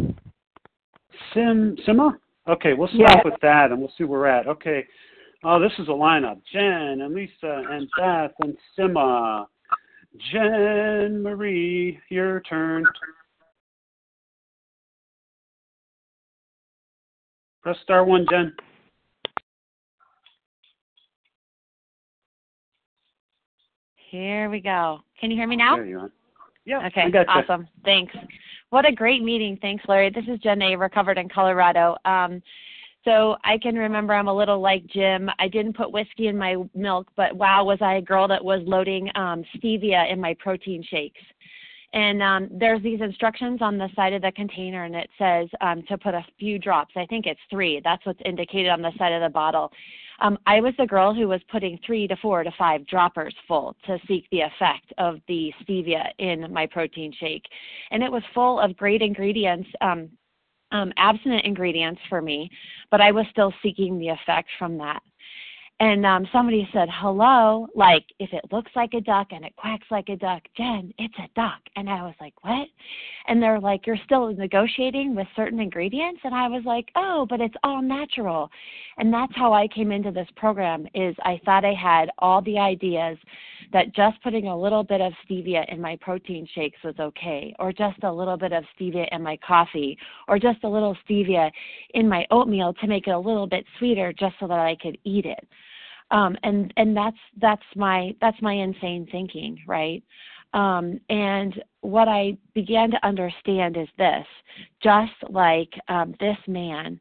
Sim 1.33 1.77
Simba. 1.87 2.11
Okay, 2.49 2.75
we'll 2.75 2.89
stop 2.89 3.25
with 3.25 3.35
that 3.43 3.71
and 3.71 3.81
we'll 3.81 3.93
see 3.97 4.05
where 4.05 4.21
we're 4.21 4.27
at. 4.27 4.47
Okay, 4.47 4.85
Oh, 5.49 5.61
this 5.61 5.71
is 5.79 5.87
a 5.87 5.93
lineup. 5.93 6.41
Jen 6.53 7.03
and 7.03 7.15
Lisa 7.15 7.63
and 7.71 7.89
Beth 7.97 8.33
and 8.41 8.57
Sima. 8.77 9.47
Jen 10.33 11.23
Marie, 11.23 12.01
your 12.09 12.41
turn. 12.41 12.85
Press 17.63 17.77
star 17.85 18.05
one, 18.05 18.27
Jen. 18.29 18.53
Here 24.11 24.51
we 24.51 24.59
go. 24.59 24.99
Can 25.21 25.31
you 25.31 25.37
hear 25.37 25.47
me 25.47 25.55
now? 25.55 25.77
There 25.77 25.85
you 25.85 26.01
are. 26.01 26.11
Yeah. 26.65 26.85
Okay. 26.89 27.03
Awesome. 27.29 27.69
Thanks. 27.85 28.13
What 28.71 28.85
a 28.85 28.91
great 28.91 29.23
meeting. 29.23 29.57
Thanks, 29.63 29.85
Larry. 29.87 30.11
This 30.11 30.25
is 30.27 30.41
Jen 30.41 30.61
A. 30.61 30.75
Recovered 30.75 31.19
in 31.19 31.29
Colorado. 31.29 31.95
Um, 32.05 32.43
so 33.07 33.37
I 33.45 33.57
can 33.57 33.77
remember 33.77 34.13
I'm 34.13 34.27
a 34.27 34.37
little 34.37 34.61
like 34.61 34.85
Jim. 34.89 35.31
I 35.39 35.47
didn't 35.47 35.77
put 35.77 35.93
whiskey 35.93 36.27
in 36.27 36.37
my 36.37 36.57
milk, 36.75 37.07
but 37.17 37.35
wow, 37.37 37.65
was 37.65 37.79
I 37.81 37.95
a 37.95 38.03
girl 38.03 38.27
that 38.29 38.45
was 38.45 38.61
loading 38.67 39.09
um, 39.15 39.45
stevia 39.57 40.13
in 40.13 40.21
my 40.21 40.35
protein 40.35 40.83
shakes. 40.83 41.21
And 41.93 42.21
um, 42.21 42.49
there's 42.51 42.83
these 42.83 43.01
instructions 43.01 43.63
on 43.63 43.79
the 43.79 43.89
side 43.95 44.13
of 44.13 44.23
the 44.23 44.33
container, 44.33 44.85
and 44.85 44.95
it 44.95 45.09
says 45.17 45.49
um, 45.61 45.83
to 45.89 45.97
put 45.97 46.15
a 46.15 46.27
few 46.39 46.59
drops. 46.59 46.95
I 46.97 47.07
think 47.07 47.27
it's 47.27 47.41
three. 47.49 47.81
That's 47.83 48.05
what's 48.05 48.21
indicated 48.25 48.71
on 48.71 48.83
the 48.83 48.91
side 48.99 49.13
of 49.13 49.23
the 49.23 49.33
bottle. 49.33 49.73
um, 50.21 50.37
I 50.45 50.61
was 50.61 50.75
the 50.77 50.87
girl 50.87 51.15
who 51.15 51.29
was 51.29 51.41
putting 51.49 51.79
three 51.87 52.09
to 52.09 52.17
four 52.17 52.43
to 52.43 52.51
five 52.59 52.87
droppers 52.87 53.35
full 53.47 53.77
to 53.87 53.99
seek 54.09 54.27
the 54.31 54.41
effect 54.41 54.93
of 54.99 55.21
the 55.29 55.53
stevia 55.63 56.09
in 56.19 56.53
my 56.53 56.67
protein 56.67 57.13
shake. 57.19 57.45
And 57.93 58.03
it 58.03 58.11
was 58.11 58.23
full 58.35 58.59
of 58.59 58.77
great 58.77 59.01
ingredients. 59.01 59.69
Um, 59.81 60.11
um, 60.73 60.93
abstinent 60.97 61.45
ingredients 61.45 62.01
for 62.09 62.21
me, 62.21 62.51
but 62.91 63.01
I 63.01 63.13
was 63.13 63.27
still 63.31 63.53
seeking 63.63 63.99
the 63.99 64.09
effect 64.09 64.49
from 64.59 64.79
that 64.79 65.03
and 65.79 66.07
um 66.07 66.27
somebody 66.33 66.67
said 66.73 66.89
hello 66.91 67.69
like 67.75 68.05
if 68.19 68.33
it 68.33 68.45
looks 68.51 68.71
like 68.75 68.95
a 68.95 69.01
duck 69.01 69.29
and 69.31 69.45
it 69.45 69.55
quacks 69.57 69.87
like 69.91 70.09
a 70.09 70.17
duck 70.17 70.43
jen 70.57 70.93
it's 70.99 71.15
a 71.19 71.29
duck. 71.35 71.61
And 71.77 71.91
i 71.91 72.03
was 72.03 72.15
like 72.19 72.33
what? 72.43 72.69
And 73.29 73.43
they're 73.43 73.61
like 73.61 73.87
you're 73.87 73.99
still 74.05 74.33
negotiating 74.33 75.15
with 75.15 75.27
certain 75.37 75.61
ingredients? 75.61 76.21
And 76.25 76.35
i 76.35 76.49
was 76.49 76.63
like 76.65 76.89
oh 76.97 77.27
but 77.29 77.41
it's 77.41 77.55
all 77.63 77.83
natural. 77.83 78.51
And 78.97 79.13
that's 79.13 79.37
how 79.37 79.53
i 79.53 79.69
came 79.69 79.93
into 79.93 80.11
this 80.11 80.29
program 80.37 80.87
is 80.95 81.15
i 81.25 81.39
thought 81.45 81.65
i 81.65 81.75
had 81.75 82.11
all 82.19 82.41
the 82.43 82.59
ideas 82.59 83.19
that 83.73 83.95
just 83.95 84.23
putting 84.23 84.47
a 84.47 84.59
little 84.59 84.83
bit 84.83 85.03
of 85.03 85.13
stevia 85.29 85.71
in 85.71 85.81
my 85.81 85.97
protein 86.01 86.49
shakes 86.55 86.79
was 86.85 86.95
okay 86.99 87.55
or 87.59 87.73
just 87.73 88.03
a 88.05 88.13
little 88.13 88.39
bit 88.39 88.53
of 88.53 88.65
stevia 88.79 89.07
in 89.13 89.23
my 89.23 89.37
coffee 89.47 89.99
or 90.29 90.39
just 90.39 90.65
a 90.65 90.69
little 90.69 90.97
stevia 91.07 91.51
in 91.95 92.09
my 92.09 92.27
oatmeal 92.31 92.73
to 92.75 92.87
make 92.87 93.07
it 93.09 93.11
a 93.11 93.19
little 93.19 93.47
bit 93.47 93.67
sweeter 93.79 94.15
just 94.19 94.35
so 94.41 94.47
that 94.47 94.59
i 94.59 94.75
could 94.81 94.97
eat 95.05 95.27
it 95.27 95.47
um, 96.11 96.37
and 96.43 96.73
and 96.77 96.97
that's 96.97 97.17
that's 97.41 97.63
my 97.75 98.15
that's 98.21 98.41
my 98.41 98.53
insane 98.53 99.07
thinking, 99.11 99.59
right? 99.67 100.03
Um, 100.55 101.01
and 101.11 101.61
what 101.81 102.09
I 102.09 102.37
began 102.55 102.91
to 102.93 103.07
understand 103.07 103.77
is 103.77 103.89
this: 103.99 104.27
just 104.83 105.13
like 105.29 105.73
um, 105.89 106.15
this 106.21 106.39
man, 106.47 107.01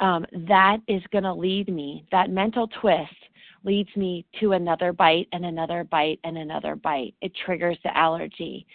um, 0.00 0.24
that 0.48 0.78
is 0.88 1.02
going 1.12 1.24
to 1.24 1.34
lead 1.34 1.68
me. 1.68 2.04
That 2.12 2.30
mental 2.30 2.68
twist 2.80 3.12
leads 3.64 3.94
me 3.96 4.24
to 4.40 4.52
another 4.52 4.92
bite 4.92 5.26
and 5.32 5.44
another 5.44 5.84
bite 5.84 6.20
and 6.24 6.38
another 6.38 6.76
bite. 6.76 7.14
It 7.20 7.32
triggers 7.44 7.78
the 7.82 7.96
allergy. 7.96 8.66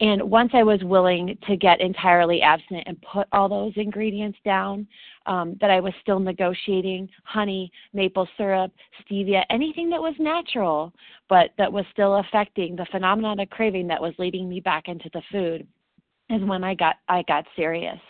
And 0.00 0.22
once 0.22 0.50
I 0.54 0.62
was 0.62 0.82
willing 0.82 1.36
to 1.46 1.56
get 1.56 1.80
entirely 1.80 2.40
abstinent 2.40 2.84
and 2.86 3.00
put 3.02 3.28
all 3.32 3.50
those 3.50 3.74
ingredients 3.76 4.38
down, 4.44 4.86
um, 5.26 5.58
that 5.60 5.70
I 5.70 5.78
was 5.78 5.92
still 6.00 6.18
negotiating 6.18 7.08
honey, 7.24 7.70
maple 7.92 8.26
syrup, 8.38 8.72
stevia, 9.04 9.44
anything 9.50 9.90
that 9.90 10.00
was 10.00 10.14
natural, 10.18 10.92
but 11.28 11.50
that 11.58 11.70
was 11.70 11.84
still 11.92 12.16
affecting 12.16 12.76
the 12.76 12.86
phenomenon 12.90 13.40
of 13.40 13.50
craving 13.50 13.86
that 13.88 14.00
was 14.00 14.14
leading 14.18 14.48
me 14.48 14.60
back 14.60 14.88
into 14.88 15.10
the 15.12 15.22
food, 15.30 15.66
is 16.30 16.42
when 16.44 16.64
I 16.64 16.74
got 16.74 16.96
I 17.08 17.22
got 17.28 17.44
serious. 17.54 18.00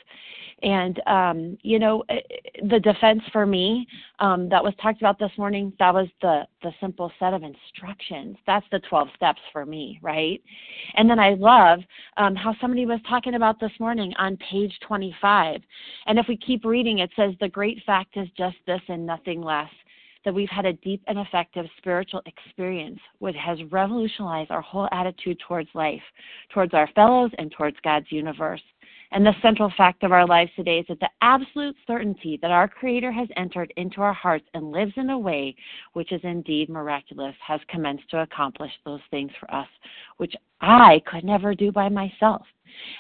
And 0.62 1.00
um, 1.06 1.58
you 1.62 1.78
know, 1.78 2.04
eh, 2.08 2.20
the 2.68 2.80
defense 2.80 3.22
for 3.32 3.46
me 3.46 3.86
um, 4.18 4.48
that 4.50 4.62
was 4.62 4.74
talked 4.82 5.00
about 5.00 5.18
this 5.18 5.30
morning, 5.38 5.72
that 5.78 5.92
was 5.92 6.08
the 6.20 6.46
the 6.62 6.72
simple 6.80 7.10
set 7.18 7.32
of 7.32 7.42
instructions. 7.42 8.36
That's 8.46 8.66
the 8.70 8.80
12 8.80 9.08
steps 9.16 9.40
for 9.52 9.64
me, 9.64 9.98
right? 10.02 10.42
And 10.94 11.08
then 11.08 11.18
I 11.18 11.34
love 11.34 11.80
um, 12.16 12.34
how 12.34 12.54
somebody 12.60 12.86
was 12.86 13.00
talking 13.08 13.34
about 13.34 13.58
this 13.60 13.72
morning 13.80 14.12
on 14.18 14.36
page 14.38 14.72
25. 14.86 15.60
And 16.06 16.18
if 16.18 16.26
we 16.28 16.36
keep 16.36 16.64
reading, 16.64 16.98
it 16.98 17.10
says 17.16 17.34
the 17.40 17.48
great 17.48 17.82
fact 17.86 18.16
is 18.16 18.28
just 18.36 18.56
this 18.66 18.82
and 18.88 19.06
nothing 19.06 19.42
less 19.42 19.70
that 20.24 20.34
we've 20.34 20.50
had 20.50 20.66
a 20.66 20.72
deep 20.74 21.02
and 21.06 21.18
effective 21.18 21.66
spiritual 21.78 22.20
experience 22.26 23.00
which 23.20 23.36
has 23.36 23.58
revolutionized 23.70 24.50
our 24.50 24.60
whole 24.60 24.88
attitude 24.92 25.38
towards 25.46 25.68
life, 25.74 26.02
towards 26.52 26.74
our 26.74 26.88
fellows, 26.94 27.30
and 27.38 27.50
towards 27.52 27.76
God's 27.82 28.10
universe. 28.10 28.60
And 29.12 29.26
the 29.26 29.34
central 29.42 29.72
fact 29.76 30.04
of 30.04 30.12
our 30.12 30.26
lives 30.26 30.52
today 30.54 30.78
is 30.78 30.86
that 30.88 31.00
the 31.00 31.10
absolute 31.20 31.76
certainty 31.86 32.38
that 32.42 32.50
our 32.50 32.68
Creator 32.68 33.10
has 33.10 33.28
entered 33.36 33.72
into 33.76 34.00
our 34.00 34.12
hearts 34.12 34.46
and 34.54 34.70
lives 34.70 34.92
in 34.96 35.10
a 35.10 35.18
way 35.18 35.54
which 35.94 36.12
is 36.12 36.20
indeed 36.22 36.68
miraculous 36.68 37.34
has 37.44 37.60
commenced 37.68 38.08
to 38.10 38.22
accomplish 38.22 38.70
those 38.84 39.00
things 39.10 39.32
for 39.40 39.52
us, 39.52 39.66
which 40.18 40.34
I 40.60 41.02
could 41.06 41.24
never 41.24 41.54
do 41.54 41.72
by 41.72 41.88
myself. 41.88 42.46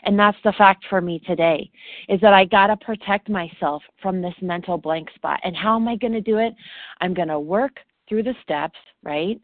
And 0.02 0.18
that's 0.18 0.38
the 0.42 0.52
fact 0.58 0.84
for 0.90 1.00
me 1.00 1.20
today 1.20 1.70
is 2.08 2.20
that 2.22 2.34
I 2.34 2.44
got 2.44 2.68
to 2.68 2.76
protect 2.76 3.28
myself 3.28 3.82
from 4.02 4.20
this 4.20 4.34
mental 4.42 4.78
blank 4.78 5.08
spot. 5.14 5.38
And 5.44 5.56
how 5.56 5.76
am 5.76 5.86
I 5.86 5.94
going 5.94 6.12
to 6.12 6.20
do 6.20 6.38
it? 6.38 6.54
I'm 7.00 7.14
going 7.14 7.28
to 7.28 7.38
work 7.38 7.78
through 8.08 8.24
the 8.24 8.34
steps, 8.42 8.78
right? 9.04 9.40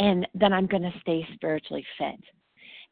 And 0.00 0.26
then 0.34 0.52
I'm 0.52 0.66
going 0.66 0.82
to 0.82 1.00
stay 1.00 1.24
spiritually 1.34 1.86
fit 1.96 2.18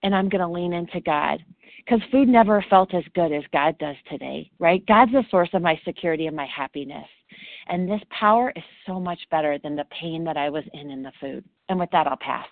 and 0.03 0.14
I'm 0.14 0.28
going 0.28 0.40
to 0.40 0.48
lean 0.48 0.72
into 0.72 1.01
God. 1.01 1.44
Because 1.84 2.01
food 2.11 2.28
never 2.28 2.64
felt 2.68 2.94
as 2.94 3.05
good 3.14 3.32
as 3.32 3.42
God 3.53 3.76
does 3.78 3.96
today, 4.11 4.51
right? 4.59 4.84
God's 4.86 5.12
the 5.12 5.24
source 5.30 5.48
of 5.55 5.62
my 5.62 5.80
security 5.84 6.26
and 6.26 6.36
my 6.36 6.46
happiness. 6.46 7.07
And 7.68 7.88
this 7.88 8.01
power 8.11 8.53
is 8.55 8.62
so 8.86 9.01
much 9.01 9.18
better 9.30 9.59
than 9.62 9.76
the 9.76 9.86
pain 9.90 10.24
that 10.24 10.36
I 10.36 10.51
was 10.51 10.64
in 10.74 10.90
in 10.90 11.03
the 11.03 11.12
food. 11.20 11.44
And 11.68 11.78
with 11.78 11.90
that, 11.90 12.07
I'll 12.07 12.16
pass. 12.16 12.46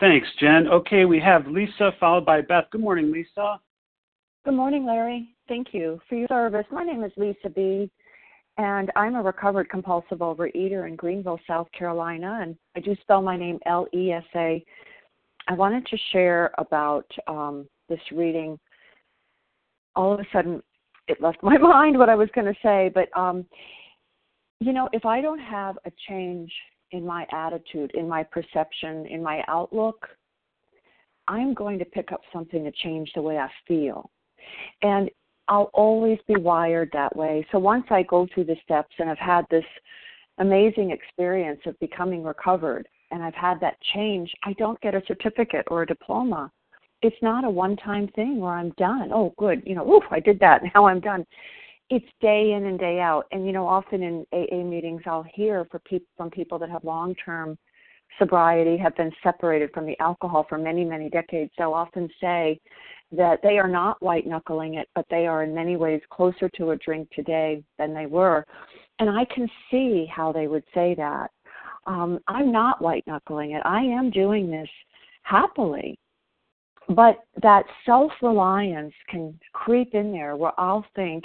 Thanks, 0.00 0.28
Jen. 0.40 0.66
Okay, 0.68 1.04
we 1.04 1.20
have 1.20 1.46
Lisa 1.46 1.92
followed 2.00 2.26
by 2.26 2.40
Beth. 2.40 2.64
Good 2.72 2.80
morning, 2.80 3.12
Lisa. 3.12 3.60
Good 4.44 4.54
morning, 4.54 4.84
Larry. 4.84 5.28
Thank 5.48 5.68
you 5.72 6.00
for 6.08 6.16
your 6.16 6.28
service. 6.28 6.66
My 6.70 6.84
name 6.84 7.04
is 7.04 7.12
Lisa 7.16 7.48
B 7.48 7.90
and 8.56 8.90
I'm 8.94 9.16
a 9.16 9.22
recovered 9.22 9.68
compulsive 9.68 10.18
overeater 10.18 10.86
in 10.86 10.96
Greenville, 10.96 11.40
South 11.46 11.68
Carolina, 11.76 12.38
and 12.42 12.56
I 12.76 12.80
do 12.80 12.96
spell 13.00 13.20
my 13.20 13.36
name 13.36 13.58
L 13.66 13.86
E 13.92 14.12
S 14.12 14.24
A. 14.36 14.64
I 15.48 15.54
wanted 15.54 15.86
to 15.86 15.98
share 16.12 16.52
about 16.58 17.06
um, 17.26 17.68
this 17.88 18.00
reading. 18.12 18.58
All 19.96 20.12
of 20.14 20.20
a 20.20 20.26
sudden, 20.32 20.62
it 21.08 21.20
left 21.20 21.42
my 21.42 21.58
mind 21.58 21.98
what 21.98 22.08
I 22.08 22.14
was 22.14 22.28
going 22.34 22.46
to 22.46 22.60
say, 22.62 22.90
but 22.94 23.08
um, 23.18 23.44
you 24.60 24.72
know, 24.72 24.88
if 24.92 25.04
I 25.04 25.20
don't 25.20 25.40
have 25.40 25.76
a 25.84 25.92
change 26.08 26.52
in 26.92 27.04
my 27.04 27.26
attitude, 27.32 27.90
in 27.94 28.08
my 28.08 28.22
perception, 28.22 29.06
in 29.06 29.22
my 29.22 29.42
outlook, 29.48 30.06
I'm 31.26 31.54
going 31.54 31.78
to 31.80 31.84
pick 31.84 32.12
up 32.12 32.20
something 32.32 32.62
to 32.64 32.70
change 32.70 33.10
the 33.14 33.22
way 33.22 33.38
I 33.38 33.48
feel. 33.66 34.10
And 34.82 35.10
I'll 35.48 35.70
always 35.74 36.18
be 36.26 36.36
wired 36.36 36.90
that 36.92 37.14
way. 37.14 37.46
So 37.52 37.58
once 37.58 37.84
I 37.90 38.02
go 38.02 38.26
through 38.32 38.44
the 38.44 38.56
steps 38.64 38.94
and 38.98 39.10
I've 39.10 39.18
had 39.18 39.44
this 39.50 39.64
amazing 40.38 40.90
experience 40.90 41.60
of 41.66 41.78
becoming 41.80 42.22
recovered 42.22 42.88
and 43.10 43.22
I've 43.22 43.34
had 43.34 43.60
that 43.60 43.76
change, 43.94 44.32
I 44.44 44.54
don't 44.54 44.80
get 44.80 44.94
a 44.94 45.02
certificate 45.06 45.66
or 45.68 45.82
a 45.82 45.86
diploma. 45.86 46.50
It's 47.02 47.16
not 47.20 47.44
a 47.44 47.50
one 47.50 47.76
time 47.76 48.08
thing 48.08 48.40
where 48.40 48.54
I'm 48.54 48.70
done. 48.78 49.10
Oh, 49.12 49.34
good. 49.38 49.62
You 49.66 49.74
know, 49.74 49.88
oof, 49.92 50.04
I 50.10 50.20
did 50.20 50.40
that. 50.40 50.62
Now 50.74 50.86
I'm 50.86 51.00
done. 51.00 51.26
It's 51.90 52.06
day 52.22 52.52
in 52.52 52.64
and 52.64 52.78
day 52.78 52.98
out. 52.98 53.26
And, 53.30 53.44
you 53.44 53.52
know, 53.52 53.66
often 53.66 54.02
in 54.02 54.26
AA 54.32 54.64
meetings, 54.64 55.02
I'll 55.04 55.26
hear 55.34 55.66
for 55.70 55.80
pe- 55.80 56.00
from 56.16 56.30
people 56.30 56.58
that 56.60 56.70
have 56.70 56.82
long 56.82 57.14
term 57.16 57.58
sobriety, 58.18 58.76
have 58.76 58.96
been 58.96 59.12
separated 59.22 59.70
from 59.72 59.86
the 59.86 59.98
alcohol 60.00 60.46
for 60.48 60.56
many, 60.58 60.84
many 60.84 61.10
decades. 61.10 61.50
They'll 61.58 61.74
often 61.74 62.08
say, 62.20 62.58
that 63.16 63.40
they 63.42 63.58
are 63.58 63.68
not 63.68 64.02
white 64.02 64.26
knuckling 64.26 64.74
it, 64.74 64.88
but 64.94 65.06
they 65.10 65.26
are 65.26 65.42
in 65.42 65.54
many 65.54 65.76
ways 65.76 66.00
closer 66.10 66.48
to 66.50 66.70
a 66.70 66.76
drink 66.76 67.08
today 67.10 67.62
than 67.78 67.94
they 67.94 68.06
were. 68.06 68.46
And 68.98 69.10
I 69.10 69.24
can 69.26 69.48
see 69.70 70.06
how 70.14 70.32
they 70.32 70.46
would 70.46 70.64
say 70.74 70.94
that. 70.96 71.30
Um, 71.86 72.18
I'm 72.28 72.50
not 72.50 72.80
white 72.80 73.06
knuckling 73.06 73.52
it. 73.52 73.62
I 73.64 73.82
am 73.82 74.10
doing 74.10 74.50
this 74.50 74.68
happily. 75.22 75.98
But 76.88 77.20
that 77.42 77.64
self 77.86 78.12
reliance 78.20 78.92
can 79.08 79.38
creep 79.52 79.94
in 79.94 80.12
there 80.12 80.36
where 80.36 80.52
I'll 80.58 80.84
think, 80.94 81.24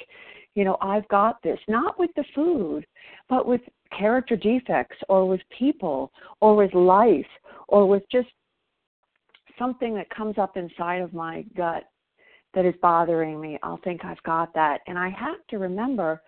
you 0.55 0.63
know, 0.63 0.77
I've 0.81 1.07
got 1.09 1.41
this, 1.43 1.59
not 1.67 1.99
with 1.99 2.11
the 2.15 2.23
food, 2.33 2.85
but 3.27 3.45
with 3.45 3.61
character 3.97 4.35
defects 4.35 4.97
or 5.09 5.27
with 5.27 5.41
people 5.57 6.11
or 6.39 6.55
with 6.55 6.73
life 6.73 7.25
or 7.67 7.87
with 7.87 8.03
just 8.11 8.29
something 9.59 9.93
that 9.95 10.09
comes 10.09 10.37
up 10.37 10.57
inside 10.57 11.01
of 11.01 11.13
my 11.13 11.43
gut 11.55 11.83
that 12.53 12.65
is 12.65 12.73
bothering 12.81 13.39
me, 13.39 13.59
I'll 13.61 13.79
think 13.83 14.03
I've 14.03 14.23
got 14.23 14.53
that. 14.55 14.79
And 14.87 14.97
I 14.97 15.09
have 15.09 15.45
to 15.49 15.59
remember 15.59 16.21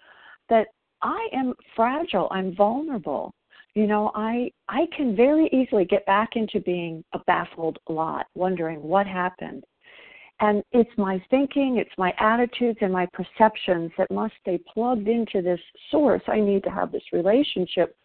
that 0.49 0.67
I 1.01 1.27
am 1.33 1.55
fragile, 1.75 2.27
I'm 2.29 2.55
vulnerable. 2.55 3.33
You 3.73 3.87
know, 3.87 4.11
I 4.13 4.51
I 4.67 4.85
can 4.95 5.15
very 5.15 5.49
easily 5.53 5.85
get 5.85 6.05
back 6.05 6.35
into 6.35 6.59
being 6.59 7.03
a 7.13 7.19
baffled 7.25 7.79
lot, 7.89 8.27
wondering 8.35 8.83
what 8.83 9.07
happened. 9.07 9.63
And 10.41 10.63
it's 10.71 10.89
my 10.97 11.23
thinking, 11.29 11.77
it's 11.77 11.97
my 11.97 12.13
attitudes 12.19 12.79
and 12.81 12.91
my 12.91 13.07
perceptions 13.13 13.91
that 13.97 14.11
must 14.11 14.33
stay 14.41 14.59
plugged 14.73 15.07
into 15.07 15.41
this 15.41 15.59
source. 15.89 16.23
I 16.27 16.39
need 16.39 16.63
to 16.63 16.71
have 16.71 16.91
this 16.91 17.03
relationship 17.13 17.95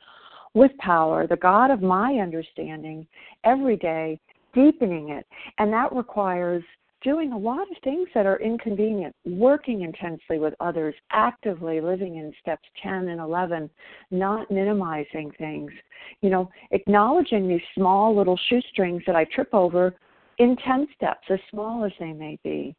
with 0.55 0.71
power, 0.79 1.27
the 1.27 1.37
God 1.37 1.71
of 1.71 1.83
my 1.83 2.15
understanding, 2.15 3.07
every 3.45 3.77
day 3.77 4.21
deepening 4.57 5.11
it. 5.11 5.25
And 5.59 5.73
that 5.73 5.93
requires 5.93 6.65
doing 7.03 7.31
a 7.33 7.39
lot 7.39 7.61
of 7.71 7.77
things 7.85 8.09
that 8.15 8.27
are 8.27 8.41
inconvenient, 8.41 9.15
working 9.25 9.83
intensely 9.83 10.39
with 10.41 10.55
others, 10.59 10.95
actively 11.13 11.81
living 11.81 12.17
in 12.17 12.33
steps 12.41 12.67
10 12.83 13.09
and 13.09 13.21
11, 13.21 13.71
not 14.11 14.51
minimizing 14.51 15.31
things, 15.39 15.71
you 16.23 16.31
know, 16.31 16.51
acknowledging 16.73 17.47
these 17.47 17.61
small 17.77 18.17
little 18.17 18.39
shoestrings 18.49 19.03
that 19.07 19.15
I 19.15 19.25
trip 19.25 19.51
over 19.53 19.95
in 20.39 20.57
10 20.67 20.89
steps, 20.97 21.27
as 21.31 21.39
small 21.51 21.85
as 21.85 21.93
they 22.01 22.13
may 22.13 22.39
be. 22.43 22.75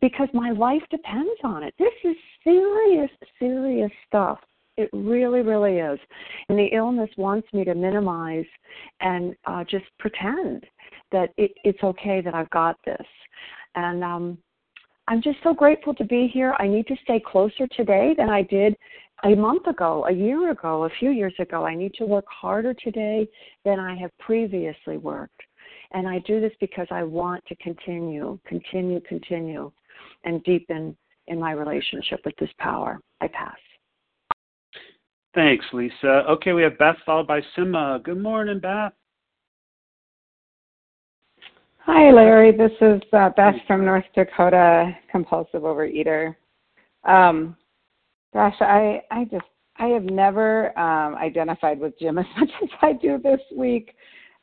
because 0.00 0.28
my 0.32 0.50
life 0.50 0.82
depends 0.90 1.40
on 1.44 1.62
it. 1.62 1.74
This 1.78 1.92
is 2.04 2.16
serious, 2.44 3.10
serious 3.38 3.90
stuff. 4.06 4.38
It 4.76 4.90
really, 4.92 5.40
really 5.40 5.78
is. 5.78 5.98
And 6.48 6.58
the 6.58 6.68
illness 6.74 7.08
wants 7.16 7.48
me 7.54 7.64
to 7.64 7.74
minimize 7.74 8.44
and 9.00 9.34
uh, 9.46 9.64
just 9.64 9.86
pretend 9.98 10.64
that 11.12 11.30
it, 11.36 11.52
it's 11.64 11.82
okay 11.82 12.20
that 12.20 12.34
I've 12.34 12.50
got 12.50 12.76
this. 12.84 13.06
And 13.74 14.02
um, 14.02 14.38
I'm 15.08 15.22
just 15.22 15.38
so 15.42 15.54
grateful 15.54 15.94
to 15.94 16.04
be 16.04 16.28
here. 16.32 16.54
I 16.58 16.66
need 16.66 16.86
to 16.88 16.96
stay 17.04 17.20
closer 17.24 17.66
today 17.68 18.14
than 18.16 18.28
I 18.28 18.42
did 18.42 18.76
a 19.24 19.34
month 19.34 19.66
ago, 19.66 20.06
a 20.06 20.12
year 20.12 20.50
ago, 20.50 20.84
a 20.84 20.90
few 20.98 21.10
years 21.10 21.34
ago. 21.38 21.64
I 21.64 21.74
need 21.74 21.94
to 21.94 22.04
work 22.04 22.26
harder 22.28 22.74
today 22.74 23.28
than 23.64 23.78
I 23.78 23.96
have 23.96 24.10
previously 24.18 24.98
worked. 24.98 25.40
And 25.92 26.08
I 26.08 26.18
do 26.20 26.40
this 26.40 26.52
because 26.60 26.88
I 26.90 27.02
want 27.04 27.44
to 27.46 27.56
continue, 27.56 28.38
continue, 28.46 29.00
continue, 29.00 29.70
and 30.24 30.42
deepen 30.44 30.96
in 31.28 31.38
my 31.38 31.52
relationship 31.52 32.20
with 32.24 32.34
this 32.38 32.50
power. 32.58 33.00
I 33.20 33.28
pass. 33.28 33.56
Thanks, 35.34 35.64
Lisa. 35.72 36.24
Okay, 36.30 36.52
we 36.52 36.62
have 36.62 36.78
Beth 36.78 36.96
followed 37.04 37.26
by 37.26 37.40
Sima. 37.56 38.02
Good 38.02 38.20
morning, 38.20 38.58
Beth. 38.58 38.92
Hi, 41.88 42.10
Larry. 42.10 42.50
This 42.50 42.72
is 42.80 43.00
uh, 43.12 43.30
Beth 43.36 43.54
from 43.68 43.84
North 43.84 44.06
Dakota, 44.12 44.90
compulsive 45.08 45.62
overeater. 45.62 46.34
Um, 47.04 47.56
gosh, 48.34 48.56
I 48.58 49.02
I 49.12 49.22
just 49.26 49.44
I 49.76 49.86
have 49.86 50.02
never 50.02 50.76
um, 50.76 51.14
identified 51.14 51.78
with 51.78 51.96
Jim 51.96 52.18
as 52.18 52.26
much 52.36 52.50
as 52.60 52.68
I 52.82 52.92
do 52.94 53.18
this 53.22 53.38
week 53.56 53.94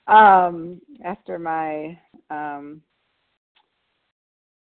um, 0.08 0.80
after 1.04 1.38
my 1.38 2.00
um, 2.30 2.82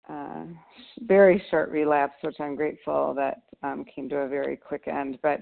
uh, 0.08 0.44
very 1.02 1.44
short 1.50 1.72
relapse, 1.72 2.18
which 2.22 2.40
I'm 2.40 2.56
grateful 2.56 3.16
that 3.16 3.42
um, 3.64 3.86
came 3.86 4.08
to 4.10 4.18
a 4.18 4.28
very 4.28 4.56
quick 4.56 4.88
end. 4.88 5.18
But 5.24 5.42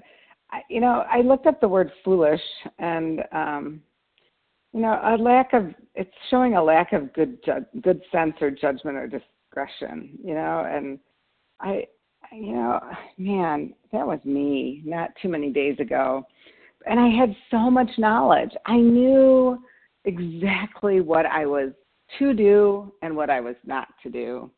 I, 0.50 0.62
you 0.70 0.80
know, 0.80 1.04
I 1.12 1.20
looked 1.20 1.46
up 1.46 1.60
the 1.60 1.68
word 1.68 1.92
foolish, 2.02 2.40
and 2.78 3.22
um, 3.32 3.82
you 4.76 4.82
know, 4.82 5.00
a 5.02 5.16
lack 5.16 5.54
of 5.54 5.72
it's 5.94 6.12
showing 6.28 6.54
a 6.54 6.62
lack 6.62 6.92
of 6.92 7.10
good 7.14 7.42
ju- 7.42 7.80
good 7.80 8.02
sense 8.12 8.34
or 8.42 8.50
judgment 8.50 8.98
or 8.98 9.06
discretion. 9.06 10.10
You 10.22 10.34
know, 10.34 10.66
and 10.70 10.98
I, 11.60 11.86
you 12.30 12.52
know, 12.52 12.78
man, 13.16 13.72
that 13.92 14.06
was 14.06 14.20
me 14.24 14.82
not 14.84 15.12
too 15.22 15.30
many 15.30 15.50
days 15.50 15.80
ago, 15.80 16.26
and 16.86 17.00
I 17.00 17.08
had 17.08 17.34
so 17.50 17.70
much 17.70 17.88
knowledge. 17.96 18.50
I 18.66 18.76
knew 18.76 19.58
exactly 20.04 21.00
what 21.00 21.24
I 21.24 21.46
was 21.46 21.72
to 22.18 22.34
do 22.34 22.92
and 23.00 23.16
what 23.16 23.30
I 23.30 23.40
was 23.40 23.56
not 23.64 23.88
to 24.02 24.10
do 24.10 24.50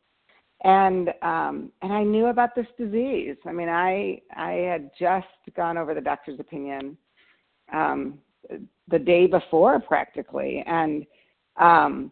and 0.64 1.10
um 1.22 1.70
and 1.82 1.92
I 1.92 2.02
knew 2.02 2.26
about 2.26 2.54
this 2.54 2.66
disease. 2.76 3.36
I 3.46 3.52
mean, 3.52 3.68
I 3.68 4.20
I 4.36 4.52
had 4.52 4.90
just 4.98 5.26
gone 5.56 5.78
over 5.78 5.94
the 5.94 6.00
doctor's 6.00 6.40
opinion 6.40 6.98
um 7.72 8.18
the 8.88 8.98
day 8.98 9.26
before 9.26 9.80
practically 9.80 10.64
and 10.66 11.06
um 11.60 12.10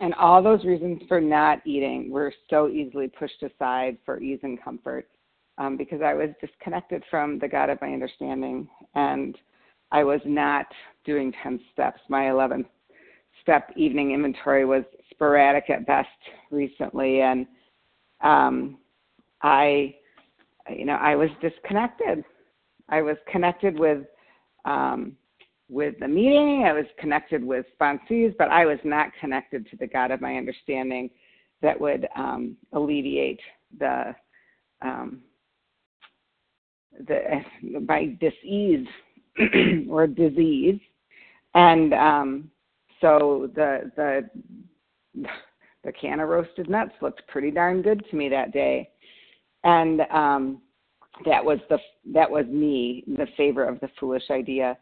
and 0.00 0.12
all 0.14 0.42
those 0.42 0.64
reasons 0.64 1.00
for 1.08 1.20
not 1.20 1.64
eating 1.64 2.10
were 2.10 2.32
so 2.50 2.68
easily 2.68 3.08
pushed 3.08 3.42
aside 3.42 3.96
for 4.04 4.20
ease 4.20 4.40
and 4.42 4.62
comfort 4.62 5.08
um, 5.56 5.76
because 5.76 6.02
I 6.02 6.14
was 6.14 6.30
disconnected 6.40 7.04
from 7.10 7.38
the 7.38 7.48
God 7.48 7.70
of 7.70 7.80
my 7.80 7.92
understanding 7.92 8.68
and 8.94 9.38
I 9.92 10.02
was 10.02 10.20
not 10.24 10.66
doing 11.04 11.32
10 11.42 11.60
steps. 11.72 12.00
My 12.08 12.24
11th 12.24 12.66
step 13.42 13.70
evening 13.76 14.12
inventory 14.12 14.64
was 14.64 14.82
sporadic 15.10 15.70
at 15.70 15.86
best 15.86 16.08
recently, 16.50 17.20
and 17.20 17.46
um, 18.22 18.78
I, 19.42 19.94
you 20.68 20.84
know, 20.84 20.94
I 20.94 21.14
was 21.14 21.28
disconnected. 21.40 22.24
I 22.88 23.02
was 23.02 23.16
connected 23.30 23.78
with 23.78 24.04
um, 24.64 25.16
with 25.74 25.98
the 25.98 26.06
meeting. 26.06 26.64
I 26.64 26.72
was 26.72 26.86
connected 27.00 27.44
with 27.44 27.66
sponsees, 27.78 28.34
but 28.38 28.48
I 28.48 28.64
was 28.64 28.78
not 28.84 29.08
connected 29.20 29.68
to 29.70 29.76
the 29.76 29.88
God 29.88 30.12
of 30.12 30.20
my 30.20 30.36
understanding 30.36 31.10
that 31.62 31.78
would 31.78 32.06
um, 32.16 32.56
alleviate 32.72 33.40
the 33.78 34.14
um, 34.82 35.22
the 37.08 37.20
my 37.86 38.16
disease 38.20 38.86
or 39.90 40.06
disease, 40.06 40.78
and 41.54 41.92
um, 41.92 42.50
so 43.00 43.50
the 43.56 43.90
the 43.96 44.30
the 45.82 45.92
can 46.00 46.20
of 46.20 46.28
roasted 46.28 46.70
nuts 46.70 46.92
looked 47.02 47.26
pretty 47.26 47.50
darn 47.50 47.82
good 47.82 48.04
to 48.10 48.16
me 48.16 48.28
that 48.28 48.52
day, 48.52 48.88
and 49.64 50.02
um, 50.12 50.60
that 51.24 51.44
was 51.44 51.58
the 51.68 51.78
that 52.12 52.30
was 52.30 52.46
me 52.46 53.02
the 53.08 53.26
favor 53.36 53.64
of 53.64 53.80
the 53.80 53.88
foolish 53.98 54.30
idea, 54.30 54.78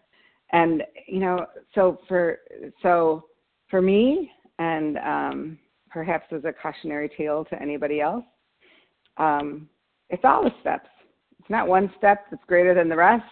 and 0.52 0.82
you 1.06 1.20
know 1.20 1.46
so 1.74 1.98
for 2.08 2.38
so 2.82 3.24
for 3.70 3.80
me 3.80 4.30
and 4.58 4.98
um, 4.98 5.58
perhaps 5.90 6.26
as 6.32 6.44
a 6.44 6.52
cautionary 6.52 7.10
tale 7.16 7.44
to 7.46 7.60
anybody 7.60 8.00
else, 8.00 8.24
um, 9.16 9.68
it's 10.10 10.24
all 10.24 10.44
the 10.44 10.52
steps. 10.60 10.88
It's 11.40 11.50
not 11.50 11.66
one 11.66 11.92
step 11.98 12.26
that's 12.30 12.44
greater 12.46 12.74
than 12.74 12.88
the 12.88 12.96
rest, 12.96 13.24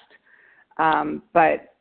um, 0.78 1.22
but 1.32 1.74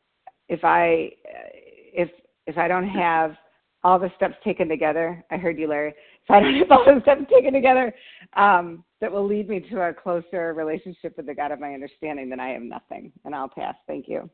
if 0.47 0.63
I 0.63 1.11
if 1.25 2.09
if 2.45 2.57
I 2.57 2.67
don't 2.67 2.87
have 2.87 3.35
all 3.83 3.97
the 3.97 4.11
steps 4.17 4.35
taken 4.43 4.67
together, 4.67 5.23
I 5.31 5.37
heard 5.37 5.57
you, 5.57 5.67
Larry. 5.67 5.93
If 6.23 6.29
I 6.29 6.41
don't 6.41 6.55
have 6.55 6.71
all 6.71 6.85
the 6.85 7.01
steps 7.01 7.21
taken 7.33 7.53
together, 7.53 7.93
um, 8.35 8.83
that 8.99 9.11
will 9.11 9.25
lead 9.25 9.47
me 9.47 9.61
to 9.61 9.81
a 9.81 9.93
closer 9.93 10.53
relationship 10.53 11.15
with 11.15 11.25
the 11.25 11.33
God 11.33 11.51
of 11.51 11.59
my 11.59 11.73
understanding, 11.73 12.29
then 12.29 12.39
I 12.39 12.49
have 12.49 12.61
nothing. 12.61 13.11
And 13.23 13.33
I'll 13.33 13.47
pass. 13.47 13.75
Thank 13.87 14.07
you. 14.07 14.29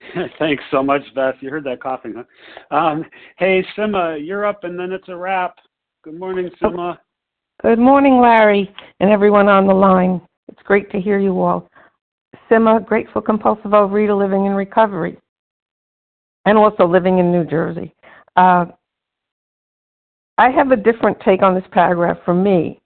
Thanks 0.38 0.64
so 0.70 0.82
much, 0.82 1.02
Beth. 1.14 1.34
You 1.40 1.50
heard 1.50 1.64
that 1.64 1.82
coughing, 1.82 2.14
huh? 2.16 2.76
Um, 2.76 3.04
hey, 3.38 3.64
Sima, 3.76 4.24
you're 4.24 4.46
up, 4.46 4.64
and 4.64 4.78
then 4.78 4.92
it's 4.92 5.08
a 5.08 5.16
wrap. 5.16 5.56
Good 6.02 6.18
morning, 6.18 6.50
Sima. 6.60 6.98
Good 7.62 7.78
morning, 7.78 8.20
Larry, 8.20 8.74
and 9.00 9.10
everyone 9.10 9.48
on 9.48 9.66
the 9.66 9.74
line. 9.74 10.20
It's 10.48 10.62
great 10.62 10.90
to 10.92 11.00
hear 11.00 11.18
you 11.18 11.40
all. 11.40 11.68
Sima, 12.50 12.84
grateful 12.84 13.20
compulsive 13.20 13.72
overeater 13.72 14.18
living 14.18 14.46
in 14.46 14.52
recovery 14.52 15.18
and 16.46 16.56
also 16.56 16.86
living 16.86 17.18
in 17.18 17.30
New 17.30 17.44
Jersey. 17.44 17.94
Uh, 18.36 18.66
I 20.38 20.50
have 20.50 20.70
a 20.70 20.76
different 20.76 21.18
take 21.20 21.42
on 21.42 21.54
this 21.54 21.64
paragraph 21.70 22.16
from 22.24 22.42
me. 22.42 22.80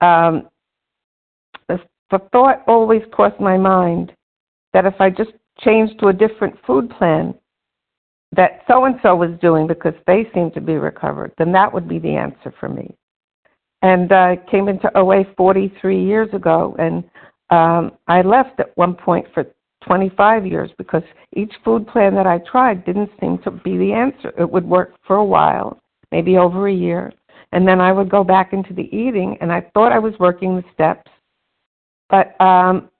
Um, 0.00 0.48
the 2.10 2.18
thought 2.32 2.62
always 2.66 3.02
crossed 3.12 3.40
my 3.40 3.56
mind 3.56 4.12
that 4.72 4.84
if 4.84 4.94
I 5.00 5.10
just 5.10 5.30
changed 5.58 5.98
to 6.00 6.08
a 6.08 6.12
different 6.12 6.54
food 6.66 6.90
plan 6.90 7.34
that 8.32 8.62
so 8.68 8.84
and 8.84 8.96
so 9.02 9.16
was 9.16 9.30
doing 9.40 9.66
because 9.66 9.94
they 10.06 10.28
seem 10.32 10.50
to 10.52 10.60
be 10.60 10.74
recovered, 10.74 11.32
then 11.36 11.52
that 11.52 11.72
would 11.72 11.88
be 11.88 11.98
the 11.98 12.14
answer 12.14 12.54
for 12.60 12.68
me. 12.68 12.94
And 13.82 14.12
I 14.12 14.34
uh, 14.34 14.50
came 14.50 14.68
into 14.68 14.96
OA 14.96 15.24
43 15.36 16.04
years 16.04 16.28
ago, 16.32 16.76
and 16.78 17.02
um, 17.50 17.92
I 18.06 18.22
left 18.22 18.60
at 18.60 18.76
one 18.76 18.94
point 18.94 19.26
for 19.34 19.46
25 19.86 20.46
years 20.46 20.70
because 20.76 21.02
each 21.34 21.52
food 21.64 21.86
plan 21.88 22.14
that 22.14 22.26
I 22.26 22.38
tried 22.50 22.84
didn't 22.84 23.10
seem 23.20 23.38
to 23.38 23.50
be 23.50 23.78
the 23.78 23.92
answer. 23.92 24.32
It 24.38 24.48
would 24.48 24.64
work 24.64 24.94
for 25.06 25.16
a 25.16 25.24
while, 25.24 25.80
maybe 26.12 26.36
over 26.36 26.68
a 26.68 26.72
year, 26.72 27.12
and 27.52 27.66
then 27.66 27.80
I 27.80 27.90
would 27.90 28.10
go 28.10 28.22
back 28.22 28.52
into 28.52 28.74
the 28.74 28.94
eating, 28.94 29.36
and 29.40 29.50
I 29.50 29.62
thought 29.74 29.92
I 29.92 29.98
was 29.98 30.14
working 30.20 30.56
the 30.56 30.64
steps, 30.74 31.10
but 32.10 32.38
um, 32.40 32.90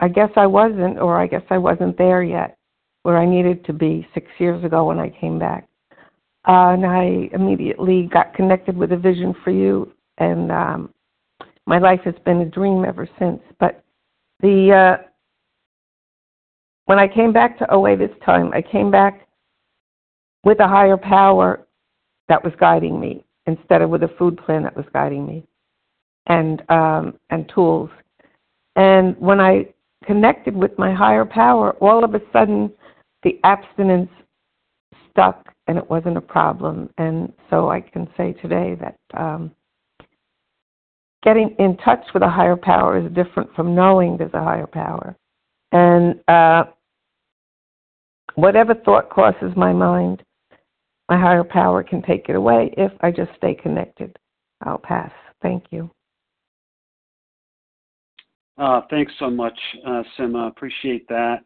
I 0.00 0.08
guess 0.08 0.30
I 0.36 0.46
wasn't, 0.46 0.98
or 0.98 1.20
I 1.20 1.26
guess 1.26 1.42
I 1.50 1.58
wasn't 1.58 1.96
there 1.98 2.22
yet 2.22 2.56
where 3.02 3.16
I 3.16 3.26
needed 3.26 3.64
to 3.66 3.72
be 3.72 4.06
six 4.12 4.26
years 4.38 4.62
ago 4.64 4.86
when 4.86 4.98
I 4.98 5.10
came 5.10 5.38
back. 5.38 5.68
Uh, 6.48 6.72
and 6.72 6.86
I 6.86 7.28
immediately 7.32 8.08
got 8.12 8.34
connected 8.34 8.76
with 8.76 8.92
a 8.92 8.96
vision 8.96 9.34
for 9.44 9.50
you, 9.50 9.92
and 10.18 10.50
um, 10.50 10.94
my 11.66 11.78
life 11.78 12.00
has 12.04 12.14
been 12.24 12.40
a 12.40 12.46
dream 12.46 12.84
ever 12.84 13.06
since. 13.18 13.40
But 13.58 13.84
the 14.40 14.96
uh, 15.00 15.02
when 16.86 16.98
I 16.98 17.06
came 17.06 17.32
back 17.32 17.58
to 17.58 17.70
OA 17.72 17.96
this 17.96 18.10
time, 18.24 18.50
I 18.54 18.62
came 18.62 18.90
back 18.90 19.28
with 20.44 20.60
a 20.60 20.66
higher 20.66 20.96
power 20.96 21.66
that 22.28 22.42
was 22.42 22.54
guiding 22.58 22.98
me 22.98 23.22
instead 23.46 23.82
of 23.82 23.90
with 23.90 24.02
a 24.02 24.10
food 24.18 24.38
plan 24.38 24.62
that 24.62 24.76
was 24.76 24.86
guiding 24.94 25.26
me 25.26 25.46
and 26.26 26.62
um, 26.70 27.18
and 27.28 27.50
tools. 27.54 27.90
And 28.76 29.14
when 29.18 29.40
I 29.40 29.66
connected 30.04 30.56
with 30.56 30.78
my 30.78 30.92
higher 30.92 31.24
power, 31.24 31.72
all 31.80 32.04
of 32.04 32.14
a 32.14 32.20
sudden 32.32 32.72
the 33.22 33.38
abstinence 33.44 34.10
stuck 35.10 35.52
and 35.66 35.76
it 35.78 35.88
wasn't 35.88 36.16
a 36.16 36.22
problem. 36.22 36.90
And 36.98 37.32
so 37.48 37.70
I 37.70 37.80
can 37.80 38.08
say 38.16 38.32
today 38.32 38.76
that 38.80 38.98
um, 39.20 39.50
getting 41.22 41.54
in 41.58 41.76
touch 41.78 42.04
with 42.14 42.22
a 42.22 42.28
higher 42.28 42.56
power 42.56 42.98
is 42.98 43.12
different 43.12 43.54
from 43.54 43.74
knowing 43.74 44.16
there's 44.16 44.34
a 44.34 44.42
higher 44.42 44.66
power. 44.66 45.16
And 45.72 46.20
uh, 46.28 46.64
Whatever 48.34 48.74
thought 48.74 49.10
crosses 49.10 49.52
my 49.56 49.72
mind, 49.72 50.22
my 51.08 51.18
higher 51.18 51.44
power 51.44 51.82
can 51.82 52.02
take 52.02 52.28
it 52.28 52.36
away 52.36 52.72
if 52.76 52.92
I 53.00 53.10
just 53.10 53.30
stay 53.36 53.54
connected. 53.54 54.16
I'll 54.62 54.78
pass. 54.78 55.10
Thank 55.42 55.64
you. 55.70 55.90
Uh, 58.60 58.82
thanks 58.90 59.10
so 59.18 59.30
much, 59.30 59.58
uh, 59.86 60.02
Sima. 60.18 60.48
Appreciate 60.48 61.08
that. 61.08 61.38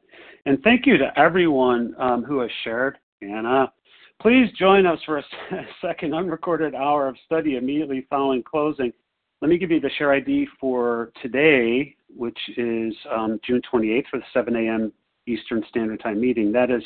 And 0.46 0.60
thank 0.64 0.84
you 0.84 0.98
to 0.98 1.16
everyone 1.16 1.94
um, 1.98 2.24
who 2.24 2.40
has 2.40 2.50
shared. 2.64 2.98
Anna, 3.22 3.72
please 4.20 4.50
join 4.58 4.84
us 4.84 4.98
for 5.06 5.18
a 5.18 5.24
second 5.80 6.12
unrecorded 6.12 6.74
hour 6.74 7.06
of 7.06 7.14
study 7.24 7.56
immediately 7.56 8.04
following 8.10 8.42
closing. 8.42 8.92
Let 9.40 9.48
me 9.48 9.58
give 9.58 9.70
you 9.70 9.78
the 9.78 9.90
share 9.96 10.12
ID 10.12 10.48
for 10.60 11.12
today, 11.22 11.94
which 12.08 12.38
is 12.56 12.92
um, 13.14 13.38
June 13.46 13.62
28th 13.72 14.06
for 14.10 14.18
the 14.18 14.24
7 14.32 14.56
a.m. 14.56 14.92
Eastern 15.28 15.64
Standard 15.68 16.00
Time 16.00 16.20
meeting. 16.20 16.50
That 16.50 16.72
is 16.72 16.82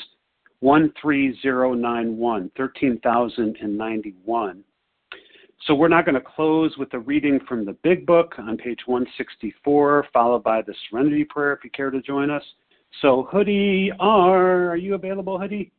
13091, 0.61 2.51
13,091. 2.55 4.65
So 5.67 5.75
we're 5.75 5.89
not 5.89 6.05
going 6.05 6.15
to 6.15 6.21
close 6.21 6.77
with 6.79 6.95
a 6.95 6.99
reading 6.99 7.41
from 7.49 7.65
the 7.65 7.73
Big 7.83 8.07
Book 8.07 8.35
on 8.39 8.57
page 8.57 8.81
164, 8.87 10.07
followed 10.13 10.43
by 10.43 10.63
the 10.63 10.75
Serenity 10.89 11.25
Prayer 11.25 11.53
if 11.53 11.65
you 11.65 11.71
care 11.71 11.91
to 11.91 12.01
join 12.01 12.31
us. 12.31 12.43
So 13.03 13.29
Hoodie 13.31 13.93
R, 13.99 14.71
are 14.71 14.77
you 14.77 14.95
available, 14.95 15.39
Hoodie? 15.39 15.73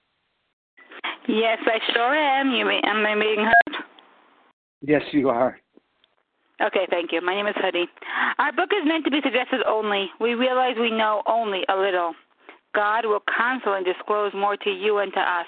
Yes, 1.27 1.59
I 1.65 1.79
sure 1.93 2.15
am. 2.15 2.51
You 2.51 2.65
may, 2.65 2.81
am 2.83 3.05
I 3.05 3.13
being 3.15 3.45
heard? 3.45 3.83
Yes, 4.81 5.01
you 5.11 5.29
are. 5.29 5.59
Okay, 6.61 6.87
thank 6.89 7.11
you. 7.11 7.21
My 7.21 7.35
name 7.35 7.47
is 7.47 7.55
Hoodie. 7.57 7.87
Our 8.37 8.51
book 8.51 8.69
is 8.73 8.85
meant 8.85 9.05
to 9.05 9.11
be 9.11 9.21
suggested 9.23 9.61
only. 9.65 10.09
We 10.19 10.33
realize 10.33 10.75
we 10.79 10.91
know 10.91 11.23
only 11.25 11.61
a 11.69 11.75
little. 11.75 12.13
God 12.75 13.05
will 13.05 13.23
constantly 13.37 13.83
disclose 13.91 14.33
more 14.33 14.57
to 14.57 14.69
you 14.69 14.99
and 14.99 15.13
to 15.13 15.19
us. 15.19 15.47